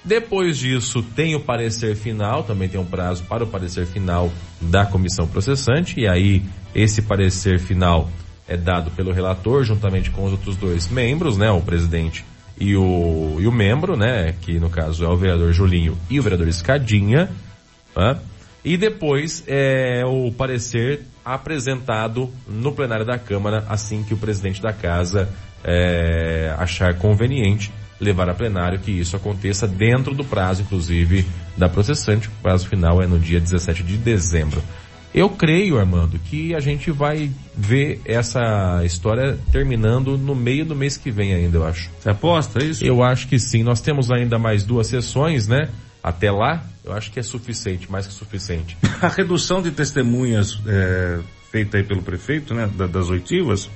Depois 0.03 0.57
disso, 0.57 1.03
tem 1.15 1.35
o 1.35 1.41
parecer 1.41 1.95
final, 1.95 2.41
também 2.41 2.67
tem 2.67 2.81
um 2.81 2.85
prazo 2.85 3.23
para 3.25 3.43
o 3.43 3.47
parecer 3.47 3.85
final 3.85 4.33
da 4.59 4.83
comissão 4.83 5.27
processante, 5.27 5.99
e 5.99 6.07
aí 6.07 6.41
esse 6.73 7.03
parecer 7.03 7.59
final 7.59 8.09
é 8.47 8.57
dado 8.57 8.89
pelo 8.89 9.13
relator, 9.13 9.63
juntamente 9.63 10.09
com 10.09 10.25
os 10.25 10.31
outros 10.31 10.57
dois 10.57 10.87
membros, 10.87 11.37
né, 11.37 11.51
o 11.51 11.61
presidente 11.61 12.25
e 12.59 12.75
o, 12.75 13.37
e 13.39 13.45
o 13.45 13.51
membro, 13.51 13.95
né, 13.95 14.33
que 14.41 14.59
no 14.59 14.71
caso 14.71 15.05
é 15.05 15.07
o 15.07 15.15
vereador 15.15 15.53
Julinho 15.53 15.95
e 16.09 16.19
o 16.19 16.23
vereador 16.23 16.47
Escadinha, 16.47 17.29
tá? 17.93 18.17
e 18.65 18.75
depois 18.75 19.43
é 19.45 20.03
o 20.03 20.31
parecer 20.31 21.01
apresentado 21.23 22.29
no 22.47 22.71
plenário 22.71 23.05
da 23.05 23.17
Câmara 23.17 23.65
assim 23.69 24.03
que 24.03 24.13
o 24.13 24.17
presidente 24.17 24.61
da 24.61 24.73
casa 24.73 25.29
é, 25.63 26.53
achar 26.57 26.95
conveniente 26.95 27.71
levar 27.99 28.29
a 28.29 28.33
plenário 28.33 28.79
que 28.79 28.91
isso 28.91 29.15
aconteça 29.15 29.67
dentro 29.67 30.13
do 30.13 30.23
prazo, 30.23 30.61
inclusive, 30.61 31.25
da 31.57 31.69
processante. 31.69 32.27
O 32.27 32.31
prazo 32.41 32.67
final 32.67 33.01
é 33.01 33.07
no 33.07 33.17
dia 33.17 33.39
17 33.39 33.81
de 33.81 33.97
dezembro. 33.97 34.61
Eu 35.13 35.29
creio, 35.29 35.79
Armando, 35.79 36.17
que 36.17 36.55
a 36.55 36.59
gente 36.59 36.89
vai 36.89 37.29
ver 37.55 38.01
essa 38.03 38.81
história 38.83 39.37
terminando 39.51 40.17
no 40.17 40.33
meio 40.33 40.65
do 40.65 40.75
mês 40.75 40.97
que 40.97 41.11
vem 41.11 41.33
ainda, 41.33 41.57
eu 41.57 41.65
acho. 41.65 41.91
Você 41.99 42.09
aposta 42.09 42.59
é 42.59 42.65
isso? 42.65 42.83
Eu 42.83 43.03
acho 43.03 43.27
que 43.27 43.37
sim. 43.37 43.61
Nós 43.61 43.79
temos 43.79 44.11
ainda 44.11 44.39
mais 44.39 44.63
duas 44.63 44.87
sessões, 44.87 45.47
né? 45.47 45.69
Até 46.03 46.29
lá, 46.29 46.61
eu 46.83 46.91
acho 46.91 47.09
que 47.11 47.19
é 47.19 47.23
suficiente, 47.23 47.89
mais 47.89 48.05
que 48.05 48.13
suficiente. 48.13 48.77
A 49.01 49.07
redução 49.07 49.61
de 49.61 49.71
testemunhas 49.71 50.59
é, 50.67 51.19
feita 51.49 51.77
aí 51.77 51.83
pelo 51.83 52.03
prefeito, 52.03 52.53
né, 52.53 52.69
das 52.89 53.09
oitivas, 53.09 53.69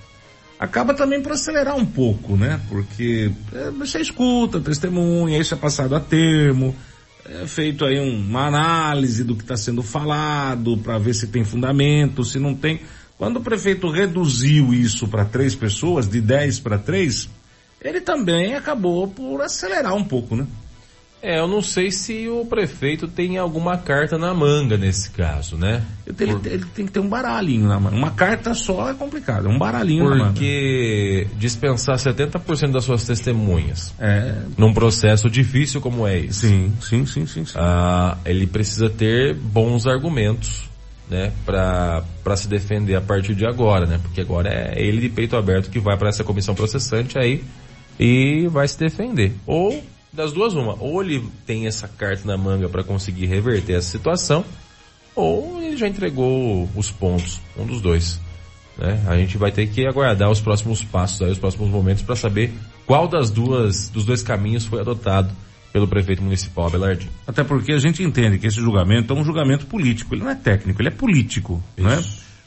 acaba 0.59 0.93
também 0.93 1.21
por 1.21 1.31
acelerar 1.31 1.77
um 1.77 1.85
pouco, 1.85 2.35
né? 2.35 2.59
Porque 2.67 3.31
é, 3.53 3.71
você 3.71 4.01
escuta 4.01 4.59
testemunha, 4.59 5.39
isso 5.39 5.53
é 5.53 5.57
passado 5.57 5.95
a 5.95 5.99
termo, 6.01 6.75
é 7.25 7.47
feito 7.47 7.85
aí 7.85 7.99
um, 7.99 8.19
uma 8.19 8.47
análise 8.47 9.23
do 9.23 9.35
que 9.35 9.43
está 9.43 9.55
sendo 9.55 9.81
falado 9.81 10.77
para 10.77 10.97
ver 10.97 11.13
se 11.13 11.27
tem 11.27 11.45
fundamento, 11.45 12.25
se 12.25 12.39
não 12.39 12.53
tem. 12.53 12.81
Quando 13.17 13.37
o 13.37 13.41
prefeito 13.41 13.89
reduziu 13.89 14.73
isso 14.73 15.07
para 15.07 15.23
três 15.23 15.55
pessoas, 15.55 16.09
de 16.09 16.19
dez 16.19 16.59
para 16.59 16.77
três, 16.77 17.29
ele 17.81 18.01
também 18.01 18.53
acabou 18.55 19.07
por 19.07 19.41
acelerar 19.41 19.95
um 19.95 20.03
pouco, 20.03 20.35
né? 20.35 20.45
É, 21.21 21.39
eu 21.39 21.47
não 21.47 21.61
sei 21.61 21.91
se 21.91 22.27
o 22.29 22.45
prefeito 22.45 23.07
tem 23.07 23.37
alguma 23.37 23.77
carta 23.77 24.17
na 24.17 24.33
manga 24.33 24.77
nesse 24.77 25.09
caso, 25.09 25.57
né? 25.57 25.83
Ele, 26.05 26.33
Por... 26.33 26.45
ele 26.45 26.65
tem 26.75 26.85
que 26.85 26.91
ter 26.91 26.99
um 26.99 27.09
baralhinho 27.09 27.67
na 27.67 27.79
manga. 27.79 27.95
Uma 27.95 28.11
carta 28.11 28.53
só 28.53 28.89
é 28.89 28.93
complicado, 28.93 29.49
um 29.49 29.57
baralhinho 29.57 30.03
Porque 30.03 30.17
na 30.17 30.23
manga. 30.23 30.33
Porque 30.33 31.27
dispensar 31.35 31.95
70% 31.95 32.71
das 32.71 32.83
suas 32.83 33.03
testemunhas 33.03 33.93
é... 33.99 34.43
num 34.57 34.73
processo 34.73 35.27
difícil 35.29 35.81
como 35.81 36.05
é 36.05 36.19
esse. 36.19 36.47
Sim, 36.47 36.73
sim, 36.79 37.05
sim, 37.07 37.25
sim. 37.25 37.45
sim. 37.45 37.53
Ah, 37.55 38.17
ele 38.23 38.45
precisa 38.45 38.87
ter 38.87 39.33
bons 39.33 39.87
argumentos, 39.87 40.69
né? 41.09 41.33
Pra 41.43 42.03
se 42.35 42.47
defender 42.47 42.95
a 42.95 43.01
partir 43.01 43.33
de 43.33 43.45
agora, 43.45 43.87
né? 43.87 43.99
Porque 44.03 44.21
agora 44.21 44.49
é 44.49 44.79
ele 44.79 45.01
de 45.01 45.09
peito 45.09 45.35
aberto 45.35 45.71
que 45.71 45.79
vai 45.79 45.97
para 45.97 46.09
essa 46.09 46.23
comissão 46.23 46.53
processante 46.53 47.17
aí 47.17 47.43
e 47.99 48.47
vai 48.49 48.67
se 48.67 48.77
defender. 48.77 49.33
Ou 49.47 49.83
das 50.11 50.31
duas 50.31 50.53
uma, 50.53 50.75
ou 50.79 51.03
ele 51.03 51.23
tem 51.45 51.67
essa 51.67 51.87
carta 51.87 52.25
na 52.25 52.37
manga 52.37 52.69
para 52.69 52.83
conseguir 52.83 53.25
reverter 53.25 53.73
essa 53.73 53.89
situação, 53.89 54.43
ou 55.15 55.61
ele 55.61 55.77
já 55.77 55.87
entregou 55.87 56.69
os 56.75 56.91
pontos, 56.91 57.41
um 57.57 57.65
dos 57.65 57.81
dois. 57.81 58.19
Né? 58.77 59.03
A 59.07 59.17
gente 59.17 59.37
vai 59.37 59.51
ter 59.51 59.67
que 59.67 59.87
aguardar 59.87 60.29
os 60.29 60.39
próximos 60.39 60.83
passos, 60.83 61.21
aí, 61.21 61.31
os 61.31 61.39
próximos 61.39 61.69
momentos 61.69 62.03
para 62.03 62.15
saber 62.15 62.53
qual 62.85 63.07
das 63.07 63.29
duas, 63.29 63.89
dos 63.89 64.05
dois 64.05 64.21
caminhos 64.21 64.65
foi 64.65 64.79
adotado 64.79 65.33
pelo 65.73 65.87
prefeito 65.87 66.23
municipal 66.23 66.67
Abelardinho. 66.67 67.11
Até 67.25 67.43
porque 67.43 67.73
a 67.73 67.79
gente 67.79 68.01
entende 68.01 68.37
que 68.39 68.47
esse 68.47 68.59
julgamento 68.59 69.13
é 69.13 69.15
um 69.15 69.23
julgamento 69.23 69.65
político, 69.65 70.15
ele 70.15 70.23
não 70.23 70.31
é 70.31 70.35
técnico, 70.35 70.81
ele 70.81 70.89
é 70.89 70.91
político, 70.91 71.61
né? 71.77 72.03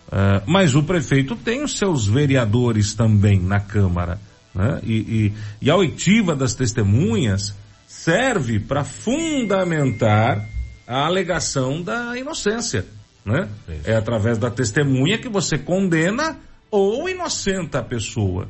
Uh, 0.09 0.43
mas 0.47 0.75
o 0.75 0.83
prefeito 0.83 1.37
tem 1.37 1.63
os 1.63 1.79
seus 1.79 2.07
vereadores 2.07 2.95
também 2.95 3.41
na 3.41 3.61
Câmara. 3.61 4.19
Né? 4.55 4.81
E, 4.83 4.95
e, 4.95 5.33
e 5.63 5.71
a 5.71 5.77
oitiva 5.77 6.35
das 6.35 6.55
testemunhas 6.55 7.55
serve 7.87 8.61
para 8.61 8.85
fundamentar 8.85 10.47
a 10.87 11.07
alegação 11.07 11.83
da 11.83 12.17
inocência. 12.19 12.87
Né? 13.25 13.49
É 13.85 13.95
através 13.95 14.39
da 14.39 14.51
testemunha 14.51 15.19
que 15.19 15.29
você 15.29 15.59
condena 15.59 16.37
ou 16.71 17.09
inocenta 17.09 17.81
a 17.81 17.83
pessoa. 17.83 18.49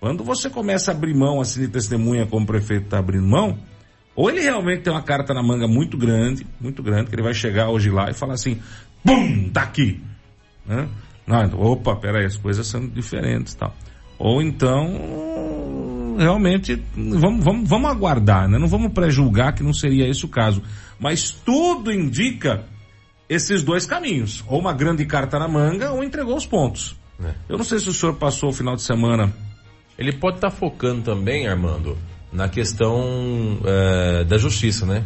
Quando 0.00 0.22
você 0.22 0.48
começa 0.48 0.90
a 0.90 0.94
abrir 0.94 1.14
mão 1.14 1.40
assim 1.40 1.62
de 1.62 1.68
testemunha 1.68 2.26
como 2.26 2.44
o 2.44 2.46
prefeito 2.46 2.84
está 2.84 2.98
abrindo 2.98 3.26
mão, 3.26 3.58
ou 4.14 4.28
ele 4.30 4.40
realmente 4.40 4.82
tem 4.82 4.92
uma 4.92 5.02
carta 5.02 5.32
na 5.32 5.42
manga 5.42 5.68
muito 5.68 5.96
grande, 5.96 6.46
muito 6.60 6.82
grande, 6.82 7.08
que 7.08 7.14
ele 7.14 7.22
vai 7.22 7.34
chegar 7.34 7.70
hoje 7.70 7.90
lá 7.90 8.10
e 8.10 8.14
falar 8.14 8.34
assim, 8.34 8.60
pum, 9.04 9.48
tá 9.50 9.62
aqui. 9.62 10.02
Né? 10.66 10.88
Não, 11.26 11.60
opa, 11.60 11.94
peraí, 11.96 12.24
as 12.24 12.36
coisas 12.36 12.66
são 12.66 12.86
diferentes 12.86 13.54
tal. 13.54 13.74
Ou 14.18 14.42
então, 14.42 16.16
realmente, 16.18 16.82
vamos, 16.96 17.44
vamos, 17.44 17.68
vamos 17.68 17.90
aguardar, 17.90 18.48
né? 18.48 18.58
Não 18.58 18.66
vamos 18.66 18.92
pré-julgar 18.92 19.54
que 19.54 19.62
não 19.62 19.72
seria 19.72 20.08
esse 20.08 20.24
o 20.24 20.28
caso. 20.28 20.62
Mas 20.98 21.30
tudo 21.30 21.92
indica 21.92 22.64
esses 23.28 23.62
dois 23.62 23.86
caminhos. 23.86 24.42
Ou 24.48 24.58
uma 24.58 24.72
grande 24.72 25.06
carta 25.06 25.38
na 25.38 25.46
manga, 25.46 25.92
ou 25.92 26.02
entregou 26.02 26.36
os 26.36 26.46
pontos. 26.46 26.96
É. 27.22 27.32
Eu 27.48 27.56
não 27.56 27.64
sei 27.64 27.78
se 27.78 27.88
o 27.88 27.92
senhor 27.92 28.14
passou 28.14 28.50
o 28.50 28.52
final 28.52 28.74
de 28.74 28.82
semana. 28.82 29.32
Ele 29.96 30.12
pode 30.12 30.36
estar 30.36 30.50
tá 30.50 30.56
focando 30.56 31.02
também, 31.02 31.46
Armando, 31.46 31.96
na 32.32 32.48
questão 32.48 33.58
é, 33.64 34.24
da 34.24 34.38
justiça, 34.38 34.86
né? 34.86 35.04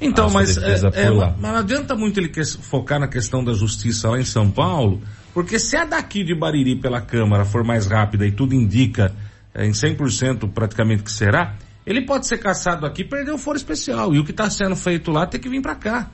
Então, 0.00 0.30
mas, 0.30 0.56
é, 0.56 0.76
é, 0.94 1.10
mas 1.10 1.52
não 1.52 1.56
adianta 1.56 1.94
muito 1.94 2.18
ele 2.18 2.32
focar 2.62 2.98
na 2.98 3.06
questão 3.06 3.44
da 3.44 3.52
justiça 3.52 4.08
lá 4.08 4.18
em 4.18 4.24
São 4.24 4.50
Paulo, 4.50 5.02
porque 5.32 5.58
se 5.58 5.76
a 5.76 5.84
daqui 5.84 6.24
de 6.24 6.34
Bariri 6.34 6.76
pela 6.76 7.00
Câmara 7.00 7.44
for 7.44 7.64
mais 7.64 7.86
rápida 7.86 8.26
e 8.26 8.32
tudo 8.32 8.54
indica 8.54 9.14
é, 9.54 9.66
em 9.66 9.70
100% 9.70 10.50
praticamente 10.52 11.02
que 11.02 11.12
será, 11.12 11.54
ele 11.86 12.04
pode 12.04 12.26
ser 12.26 12.38
caçado 12.38 12.86
aqui 12.86 13.02
e 13.02 13.04
perder 13.04 13.32
o 13.32 13.38
foro 13.38 13.56
especial. 13.56 14.14
E 14.14 14.18
o 14.18 14.24
que 14.24 14.30
está 14.30 14.48
sendo 14.50 14.76
feito 14.76 15.10
lá 15.10 15.26
tem 15.26 15.40
que 15.40 15.48
vir 15.48 15.60
para 15.60 15.74
cá. 15.74 16.10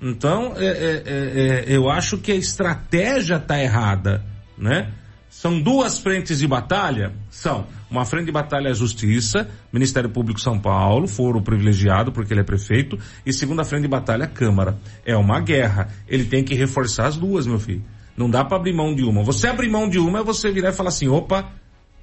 Então, 0.00 0.54
é, 0.56 0.64
é, 0.64 1.02
é, 1.06 1.64
eu 1.66 1.90
acho 1.90 2.18
que 2.18 2.30
a 2.30 2.36
estratégia 2.36 3.36
está 3.36 3.60
errada, 3.60 4.24
né? 4.56 4.92
São 5.28 5.60
duas 5.60 5.98
frentes 5.98 6.38
de 6.38 6.46
batalha? 6.46 7.12
São. 7.30 7.66
Uma 7.90 8.04
frente 8.04 8.26
de 8.26 8.32
batalha 8.32 8.68
é 8.68 8.70
a 8.70 8.74
Justiça, 8.74 9.48
Ministério 9.72 10.10
Público 10.10 10.40
São 10.40 10.58
Paulo, 10.58 11.06
foro 11.06 11.40
privilegiado 11.42 12.12
porque 12.12 12.32
ele 12.32 12.40
é 12.40 12.44
prefeito, 12.44 12.98
e 13.24 13.32
segunda 13.32 13.64
frente 13.64 13.82
de 13.82 13.88
batalha 13.88 14.24
a 14.24 14.28
Câmara. 14.28 14.78
É 15.04 15.16
uma 15.16 15.40
guerra. 15.40 15.88
Ele 16.08 16.24
tem 16.24 16.42
que 16.42 16.54
reforçar 16.54 17.06
as 17.06 17.16
duas, 17.16 17.46
meu 17.46 17.58
filho. 17.58 17.84
Não 18.18 18.28
dá 18.28 18.44
para 18.44 18.56
abrir 18.56 18.74
mão 18.74 18.92
de 18.92 19.04
uma. 19.04 19.22
Você 19.22 19.46
abrir 19.46 19.70
mão 19.70 19.88
de 19.88 19.96
uma 19.96 20.18
é 20.18 20.22
você 20.24 20.50
virar 20.50 20.70
e 20.70 20.72
falar 20.72 20.88
assim, 20.88 21.06
opa, 21.06 21.52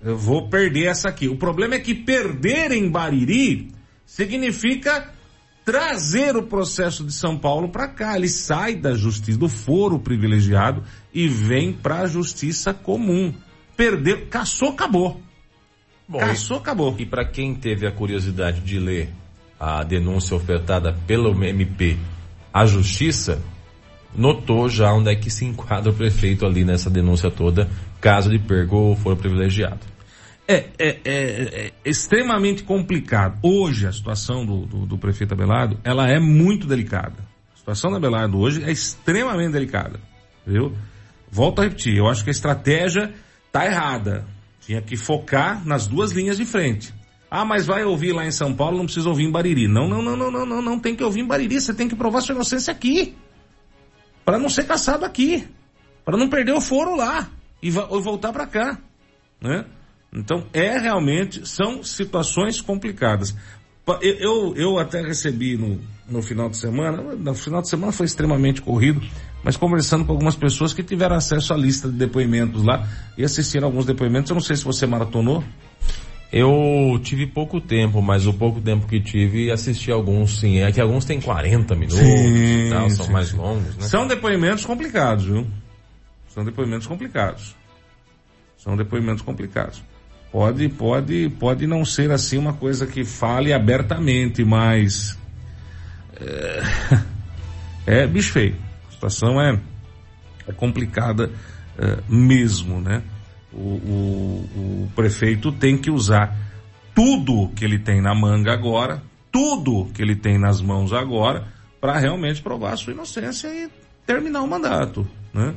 eu 0.01 0.18
vou 0.18 0.47
perder 0.47 0.86
essa 0.86 1.09
aqui. 1.09 1.28
O 1.28 1.36
problema 1.36 1.76
é 1.76 1.80
que 1.80 1.93
perder 1.93 2.72
em 2.72 2.89
Bariri 2.89 3.70
significa 4.05 5.11
trazer 5.66 6.38
o 6.38 6.43
processo 6.43 7.03
de 7.03 7.11
São 7.11 7.38
Paulo 7.38 7.68
para 7.68 7.89
cá. 7.89 8.16
Ele 8.16 8.30
sai 8.30 8.76
da 8.76 8.93
justiça, 8.93 9.38
do 9.38 9.49
foro 9.49 9.99
privilegiado 9.99 10.84
e 11.13 11.28
vem 11.28 11.74
para 11.74 11.99
a 11.99 12.07
justiça 12.07 12.74
comum. 12.74 13.34
Perdeu, 13.76 14.28
caçou, 14.28 14.70
acabou. 14.70 15.20
Bom, 16.07 16.20
caçou, 16.20 16.57
acabou. 16.57 16.95
E 16.97 17.05
para 17.05 17.26
quem 17.26 17.53
teve 17.53 17.86
a 17.86 17.91
curiosidade 17.91 18.61
de 18.61 18.80
ler 18.80 19.09
a 19.59 19.84
denúncia 19.84 20.38
ofertada 20.38 20.97
pelo 21.05 21.34
MP 21.43 21.97
à 22.53 22.66
justiça, 22.66 23.41
notou 24.18 24.70
já 24.70 24.93
onde 24.93 25.11
é 25.11 25.16
que 25.16 25.30
se 25.30 25.45
enquadra 25.45 25.91
o 25.91 25.95
prefeito 25.95 26.45
ali 26.45 26.63
nessa 26.63 26.89
denúncia 26.89 27.30
toda, 27.30 27.70
caso 27.99 28.30
de 28.30 28.39
perca 28.39 28.76
ou 28.76 28.95
for 28.95 29.16
privilegiado. 29.16 29.82
É, 30.47 30.66
é, 30.78 30.88
é, 30.88 31.05
é, 31.05 31.72
extremamente 31.84 32.63
complicado. 32.63 33.39
Hoje 33.41 33.88
a 33.88 33.91
situação 33.91 34.45
do, 34.45 34.66
do, 34.66 34.86
do, 34.86 34.97
prefeito 34.97 35.34
Abelardo, 35.34 35.80
ela 35.84 36.07
é 36.07 36.20
muito 36.20 36.68
delicada. 36.68 37.16
A 37.53 37.57
situação 37.57 37.89
do 37.89 37.97
Abelardo 37.97 38.38
hoje 38.38 38.63
é 38.63 38.72
extremamente 38.72 39.51
delicada, 39.51 39.99
viu? 40.45 40.74
Volto 41.32 41.61
a 41.61 41.63
repetir, 41.63 41.97
eu 41.97 42.07
acho 42.07 42.24
que 42.24 42.30
a 42.30 42.32
estratégia 42.32 43.11
tá 43.51 43.66
errada. 43.66 44.26
Tinha 44.61 44.82
que 44.82 44.95
focar 44.95 45.66
nas 45.66 45.88
duas 45.88 46.11
linhas 46.11 46.38
de 46.38 46.45
frente. 46.45 46.93
Ah, 47.30 47.43
mas 47.43 47.66
vai 47.66 47.84
ouvir 47.84 48.13
lá 48.13 48.26
em 48.26 48.32
São 48.32 48.53
Paulo, 48.53 48.78
não 48.78 48.86
precisa 48.86 49.09
ouvir 49.09 49.24
em 49.24 49.32
Bariri. 49.32 49.68
Não, 49.68 49.89
não, 49.89 50.01
não, 50.01 50.16
não, 50.16 50.32
não, 50.32 50.45
não, 50.45 50.61
não 50.61 50.80
tem 50.80 50.95
que 50.95 51.03
ouvir 51.03 51.22
em 51.22 51.28
Bariri, 51.28 51.59
você 51.59 51.74
tem 51.74 51.88
que 51.88 51.95
provar 51.95 52.22
sua 52.22 52.36
inocência 52.36 52.72
aqui 52.72 53.16
para 54.26 54.39
não 54.39 54.49
ser 54.49 54.65
caçado 54.65 55.05
aqui. 55.05 55.47
para 56.03 56.17
não 56.17 56.28
perder 56.30 56.51
o 56.51 56.61
foro 56.61 56.95
lá 56.95 57.30
e, 57.61 57.69
voltar 57.71 58.34
para 58.34 58.45
cá, 58.45 58.78
né? 59.41 59.65
Então 60.13 60.45
é 60.53 60.78
realmente 60.78 61.47
são 61.47 61.84
situações 61.84 62.61
complicadas. 62.61 63.36
Eu, 64.01 64.13
eu, 64.13 64.55
eu 64.55 64.80
até 64.80 65.01
recebi 65.01 65.57
no, 65.57 65.80
no 66.09 66.21
final 66.21 66.49
de 66.49 66.57
semana, 66.57 67.01
no 67.01 67.36
final 67.36 67.61
de 67.61 67.69
semana 67.69 67.91
foi 67.91 68.05
extremamente 68.05 68.61
corrido, 68.61 69.01
mas 69.43 69.57
conversando 69.57 70.05
com 70.05 70.11
algumas 70.11 70.36
pessoas 70.36 70.73
que 70.73 70.82
tiveram 70.82 71.15
acesso 71.15 71.53
à 71.53 71.57
lista 71.57 71.88
de 71.88 71.95
depoimentos 71.95 72.63
lá 72.63 72.88
e 73.17 73.23
assistiram 73.23 73.67
alguns 73.67 73.86
depoimentos. 73.86 74.30
Eu 74.30 74.36
não 74.36 74.41
sei 74.41 74.55
se 74.55 74.63
você 74.63 74.88
maratonou. 74.88 75.43
Eu 76.38 76.99
tive 77.01 77.25
pouco 77.25 77.61
tempo, 77.61 78.01
mas 78.01 78.27
o 78.27 78.33
pouco 78.33 78.59
tempo 78.59 78.86
que 78.88 78.99
tive 78.99 79.49
assisti 79.49 79.89
alguns 79.89 80.41
sim. 80.41 80.57
É 80.57 80.69
que 80.69 80.81
alguns 80.81 81.05
têm 81.05 81.21
40 81.21 81.73
minutos 81.75 81.97
sim, 81.97 82.67
e 82.67 82.69
tal, 82.69 82.89
são 82.89 83.05
sim, 83.05 83.11
mais 83.13 83.29
sim. 83.29 83.38
longos, 83.38 83.77
né? 83.77 83.83
São 83.83 84.05
depoimentos 84.05 84.65
complicados, 84.65 85.23
viu? 85.23 85.47
São 86.27 86.43
depoimentos 86.43 86.88
complicados. 86.88 87.55
São 88.57 88.75
depoimentos 88.75 89.21
complicados. 89.21 89.81
Pode, 90.29 90.67
pode, 90.67 91.29
pode 91.39 91.65
não 91.65 91.86
ser 91.86 92.11
assim 92.11 92.38
uma 92.38 92.51
coisa 92.51 92.86
que 92.86 93.05
fale 93.05 93.53
abertamente, 93.53 94.43
mas 94.43 95.17
é, 96.19 96.63
é 98.03 98.07
bicho 98.07 98.33
feio. 98.33 98.57
A 98.89 98.91
situação 98.91 99.39
é, 99.39 99.57
é 100.45 100.51
complicada 100.51 101.31
é, 101.79 101.97
mesmo, 102.09 102.81
né? 102.81 103.01
O, 103.56 103.60
o, 103.60 104.91
prefeito 104.95 105.51
tem 105.51 105.78
que 105.78 105.89
usar 105.89 106.36
tudo 106.93 107.49
que 107.56 107.64
ele 107.64 107.80
tem 107.80 108.01
na 108.01 108.14
manga 108.14 108.51
agora, 108.51 109.01
tudo 109.32 109.86
que 109.93 110.01
ele 110.01 110.16
tem 110.16 110.38
nas 110.38 110.62
mãos 110.62 110.91
agora, 110.91 111.47
para 111.80 111.97
realmente 111.97 112.41
provar 112.41 112.74
a 112.74 112.78
sua 112.78 112.93
inocência 112.93 113.47
e 113.47 113.70
terminar 114.06 114.41
o 114.41 114.47
mandato, 114.47 115.08
né? 115.34 115.53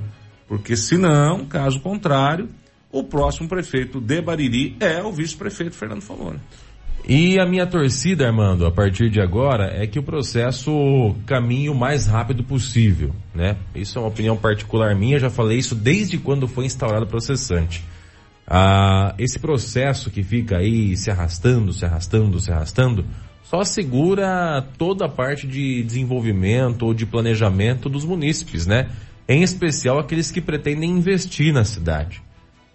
Porque 0.46 0.76
senão, 0.76 1.44
caso 1.44 1.80
contrário, 1.80 2.48
o 2.90 3.04
próximo 3.04 3.48
prefeito 3.48 4.00
de 4.00 4.20
Bariri 4.20 4.76
é 4.80 5.02
o 5.02 5.12
vice-prefeito 5.12 5.74
Fernando 5.76 6.02
Faloni. 6.02 6.40
E 7.08 7.40
a 7.40 7.46
minha 7.46 7.66
torcida, 7.66 8.26
Armando, 8.26 8.66
a 8.66 8.70
partir 8.70 9.08
de 9.08 9.18
agora, 9.18 9.72
é 9.74 9.86
que 9.86 9.98
o 9.98 10.02
processo 10.02 11.16
caminhe 11.24 11.70
o 11.70 11.74
mais 11.74 12.06
rápido 12.06 12.44
possível, 12.44 13.14
né? 13.34 13.56
Isso 13.74 13.98
é 13.98 14.02
uma 14.02 14.08
opinião 14.08 14.36
particular 14.36 14.94
minha, 14.94 15.18
já 15.18 15.30
falei 15.30 15.56
isso 15.56 15.74
desde 15.74 16.18
quando 16.18 16.46
foi 16.46 16.66
instaurado 16.66 17.06
o 17.06 17.08
processante. 17.08 17.82
Ah, 18.46 19.14
esse 19.18 19.38
processo 19.38 20.10
que 20.10 20.22
fica 20.22 20.58
aí 20.58 20.94
se 20.98 21.10
arrastando, 21.10 21.72
se 21.72 21.82
arrastando, 21.86 22.38
se 22.40 22.52
arrastando, 22.52 23.06
só 23.42 23.64
segura 23.64 24.62
toda 24.76 25.06
a 25.06 25.08
parte 25.08 25.46
de 25.46 25.82
desenvolvimento 25.82 26.84
ou 26.84 26.92
de 26.92 27.06
planejamento 27.06 27.88
dos 27.88 28.04
munícipes, 28.04 28.66
né? 28.66 28.90
Em 29.26 29.42
especial 29.42 29.98
aqueles 29.98 30.30
que 30.30 30.42
pretendem 30.42 30.90
investir 30.90 31.54
na 31.54 31.64
cidade. 31.64 32.20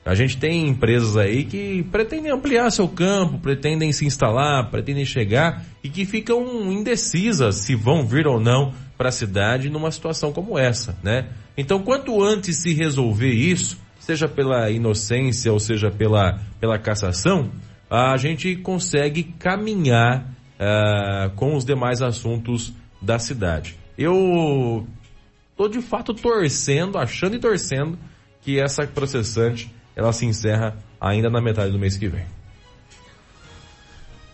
A 0.05 0.15
gente 0.15 0.37
tem 0.37 0.67
empresas 0.67 1.15
aí 1.15 1.45
que 1.45 1.81
pretendem 1.83 2.31
ampliar 2.31 2.69
seu 2.71 2.87
campo, 2.89 3.39
pretendem 3.39 3.91
se 3.93 4.05
instalar, 4.05 4.69
pretendem 4.69 5.05
chegar 5.05 5.63
e 5.81 5.89
que 5.89 6.05
ficam 6.05 6.71
indecisas 6.71 7.55
se 7.57 7.73
vão 7.73 8.05
vir 8.05 8.27
ou 8.27 8.39
não 8.39 8.73
para 8.97 9.09
a 9.09 9.11
cidade 9.11 9.69
numa 9.69 9.91
situação 9.91 10.33
como 10.33 10.57
essa, 10.57 10.97
né? 11.01 11.29
Então, 11.57 11.81
quanto 11.81 12.21
antes 12.21 12.57
se 12.57 12.73
resolver 12.73 13.31
isso, 13.31 13.79
seja 13.99 14.27
pela 14.27 14.69
inocência 14.69 15.51
ou 15.53 15.59
seja 15.59 15.89
pela, 15.89 16.39
pela 16.59 16.77
cassação, 16.77 17.49
a 17.89 18.17
gente 18.17 18.55
consegue 18.57 19.23
caminhar 19.23 20.27
uh, 20.59 21.29
com 21.35 21.55
os 21.55 21.63
demais 21.63 22.01
assuntos 22.01 22.73
da 23.01 23.17
cidade. 23.19 23.77
Eu 23.97 24.85
tô 25.55 25.69
de 25.69 25.81
fato 25.81 26.13
torcendo, 26.13 26.97
achando 26.97 27.35
e 27.35 27.39
torcendo 27.39 27.97
que 28.41 28.59
essa 28.59 28.85
processante 28.85 29.72
ela 29.95 30.11
se 30.13 30.25
encerra 30.25 30.75
ainda 30.99 31.29
na 31.29 31.41
metade 31.41 31.71
do 31.71 31.79
mês 31.79 31.97
que 31.97 32.07
vem. 32.07 32.25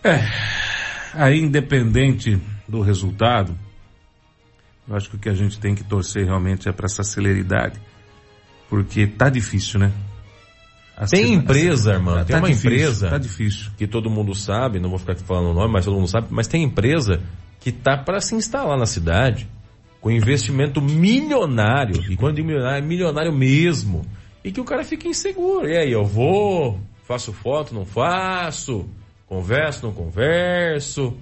É, 0.02 0.18
aí 1.14 1.40
independente 1.40 2.40
do 2.66 2.80
resultado, 2.80 3.56
eu 4.88 4.96
acho 4.96 5.10
que 5.10 5.16
o 5.16 5.18
que 5.18 5.28
a 5.28 5.34
gente 5.34 5.58
tem 5.60 5.74
que 5.74 5.84
torcer 5.84 6.24
realmente 6.24 6.68
é 6.68 6.72
para 6.72 6.86
essa 6.86 7.02
celeridade, 7.02 7.78
porque 8.68 9.06
tá 9.06 9.28
difícil, 9.28 9.80
né? 9.80 9.92
A 10.96 11.06
tem 11.06 11.32
empresa, 11.32 11.92
irmão, 11.92 12.14
tá, 12.14 12.24
tem 12.24 12.36
tá 12.36 12.42
uma 12.42 12.48
difícil, 12.48 12.70
empresa 12.70 13.08
tá 13.08 13.18
difícil. 13.18 13.70
que 13.76 13.86
todo 13.86 14.10
mundo 14.10 14.34
sabe, 14.34 14.78
não 14.78 14.90
vou 14.90 14.98
ficar 14.98 15.12
aqui 15.12 15.22
falando 15.22 15.50
o 15.50 15.54
nome, 15.54 15.72
mas 15.72 15.84
todo 15.84 15.94
mundo 15.94 16.08
sabe, 16.08 16.26
mas 16.30 16.46
tem 16.46 16.62
empresa 16.62 17.22
que 17.58 17.72
tá 17.72 17.96
para 17.96 18.20
se 18.20 18.34
instalar 18.34 18.78
na 18.78 18.86
cidade 18.86 19.48
com 20.00 20.10
investimento 20.10 20.80
milionário, 20.80 22.02
e 22.10 22.16
quando 22.16 22.36
digo 22.36 22.48
milionário, 22.48 22.84
é 22.84 22.86
milionário 22.86 23.32
mesmo 23.32 24.02
e 24.44 24.50
que 24.50 24.60
o 24.60 24.64
cara 24.64 24.84
fica 24.84 25.08
inseguro. 25.08 25.68
E 25.68 25.76
aí, 25.76 25.92
eu 25.92 26.04
vou, 26.04 26.78
faço 27.04 27.32
foto, 27.32 27.74
não 27.74 27.84
faço, 27.84 28.88
converso, 29.26 29.86
não 29.86 29.92
converso, 29.92 31.16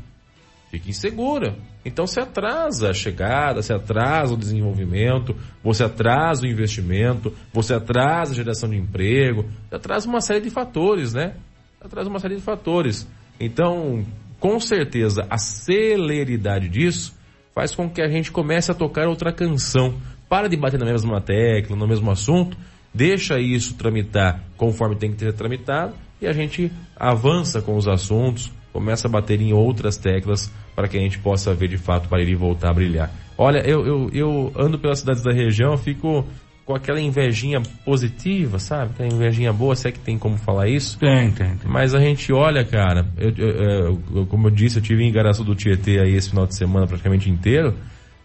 fica 0.70 0.88
insegura. 0.88 1.56
Então 1.84 2.06
se 2.06 2.20
atrasa 2.20 2.90
a 2.90 2.94
chegada, 2.94 3.62
se 3.62 3.72
atrasa 3.72 4.34
o 4.34 4.36
desenvolvimento, 4.36 5.34
você 5.62 5.84
atrasa 5.84 6.44
o 6.44 6.48
investimento, 6.48 7.34
você 7.52 7.74
atrasa 7.74 8.32
a 8.32 8.36
geração 8.36 8.68
de 8.68 8.76
emprego, 8.76 9.46
atrasa 9.70 10.08
uma 10.08 10.20
série 10.20 10.40
de 10.40 10.50
fatores, 10.50 11.14
né? 11.14 11.34
Atrasa 11.80 12.10
uma 12.10 12.18
série 12.18 12.36
de 12.36 12.42
fatores. 12.42 13.08
Então, 13.40 14.04
com 14.38 14.58
certeza, 14.60 15.26
a 15.30 15.38
celeridade 15.38 16.68
disso 16.68 17.16
faz 17.54 17.74
com 17.74 17.88
que 17.88 18.02
a 18.02 18.08
gente 18.08 18.30
comece 18.30 18.70
a 18.70 18.74
tocar 18.74 19.08
outra 19.08 19.32
canção. 19.32 19.94
Para 20.28 20.48
de 20.48 20.56
bater 20.56 20.78
na 20.78 20.84
mesma 20.84 21.22
tecla, 21.22 21.74
no 21.74 21.88
mesmo 21.88 22.10
assunto, 22.10 22.56
deixa 22.92 23.38
isso 23.38 23.74
tramitar 23.74 24.42
conforme 24.56 24.96
tem 24.96 25.12
que 25.12 25.18
ser 25.18 25.32
tramitado 25.32 25.94
e 26.20 26.26
a 26.26 26.32
gente 26.32 26.70
avança 26.96 27.62
com 27.62 27.76
os 27.76 27.86
assuntos, 27.86 28.52
começa 28.72 29.08
a 29.08 29.10
bater 29.10 29.40
em 29.40 29.52
outras 29.52 29.96
teclas 29.96 30.52
para 30.74 30.88
que 30.88 30.96
a 30.96 31.00
gente 31.00 31.18
possa 31.18 31.54
ver 31.54 31.68
de 31.68 31.78
fato 31.78 32.08
para 32.08 32.20
ele 32.20 32.34
voltar 32.34 32.70
a 32.70 32.74
brilhar. 32.74 33.10
Olha, 33.36 33.58
eu, 33.58 33.86
eu, 33.86 34.10
eu 34.12 34.52
ando 34.56 34.78
pelas 34.78 34.98
cidades 34.98 35.22
da 35.22 35.32
região, 35.32 35.76
fico 35.76 36.24
com 36.64 36.74
aquela 36.74 37.00
invejinha 37.00 37.62
positiva, 37.84 38.58
sabe? 38.58 38.90
Aquela 38.92 39.08
invejinha 39.08 39.52
boa, 39.52 39.74
se 39.74 39.88
é 39.88 39.92
que 39.92 39.98
tem 39.98 40.18
como 40.18 40.36
falar 40.36 40.68
isso. 40.68 40.98
Tem, 40.98 41.30
tem. 41.30 41.56
tem. 41.56 41.70
Mas 41.70 41.94
a 41.94 41.98
gente 41.98 42.30
olha, 42.30 42.62
cara, 42.62 43.06
eu, 43.16 43.30
eu, 43.30 44.02
eu, 44.14 44.26
como 44.26 44.48
eu 44.48 44.50
disse, 44.50 44.78
eu 44.78 44.82
tive 44.82 45.02
em 45.02 45.08
Igaraçu 45.08 45.42
do 45.42 45.54
Tietê 45.54 45.98
aí 45.98 46.14
esse 46.14 46.28
final 46.28 46.46
de 46.46 46.54
semana 46.54 46.86
praticamente 46.86 47.30
inteiro. 47.30 47.74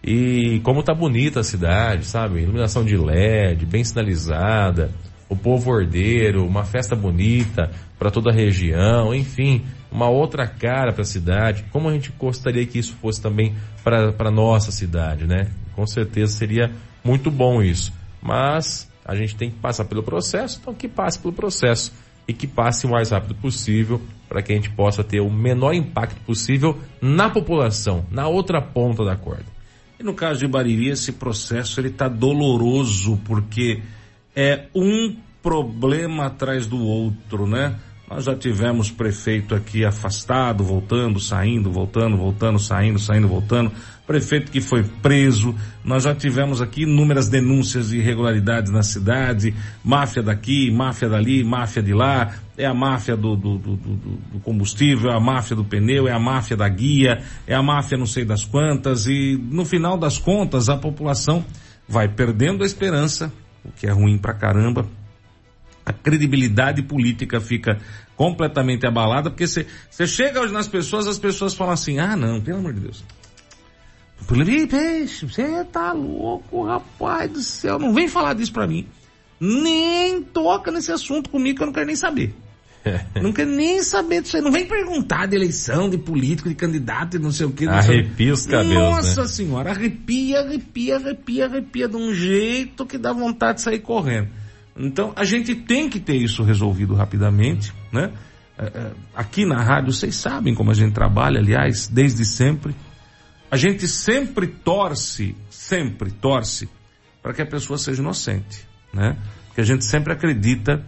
E 0.03 0.59
como 0.63 0.83
tá 0.83 0.93
bonita 0.93 1.39
a 1.39 1.43
cidade, 1.43 2.05
sabe? 2.05 2.41
Iluminação 2.41 2.83
de 2.83 2.97
LED, 2.97 3.65
bem 3.65 3.83
sinalizada, 3.83 4.91
o 5.29 5.35
povo 5.35 5.71
ordeiro, 5.71 6.45
uma 6.45 6.65
festa 6.65 6.95
bonita 6.95 7.71
para 7.97 8.11
toda 8.11 8.29
a 8.29 8.33
região, 8.33 9.15
enfim, 9.15 9.63
uma 9.89 10.09
outra 10.09 10.45
cara 10.45 10.91
para 10.91 11.03
a 11.03 11.05
cidade. 11.05 11.65
Como 11.71 11.87
a 11.87 11.93
gente 11.93 12.11
gostaria 12.19 12.65
que 12.65 12.77
isso 12.77 12.95
fosse 12.95 13.21
também 13.21 13.55
para 13.83 14.29
nossa 14.29 14.71
cidade, 14.71 15.25
né? 15.25 15.47
Com 15.73 15.87
certeza 15.87 16.33
seria 16.33 16.69
muito 17.03 17.31
bom 17.31 17.61
isso. 17.63 17.93
Mas 18.21 18.91
a 19.05 19.15
gente 19.15 19.35
tem 19.37 19.49
que 19.49 19.57
passar 19.57 19.85
pelo 19.85 20.03
processo, 20.03 20.59
então 20.61 20.73
que 20.73 20.87
passe 20.87 21.17
pelo 21.17 21.33
processo 21.33 21.93
e 22.27 22.33
que 22.33 22.47
passe 22.47 22.85
o 22.85 22.89
mais 22.89 23.11
rápido 23.11 23.35
possível 23.35 24.01
para 24.27 24.41
que 24.41 24.51
a 24.51 24.55
gente 24.55 24.69
possa 24.69 25.03
ter 25.03 25.21
o 25.21 25.29
menor 25.29 25.73
impacto 25.73 26.19
possível 26.21 26.77
na 27.01 27.29
população, 27.29 28.05
na 28.11 28.27
outra 28.27 28.61
ponta 28.61 29.05
da 29.05 29.15
corda. 29.15 29.52
E 30.03 30.05
no 30.05 30.13
caso 30.13 30.41
de 30.41 30.47
Bariri, 30.47 30.89
esse 30.89 31.13
processo 31.13 31.79
ele 31.79 31.87
está 31.87 32.09
doloroso 32.09 33.17
porque 33.23 33.81
é 34.35 34.65
um 34.75 35.15
problema 35.41 36.25
atrás 36.25 36.67
do 36.67 36.77
outro, 36.77 37.47
né? 37.47 37.79
Nós 38.09 38.25
já 38.25 38.35
tivemos 38.35 38.91
prefeito 38.91 39.55
aqui 39.55 39.85
afastado, 39.85 40.61
voltando, 40.61 41.21
saindo, 41.21 41.71
voltando, 41.71 42.17
voltando, 42.17 42.59
saindo, 42.59 42.99
saindo, 42.99 43.29
voltando. 43.29 43.71
Prefeito 44.05 44.51
que 44.51 44.59
foi 44.59 44.83
preso. 44.83 45.55
Nós 45.83 46.03
já 46.03 46.13
tivemos 46.13 46.61
aqui 46.61 46.83
inúmeras 46.83 47.29
denúncias 47.29 47.89
de 47.89 47.99
irregularidades 47.99 48.71
na 48.71 48.83
cidade. 48.83 49.53
Máfia 49.83 50.21
daqui, 50.21 50.69
máfia 50.69 51.07
dali, 51.07 51.43
máfia 51.43 51.81
de 51.81 51.93
lá. 51.93 52.35
É 52.57 52.65
a 52.65 52.73
máfia 52.73 53.15
do, 53.15 53.35
do, 53.35 53.57
do, 53.57 53.75
do 53.77 54.39
combustível, 54.41 55.09
é 55.09 55.15
a 55.15 55.19
máfia 55.19 55.55
do 55.55 55.63
pneu, 55.63 56.07
é 56.07 56.11
a 56.11 56.19
máfia 56.19 56.57
da 56.57 56.67
guia, 56.67 57.23
é 57.47 57.55
a 57.55 57.63
máfia 57.63 57.97
não 57.97 58.05
sei 58.05 58.25
das 58.25 58.43
quantas. 58.43 59.07
E 59.07 59.39
no 59.49 59.65
final 59.65 59.97
das 59.97 60.17
contas, 60.17 60.67
a 60.67 60.77
população 60.77 61.45
vai 61.87 62.07
perdendo 62.07 62.63
a 62.63 62.65
esperança, 62.65 63.31
o 63.63 63.71
que 63.71 63.87
é 63.87 63.91
ruim 63.91 64.17
pra 64.17 64.33
caramba, 64.33 64.85
a 65.85 65.91
credibilidade 65.91 66.81
política 66.81 67.41
fica 67.41 67.77
completamente 68.15 68.85
abalada, 68.85 69.29
porque 69.29 69.47
você 69.47 70.07
chega 70.07 70.39
hoje 70.39 70.53
nas 70.53 70.67
pessoas, 70.67 71.07
as 71.07 71.17
pessoas 71.17 71.53
falam 71.53 71.73
assim, 71.73 71.99
ah 71.99 72.15
não, 72.15 72.39
pelo 72.39 72.59
amor 72.59 72.73
de 72.73 72.81
Deus. 72.81 73.03
Peixe, 74.25 75.25
você 75.27 75.63
tá 75.65 75.91
louco, 75.91 76.65
rapaz 76.65 77.31
do 77.31 77.41
céu, 77.41 77.77
não 77.79 77.93
vem 77.93 78.07
falar 78.07 78.33
disso 78.33 78.51
pra 78.51 78.67
mim. 78.67 78.87
Nem 79.39 80.21
toca 80.21 80.71
nesse 80.71 80.91
assunto 80.91 81.29
comigo 81.29 81.57
que 81.57 81.63
eu 81.63 81.67
não 81.67 81.73
quero 81.73 81.87
nem 81.87 81.95
saber. 81.95 82.33
não 83.21 83.31
quer 83.31 83.45
nem 83.45 83.81
saber 83.81 84.21
disso 84.21 84.37
aí. 84.37 84.43
Não 84.43 84.51
vem 84.51 84.65
perguntar 84.65 85.25
de 85.25 85.35
eleição, 85.35 85.89
de 85.89 85.97
político, 85.97 86.49
de 86.49 86.55
candidato 86.55 87.17
e 87.17 87.19
não 87.19 87.31
sei 87.31 87.45
o 87.45 87.51
que. 87.51 87.67
Arrepia 87.67 88.33
os 88.33 88.45
cabelos, 88.45 88.75
Nossa 88.75 89.21
né? 89.21 89.27
senhora, 89.27 89.71
arrepia, 89.71 90.39
arrepia, 90.39 90.97
arrepia, 90.97 91.45
arrepia 91.45 91.87
de 91.87 91.95
um 91.95 92.13
jeito 92.13 92.85
que 92.85 92.97
dá 92.97 93.13
vontade 93.13 93.57
de 93.57 93.61
sair 93.63 93.79
correndo. 93.79 94.29
Então, 94.75 95.13
a 95.15 95.23
gente 95.23 95.55
tem 95.55 95.87
que 95.87 95.99
ter 95.99 96.15
isso 96.15 96.43
resolvido 96.43 96.95
rapidamente, 96.95 97.71
né? 97.91 98.11
É, 98.57 98.65
é, 98.65 98.91
Aqui 99.15 99.45
na 99.45 99.61
rádio, 99.61 99.91
vocês 99.91 100.15
sabem 100.15 100.53
como 100.53 100.71
a 100.71 100.73
gente 100.73 100.93
trabalha, 100.93 101.39
aliás, 101.39 101.87
desde 101.87 102.25
sempre. 102.25 102.75
A 103.53 103.55
gente 103.55 103.87
sempre 103.87 104.47
torce, 104.47 105.35
sempre 105.47 106.09
torce, 106.09 106.67
para 107.21 107.35
que 107.35 107.41
a 107.43 107.45
pessoa 107.45 107.77
seja 107.77 108.01
inocente, 108.01 108.67
né? 108.91 109.15
Porque 109.45 109.61
a 109.61 109.63
gente 109.63 109.85
sempre 109.85 110.11
acredita 110.11 110.83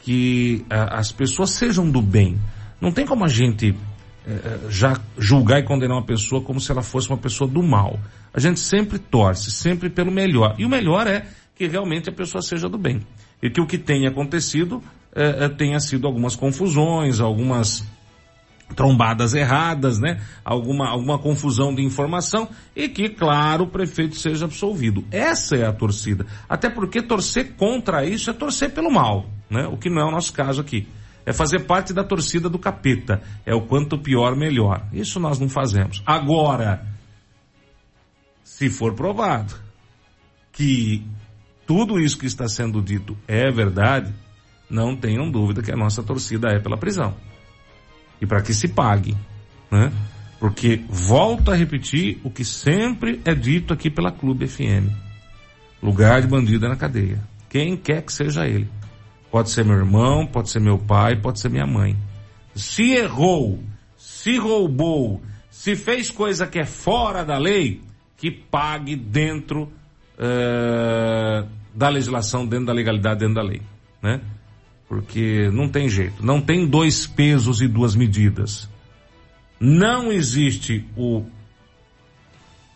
que 0.00 0.64
ah, 0.70 0.98
as 0.98 1.12
pessoas 1.12 1.50
sejam 1.50 1.90
do 1.90 2.00
bem. 2.00 2.40
Não 2.80 2.90
tem 2.90 3.04
como 3.04 3.22
a 3.22 3.28
gente 3.28 3.76
eh, 4.26 4.30
eh, 4.32 4.60
já 4.70 4.98
julgar 5.18 5.58
e 5.58 5.64
condenar 5.64 5.98
uma 5.98 6.06
pessoa 6.06 6.40
como 6.40 6.58
se 6.58 6.72
ela 6.72 6.80
fosse 6.80 7.10
uma 7.10 7.18
pessoa 7.18 7.50
do 7.50 7.62
mal. 7.62 8.00
A 8.32 8.40
gente 8.40 8.60
sempre 8.60 8.98
torce, 8.98 9.50
sempre 9.50 9.90
pelo 9.90 10.10
melhor. 10.10 10.54
E 10.56 10.64
o 10.64 10.70
melhor 10.70 11.06
é 11.06 11.26
que 11.54 11.66
realmente 11.66 12.08
a 12.08 12.12
pessoa 12.12 12.40
seja 12.40 12.66
do 12.66 12.78
bem. 12.78 13.02
E 13.42 13.50
que 13.50 13.60
o 13.60 13.66
que 13.66 13.76
tenha 13.76 14.08
acontecido 14.08 14.82
eh, 15.14 15.44
eh, 15.44 15.48
tenha 15.50 15.78
sido 15.80 16.06
algumas 16.06 16.34
confusões, 16.34 17.20
algumas 17.20 17.84
trombadas 18.74 19.34
erradas, 19.34 19.98
né? 19.98 20.20
Alguma, 20.44 20.88
alguma 20.88 21.18
confusão 21.18 21.74
de 21.74 21.82
informação 21.82 22.48
e 22.74 22.88
que, 22.88 23.08
claro, 23.08 23.64
o 23.64 23.68
prefeito 23.68 24.16
seja 24.16 24.46
absolvido. 24.46 25.04
Essa 25.10 25.56
é 25.56 25.66
a 25.66 25.72
torcida. 25.72 26.26
Até 26.48 26.68
porque 26.68 27.02
torcer 27.02 27.54
contra 27.56 28.04
isso 28.04 28.30
é 28.30 28.32
torcer 28.32 28.72
pelo 28.72 28.90
mal, 28.90 29.26
né? 29.48 29.66
O 29.66 29.76
que 29.76 29.88
não 29.88 30.02
é 30.02 30.04
o 30.04 30.10
nosso 30.10 30.32
caso 30.32 30.60
aqui. 30.60 30.88
É 31.24 31.32
fazer 31.32 31.60
parte 31.60 31.92
da 31.92 32.04
torcida 32.04 32.48
do 32.48 32.58
capeta. 32.58 33.20
É 33.44 33.54
o 33.54 33.62
quanto 33.62 33.98
pior, 33.98 34.36
melhor. 34.36 34.86
Isso 34.92 35.18
nós 35.18 35.38
não 35.38 35.48
fazemos. 35.48 36.02
Agora, 36.06 36.86
se 38.44 38.70
for 38.70 38.94
provado 38.94 39.54
que 40.52 41.04
tudo 41.66 41.98
isso 41.98 42.18
que 42.18 42.26
está 42.26 42.48
sendo 42.48 42.80
dito 42.80 43.16
é 43.26 43.50
verdade, 43.50 44.12
não 44.70 44.96
tenham 44.96 45.30
dúvida 45.30 45.62
que 45.62 45.72
a 45.72 45.76
nossa 45.76 46.02
torcida 46.02 46.48
é 46.48 46.60
pela 46.60 46.76
prisão 46.76 47.14
e 48.20 48.26
para 48.26 48.42
que 48.42 48.54
se 48.54 48.68
pague, 48.68 49.16
né? 49.70 49.92
Porque 50.38 50.84
volto 50.88 51.50
a 51.50 51.54
repetir 51.54 52.20
o 52.22 52.30
que 52.30 52.44
sempre 52.44 53.20
é 53.24 53.34
dito 53.34 53.72
aqui 53.72 53.90
pela 53.90 54.12
Clube 54.12 54.46
FM. 54.46 54.90
Lugar 55.82 56.20
de 56.20 56.28
bandido 56.28 56.66
é 56.66 56.68
na 56.68 56.76
cadeia. 56.76 57.22
Quem 57.48 57.76
quer 57.76 58.02
que 58.02 58.12
seja 58.12 58.46
ele. 58.46 58.68
Pode 59.30 59.50
ser 59.50 59.64
meu 59.64 59.76
irmão, 59.76 60.26
pode 60.26 60.50
ser 60.50 60.60
meu 60.60 60.78
pai, 60.78 61.16
pode 61.16 61.40
ser 61.40 61.48
minha 61.48 61.66
mãe. 61.66 61.96
Se 62.54 62.92
errou, 62.92 63.62
se 63.96 64.36
roubou, 64.38 65.22
se 65.50 65.74
fez 65.74 66.10
coisa 66.10 66.46
que 66.46 66.58
é 66.58 66.64
fora 66.64 67.24
da 67.24 67.38
lei, 67.38 67.80
que 68.16 68.30
pague 68.30 68.94
dentro 68.96 69.70
eh, 70.18 71.44
da 71.74 71.88
legislação, 71.88 72.46
dentro 72.46 72.66
da 72.66 72.72
legalidade, 72.72 73.20
dentro 73.20 73.34
da 73.34 73.42
lei, 73.42 73.62
né? 74.02 74.20
Porque 74.88 75.50
não 75.52 75.68
tem 75.68 75.88
jeito. 75.88 76.24
Não 76.24 76.40
tem 76.40 76.66
dois 76.66 77.06
pesos 77.06 77.60
e 77.60 77.66
duas 77.66 77.94
medidas. 77.94 78.68
Não 79.58 80.12
existe 80.12 80.84
o 80.96 81.24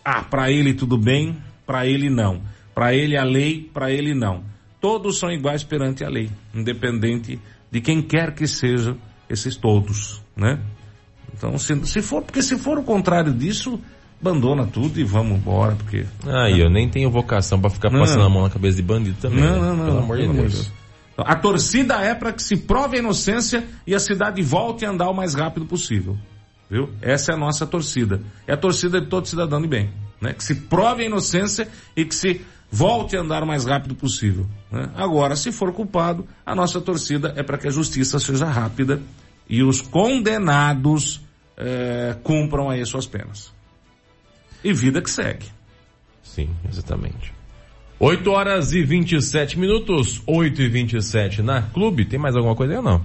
ah, 0.04 0.22
para 0.22 0.50
ele 0.50 0.74
tudo 0.74 0.96
bem, 0.96 1.36
para 1.66 1.86
ele 1.86 2.08
não. 2.08 2.42
Para 2.74 2.94
ele 2.94 3.16
a 3.16 3.24
lei, 3.24 3.70
para 3.72 3.92
ele 3.92 4.14
não. 4.14 4.42
Todos 4.80 5.18
são 5.18 5.30
iguais 5.30 5.62
perante 5.62 6.02
a 6.02 6.08
lei, 6.08 6.30
independente 6.54 7.38
de 7.70 7.80
quem 7.80 8.00
quer 8.00 8.34
que 8.34 8.46
seja 8.46 8.96
esses 9.28 9.56
todos, 9.56 10.22
né? 10.34 10.58
Então, 11.32 11.56
se, 11.58 11.86
se 11.86 12.02
for, 12.02 12.22
porque 12.22 12.42
se 12.42 12.58
for 12.58 12.78
o 12.78 12.82
contrário 12.82 13.32
disso, 13.32 13.78
abandona 14.20 14.66
tudo 14.66 14.98
e 14.98 15.04
vamos 15.04 15.38
embora, 15.38 15.76
porque... 15.76 16.06
Ah, 16.26 16.50
e 16.50 16.60
eu 16.60 16.70
nem 16.70 16.88
tenho 16.88 17.10
vocação 17.10 17.60
pra 17.60 17.70
ficar 17.70 17.90
Não. 17.90 18.00
passando 18.00 18.24
a 18.24 18.28
mão 18.28 18.42
na 18.42 18.50
cabeça 18.50 18.76
de 18.76 18.82
bandido 18.82 19.16
também. 19.20 19.40
Não, 19.40 19.60
né? 19.60 19.60
não, 19.60 19.76
não. 19.76 19.84
Pelo 19.84 19.98
amor 19.98 20.16
de 20.16 20.22
pelo 20.22 20.34
Deus. 20.34 20.72
Então, 21.20 21.32
A 21.32 21.36
torcida 21.36 22.00
é 22.00 22.14
para 22.14 22.32
que 22.32 22.42
se 22.42 22.56
prove 22.56 22.96
a 22.96 23.00
inocência 23.00 23.66
e 23.86 23.94
a 23.94 24.00
cidade 24.00 24.42
volte 24.42 24.86
a 24.86 24.90
andar 24.90 25.10
o 25.10 25.14
mais 25.14 25.34
rápido 25.34 25.66
possível. 25.66 26.16
Viu? 26.70 26.88
Essa 27.02 27.32
é 27.32 27.34
a 27.34 27.38
nossa 27.38 27.66
torcida. 27.66 28.22
É 28.46 28.54
a 28.54 28.56
torcida 28.56 29.00
de 29.00 29.08
todo 29.08 29.28
cidadão 29.28 29.60
de 29.60 29.68
bem. 29.68 29.92
Né? 30.20 30.32
Que 30.32 30.42
se 30.42 30.54
prove 30.54 31.02
a 31.02 31.06
inocência 31.06 31.68
e 31.94 32.04
que 32.04 32.14
se 32.14 32.40
volte 32.70 33.16
a 33.16 33.20
andar 33.20 33.42
o 33.42 33.46
mais 33.46 33.64
rápido 33.64 33.94
possível. 33.94 34.46
né? 34.70 34.90
Agora, 34.94 35.36
se 35.36 35.52
for 35.52 35.72
culpado, 35.72 36.26
a 36.46 36.54
nossa 36.54 36.80
torcida 36.80 37.34
é 37.36 37.42
para 37.42 37.58
que 37.58 37.66
a 37.66 37.70
justiça 37.70 38.18
seja 38.18 38.46
rápida 38.46 39.02
e 39.48 39.62
os 39.62 39.82
condenados 39.82 41.20
eh, 41.56 42.16
cumpram 42.22 42.70
aí 42.70 42.84
suas 42.86 43.06
penas. 43.06 43.52
E 44.62 44.72
vida 44.72 45.02
que 45.02 45.10
segue. 45.10 45.46
Sim, 46.22 46.54
exatamente. 46.68 47.39
8 48.00 48.30
horas 48.30 48.72
e 48.72 48.82
27 48.82 49.58
minutos, 49.58 50.22
8 50.26 50.62
e 50.62 50.68
27 50.70 51.42
na 51.42 51.60
clube. 51.60 52.06
Tem 52.06 52.18
mais 52.18 52.34
alguma 52.34 52.56
coisa 52.56 52.72
aí 52.72 52.78
ou 52.78 52.82
não? 52.82 53.04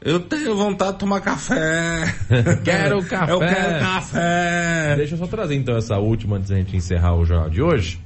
Eu 0.00 0.20
tenho 0.20 0.56
vontade 0.56 0.92
de 0.92 0.98
tomar 1.00 1.20
café. 1.20 2.14
Quero 2.64 3.04
café. 3.04 3.32
Eu 3.32 3.38
quero 3.38 3.78
café. 3.80 4.94
Deixa 4.96 5.14
eu 5.14 5.18
só 5.18 5.26
trazer 5.26 5.54
então 5.56 5.76
essa 5.76 5.98
última 5.98 6.36
antes 6.36 6.48
da 6.48 6.56
gente 6.56 6.74
encerrar 6.74 7.14
o 7.14 7.26
jornal 7.26 7.50
de 7.50 7.60
hoje. 7.60 8.00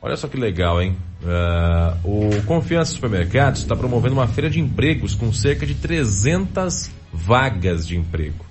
Olha 0.00 0.16
só 0.16 0.26
que 0.26 0.36
legal, 0.36 0.82
hein? 0.82 0.96
Ah, 1.24 1.96
o 2.02 2.42
Confiança 2.44 2.92
Supermercados 2.92 3.60
está 3.60 3.76
promovendo 3.76 4.16
uma 4.16 4.26
feira 4.26 4.50
de 4.50 4.58
empregos 4.58 5.14
com 5.14 5.32
cerca 5.32 5.64
de 5.64 5.76
300 5.76 6.90
vagas 7.12 7.86
de 7.86 7.96
emprego. 7.96 8.44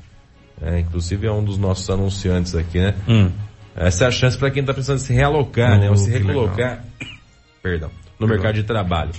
É, 0.61 0.80
inclusive 0.80 1.28
é 1.28 1.32
um 1.32 1.43
dos 1.43 1.57
nossos 1.57 1.89
anunciantes 1.89 2.55
aqui, 2.55 2.80
né? 2.80 2.95
Hum. 3.07 3.30
Essa 3.76 4.05
é 4.05 4.07
a 4.07 4.11
chance 4.11 4.38
para 4.38 4.51
quem 4.51 4.61
está 4.61 4.74
precisando 4.74 4.99
se 4.99 5.13
realocar, 5.13 5.80
né? 5.80 5.89
Ou 5.89 5.95
se 5.95 6.09
Oh, 6.09 6.13
que 6.13 6.19
recolocar, 6.19 6.84
perdão, 7.63 7.89
no 8.19 8.28
mercado 8.28 8.55
de 8.55 8.63
trabalho. 8.63 9.11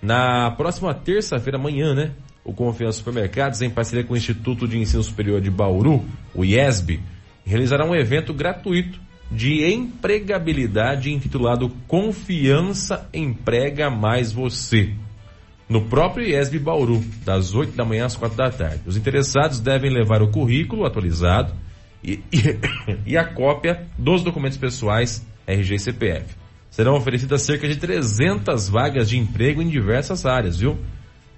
Na 0.00 0.50
próxima 0.52 0.94
terça-feira, 0.94 1.58
amanhã, 1.58 1.94
né? 1.94 2.12
O 2.42 2.54
Confiança 2.54 2.98
Supermercados, 2.98 3.60
em 3.60 3.68
parceria 3.68 4.04
com 4.04 4.14
o 4.14 4.16
Instituto 4.16 4.66
de 4.66 4.78
Ensino 4.78 5.02
Superior 5.02 5.40
de 5.40 5.50
Bauru, 5.50 6.04
o 6.34 6.44
IESB, 6.44 7.00
realizará 7.44 7.84
um 7.84 7.94
evento 7.94 8.32
gratuito 8.32 8.98
de 9.30 9.64
empregabilidade 9.70 11.12
intitulado 11.12 11.70
Confiança 11.86 13.08
Emprega 13.12 13.90
Mais 13.90 14.32
Você. 14.32 14.94
No 15.68 15.82
próprio 15.82 16.26
IESB 16.26 16.58
Bauru, 16.58 17.04
das 17.24 17.54
8 17.54 17.76
da 17.76 17.84
manhã 17.84 18.06
às 18.06 18.16
4 18.16 18.36
da 18.36 18.50
tarde. 18.50 18.82
Os 18.86 18.96
interessados 18.96 19.60
devem 19.60 19.92
levar 19.92 20.22
o 20.22 20.28
currículo 20.28 20.84
atualizado 20.84 21.52
e, 22.02 22.22
e, 22.32 22.58
e 23.12 23.16
a 23.16 23.24
cópia 23.24 23.86
dos 23.98 24.22
documentos 24.22 24.58
pessoais 24.58 25.26
RG 25.46 25.74
e 25.74 25.78
CPF. 25.78 26.36
Serão 26.70 26.94
oferecidas 26.94 27.42
cerca 27.42 27.68
de 27.68 27.76
300 27.76 28.68
vagas 28.68 29.08
de 29.08 29.18
emprego 29.18 29.60
em 29.60 29.68
diversas 29.68 30.24
áreas, 30.24 30.58
viu? 30.58 30.78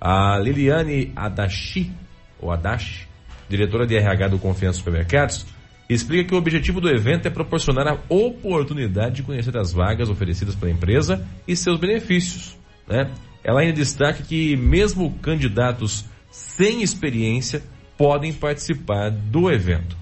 A 0.01 0.39
Liliane 0.39 1.13
Adachi, 1.17 1.91
ou 2.39 2.51
Adachi, 2.51 3.07
diretora 3.49 3.87
de 3.87 3.97
RH 3.97 4.29
do 4.29 4.39
Confiança 4.39 4.79
Supermercados, 4.79 5.47
explica 5.89 6.29
que 6.29 6.35
o 6.35 6.39
objetivo 6.39 6.81
do 6.81 6.89
evento 6.89 7.27
é 7.27 7.31
proporcionar 7.31 7.87
a 7.89 7.99
oportunidade 8.09 9.17
de 9.17 9.23
conhecer 9.23 9.57
as 9.57 9.73
vagas 9.73 10.09
oferecidas 10.09 10.55
pela 10.55 10.71
empresa 10.71 11.27
e 11.47 11.57
seus 11.57 11.79
benefícios. 11.79 12.57
Né? 12.87 13.11
Ela 13.45 13.61
ainda 13.61 13.73
destaca 13.73 14.23
que 14.23 14.57
mesmo 14.57 15.19
candidatos 15.19 16.05
sem 16.31 16.83
experiência 16.83 17.63
podem 17.97 18.33
participar 18.33 19.11
do 19.11 19.51
evento. 19.51 20.02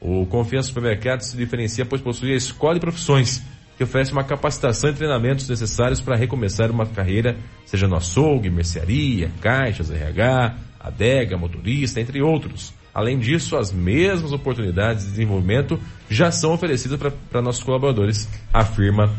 O 0.00 0.26
Confiança 0.26 0.68
Supermercados 0.68 1.26
se 1.26 1.36
diferencia 1.36 1.84
pois 1.84 2.00
possui 2.00 2.32
a 2.32 2.36
Escola 2.36 2.74
de 2.74 2.80
Profissões, 2.80 3.42
que 3.76 3.84
oferece 3.84 4.12
uma 4.12 4.24
capacitação 4.24 4.90
e 4.90 4.94
treinamentos 4.94 5.48
necessários 5.48 6.00
para 6.00 6.16
recomeçar 6.16 6.70
uma 6.70 6.86
carreira, 6.86 7.36
seja 7.64 7.86
no 7.86 7.96
açougue, 7.96 8.50
mercearia, 8.50 9.30
caixas, 9.40 9.90
RH, 9.90 10.56
adega, 10.80 11.36
motorista, 11.36 12.00
entre 12.00 12.22
outros. 12.22 12.72
Além 12.94 13.18
disso, 13.18 13.56
as 13.56 13.70
mesmas 13.70 14.32
oportunidades 14.32 15.04
de 15.04 15.10
desenvolvimento 15.10 15.78
já 16.10 16.32
são 16.32 16.52
oferecidas 16.52 16.98
para 17.30 17.42
nossos 17.42 17.62
colaboradores, 17.62 18.28
afirma 18.52 19.12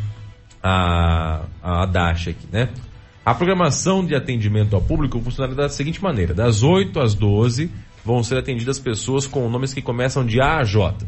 a, 0.61 1.45
a 1.61 1.83
aqui, 1.83 2.47
né? 2.51 2.69
A 3.25 3.33
programação 3.33 4.03
de 4.03 4.15
atendimento 4.15 4.75
ao 4.75 4.81
público 4.81 5.21
funcionará 5.21 5.53
da 5.53 5.69
seguinte 5.69 6.01
maneira: 6.01 6.33
das 6.33 6.63
8 6.63 6.99
às 6.99 7.13
12 7.13 7.69
vão 8.09 8.23
ser 8.23 8.39
atendidas 8.39 8.79
pessoas 8.79 9.27
com 9.27 9.47
nomes 9.47 9.71
que 9.71 9.83
começam 9.83 10.25
de 10.25 10.41
A 10.41 10.57
a 10.57 10.63
J. 10.63 11.05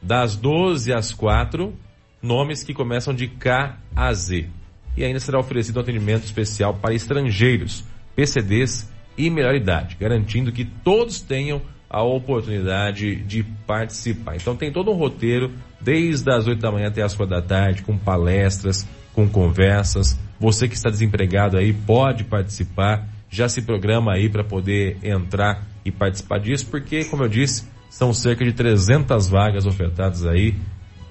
Das 0.00 0.34
12 0.34 0.90
às 0.90 1.12
4, 1.12 1.74
nomes 2.22 2.64
que 2.64 2.72
começam 2.72 3.12
de 3.12 3.28
K 3.28 3.76
a 3.94 4.14
Z. 4.14 4.48
E 4.96 5.04
ainda 5.04 5.20
será 5.20 5.38
oferecido 5.38 5.76
um 5.76 5.82
atendimento 5.82 6.24
especial 6.24 6.72
para 6.72 6.94
estrangeiros, 6.94 7.84
PCDs 8.16 8.90
e 9.14 9.28
melhor 9.28 9.54
idade, 9.54 9.98
garantindo 10.00 10.50
que 10.50 10.64
todos 10.64 11.20
tenham 11.20 11.60
a 11.88 12.02
oportunidade 12.02 13.16
de 13.16 13.42
participar. 13.66 14.36
Então 14.36 14.56
tem 14.56 14.72
todo 14.72 14.90
um 14.90 14.94
roteiro, 14.94 15.52
desde 15.78 16.30
as 16.30 16.46
8 16.46 16.58
da 16.58 16.72
manhã 16.72 16.88
até 16.88 17.02
as 17.02 17.14
4 17.14 17.36
da 17.36 17.42
tarde, 17.42 17.82
com 17.82 17.98
palestras, 17.98 18.88
com 19.12 19.28
conversas. 19.28 20.18
Você 20.40 20.66
que 20.66 20.74
está 20.74 20.88
desempregado 20.88 21.58
aí 21.58 21.74
pode 21.74 22.24
participar. 22.24 23.06
já 23.28 23.50
se 23.50 23.60
programa 23.62 24.12
aí 24.14 24.30
para 24.30 24.44
poder 24.44 24.96
entrar 25.02 25.71
e 25.84 25.90
participar 25.90 26.38
disso, 26.38 26.66
porque, 26.66 27.04
como 27.04 27.24
eu 27.24 27.28
disse, 27.28 27.64
são 27.90 28.12
cerca 28.12 28.44
de 28.44 28.52
300 28.52 29.28
vagas 29.28 29.66
ofertadas 29.66 30.24
aí 30.24 30.54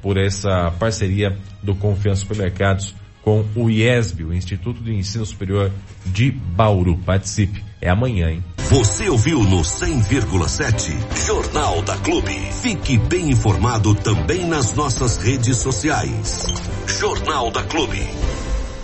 por 0.01 0.17
essa 0.17 0.71
parceria 0.79 1.37
do 1.61 1.75
Confiança 1.75 2.21
Supermercados 2.21 2.95
com 3.21 3.45
o 3.55 3.69
IESB, 3.69 4.23
o 4.23 4.33
Instituto 4.33 4.81
de 4.81 4.93
Ensino 4.93 5.25
Superior 5.25 5.71
de 6.05 6.31
Bauru. 6.31 6.97
Participe. 6.97 7.63
É 7.79 7.89
amanhã, 7.89 8.29
hein? 8.29 8.43
Você 8.69 9.09
ouviu 9.09 9.43
no 9.43 9.61
100,7 9.61 11.25
Jornal 11.25 11.81
da 11.81 11.97
Clube. 11.97 12.33
Fique 12.61 12.97
bem 12.97 13.31
informado 13.31 13.93
também 13.95 14.45
nas 14.45 14.73
nossas 14.73 15.17
redes 15.17 15.57
sociais. 15.57 16.45
Jornal 16.87 17.51
da 17.51 17.63
Clube. 17.63 17.99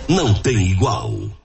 Não 0.08 0.34
tem 0.34 0.70
igual. 0.70 1.27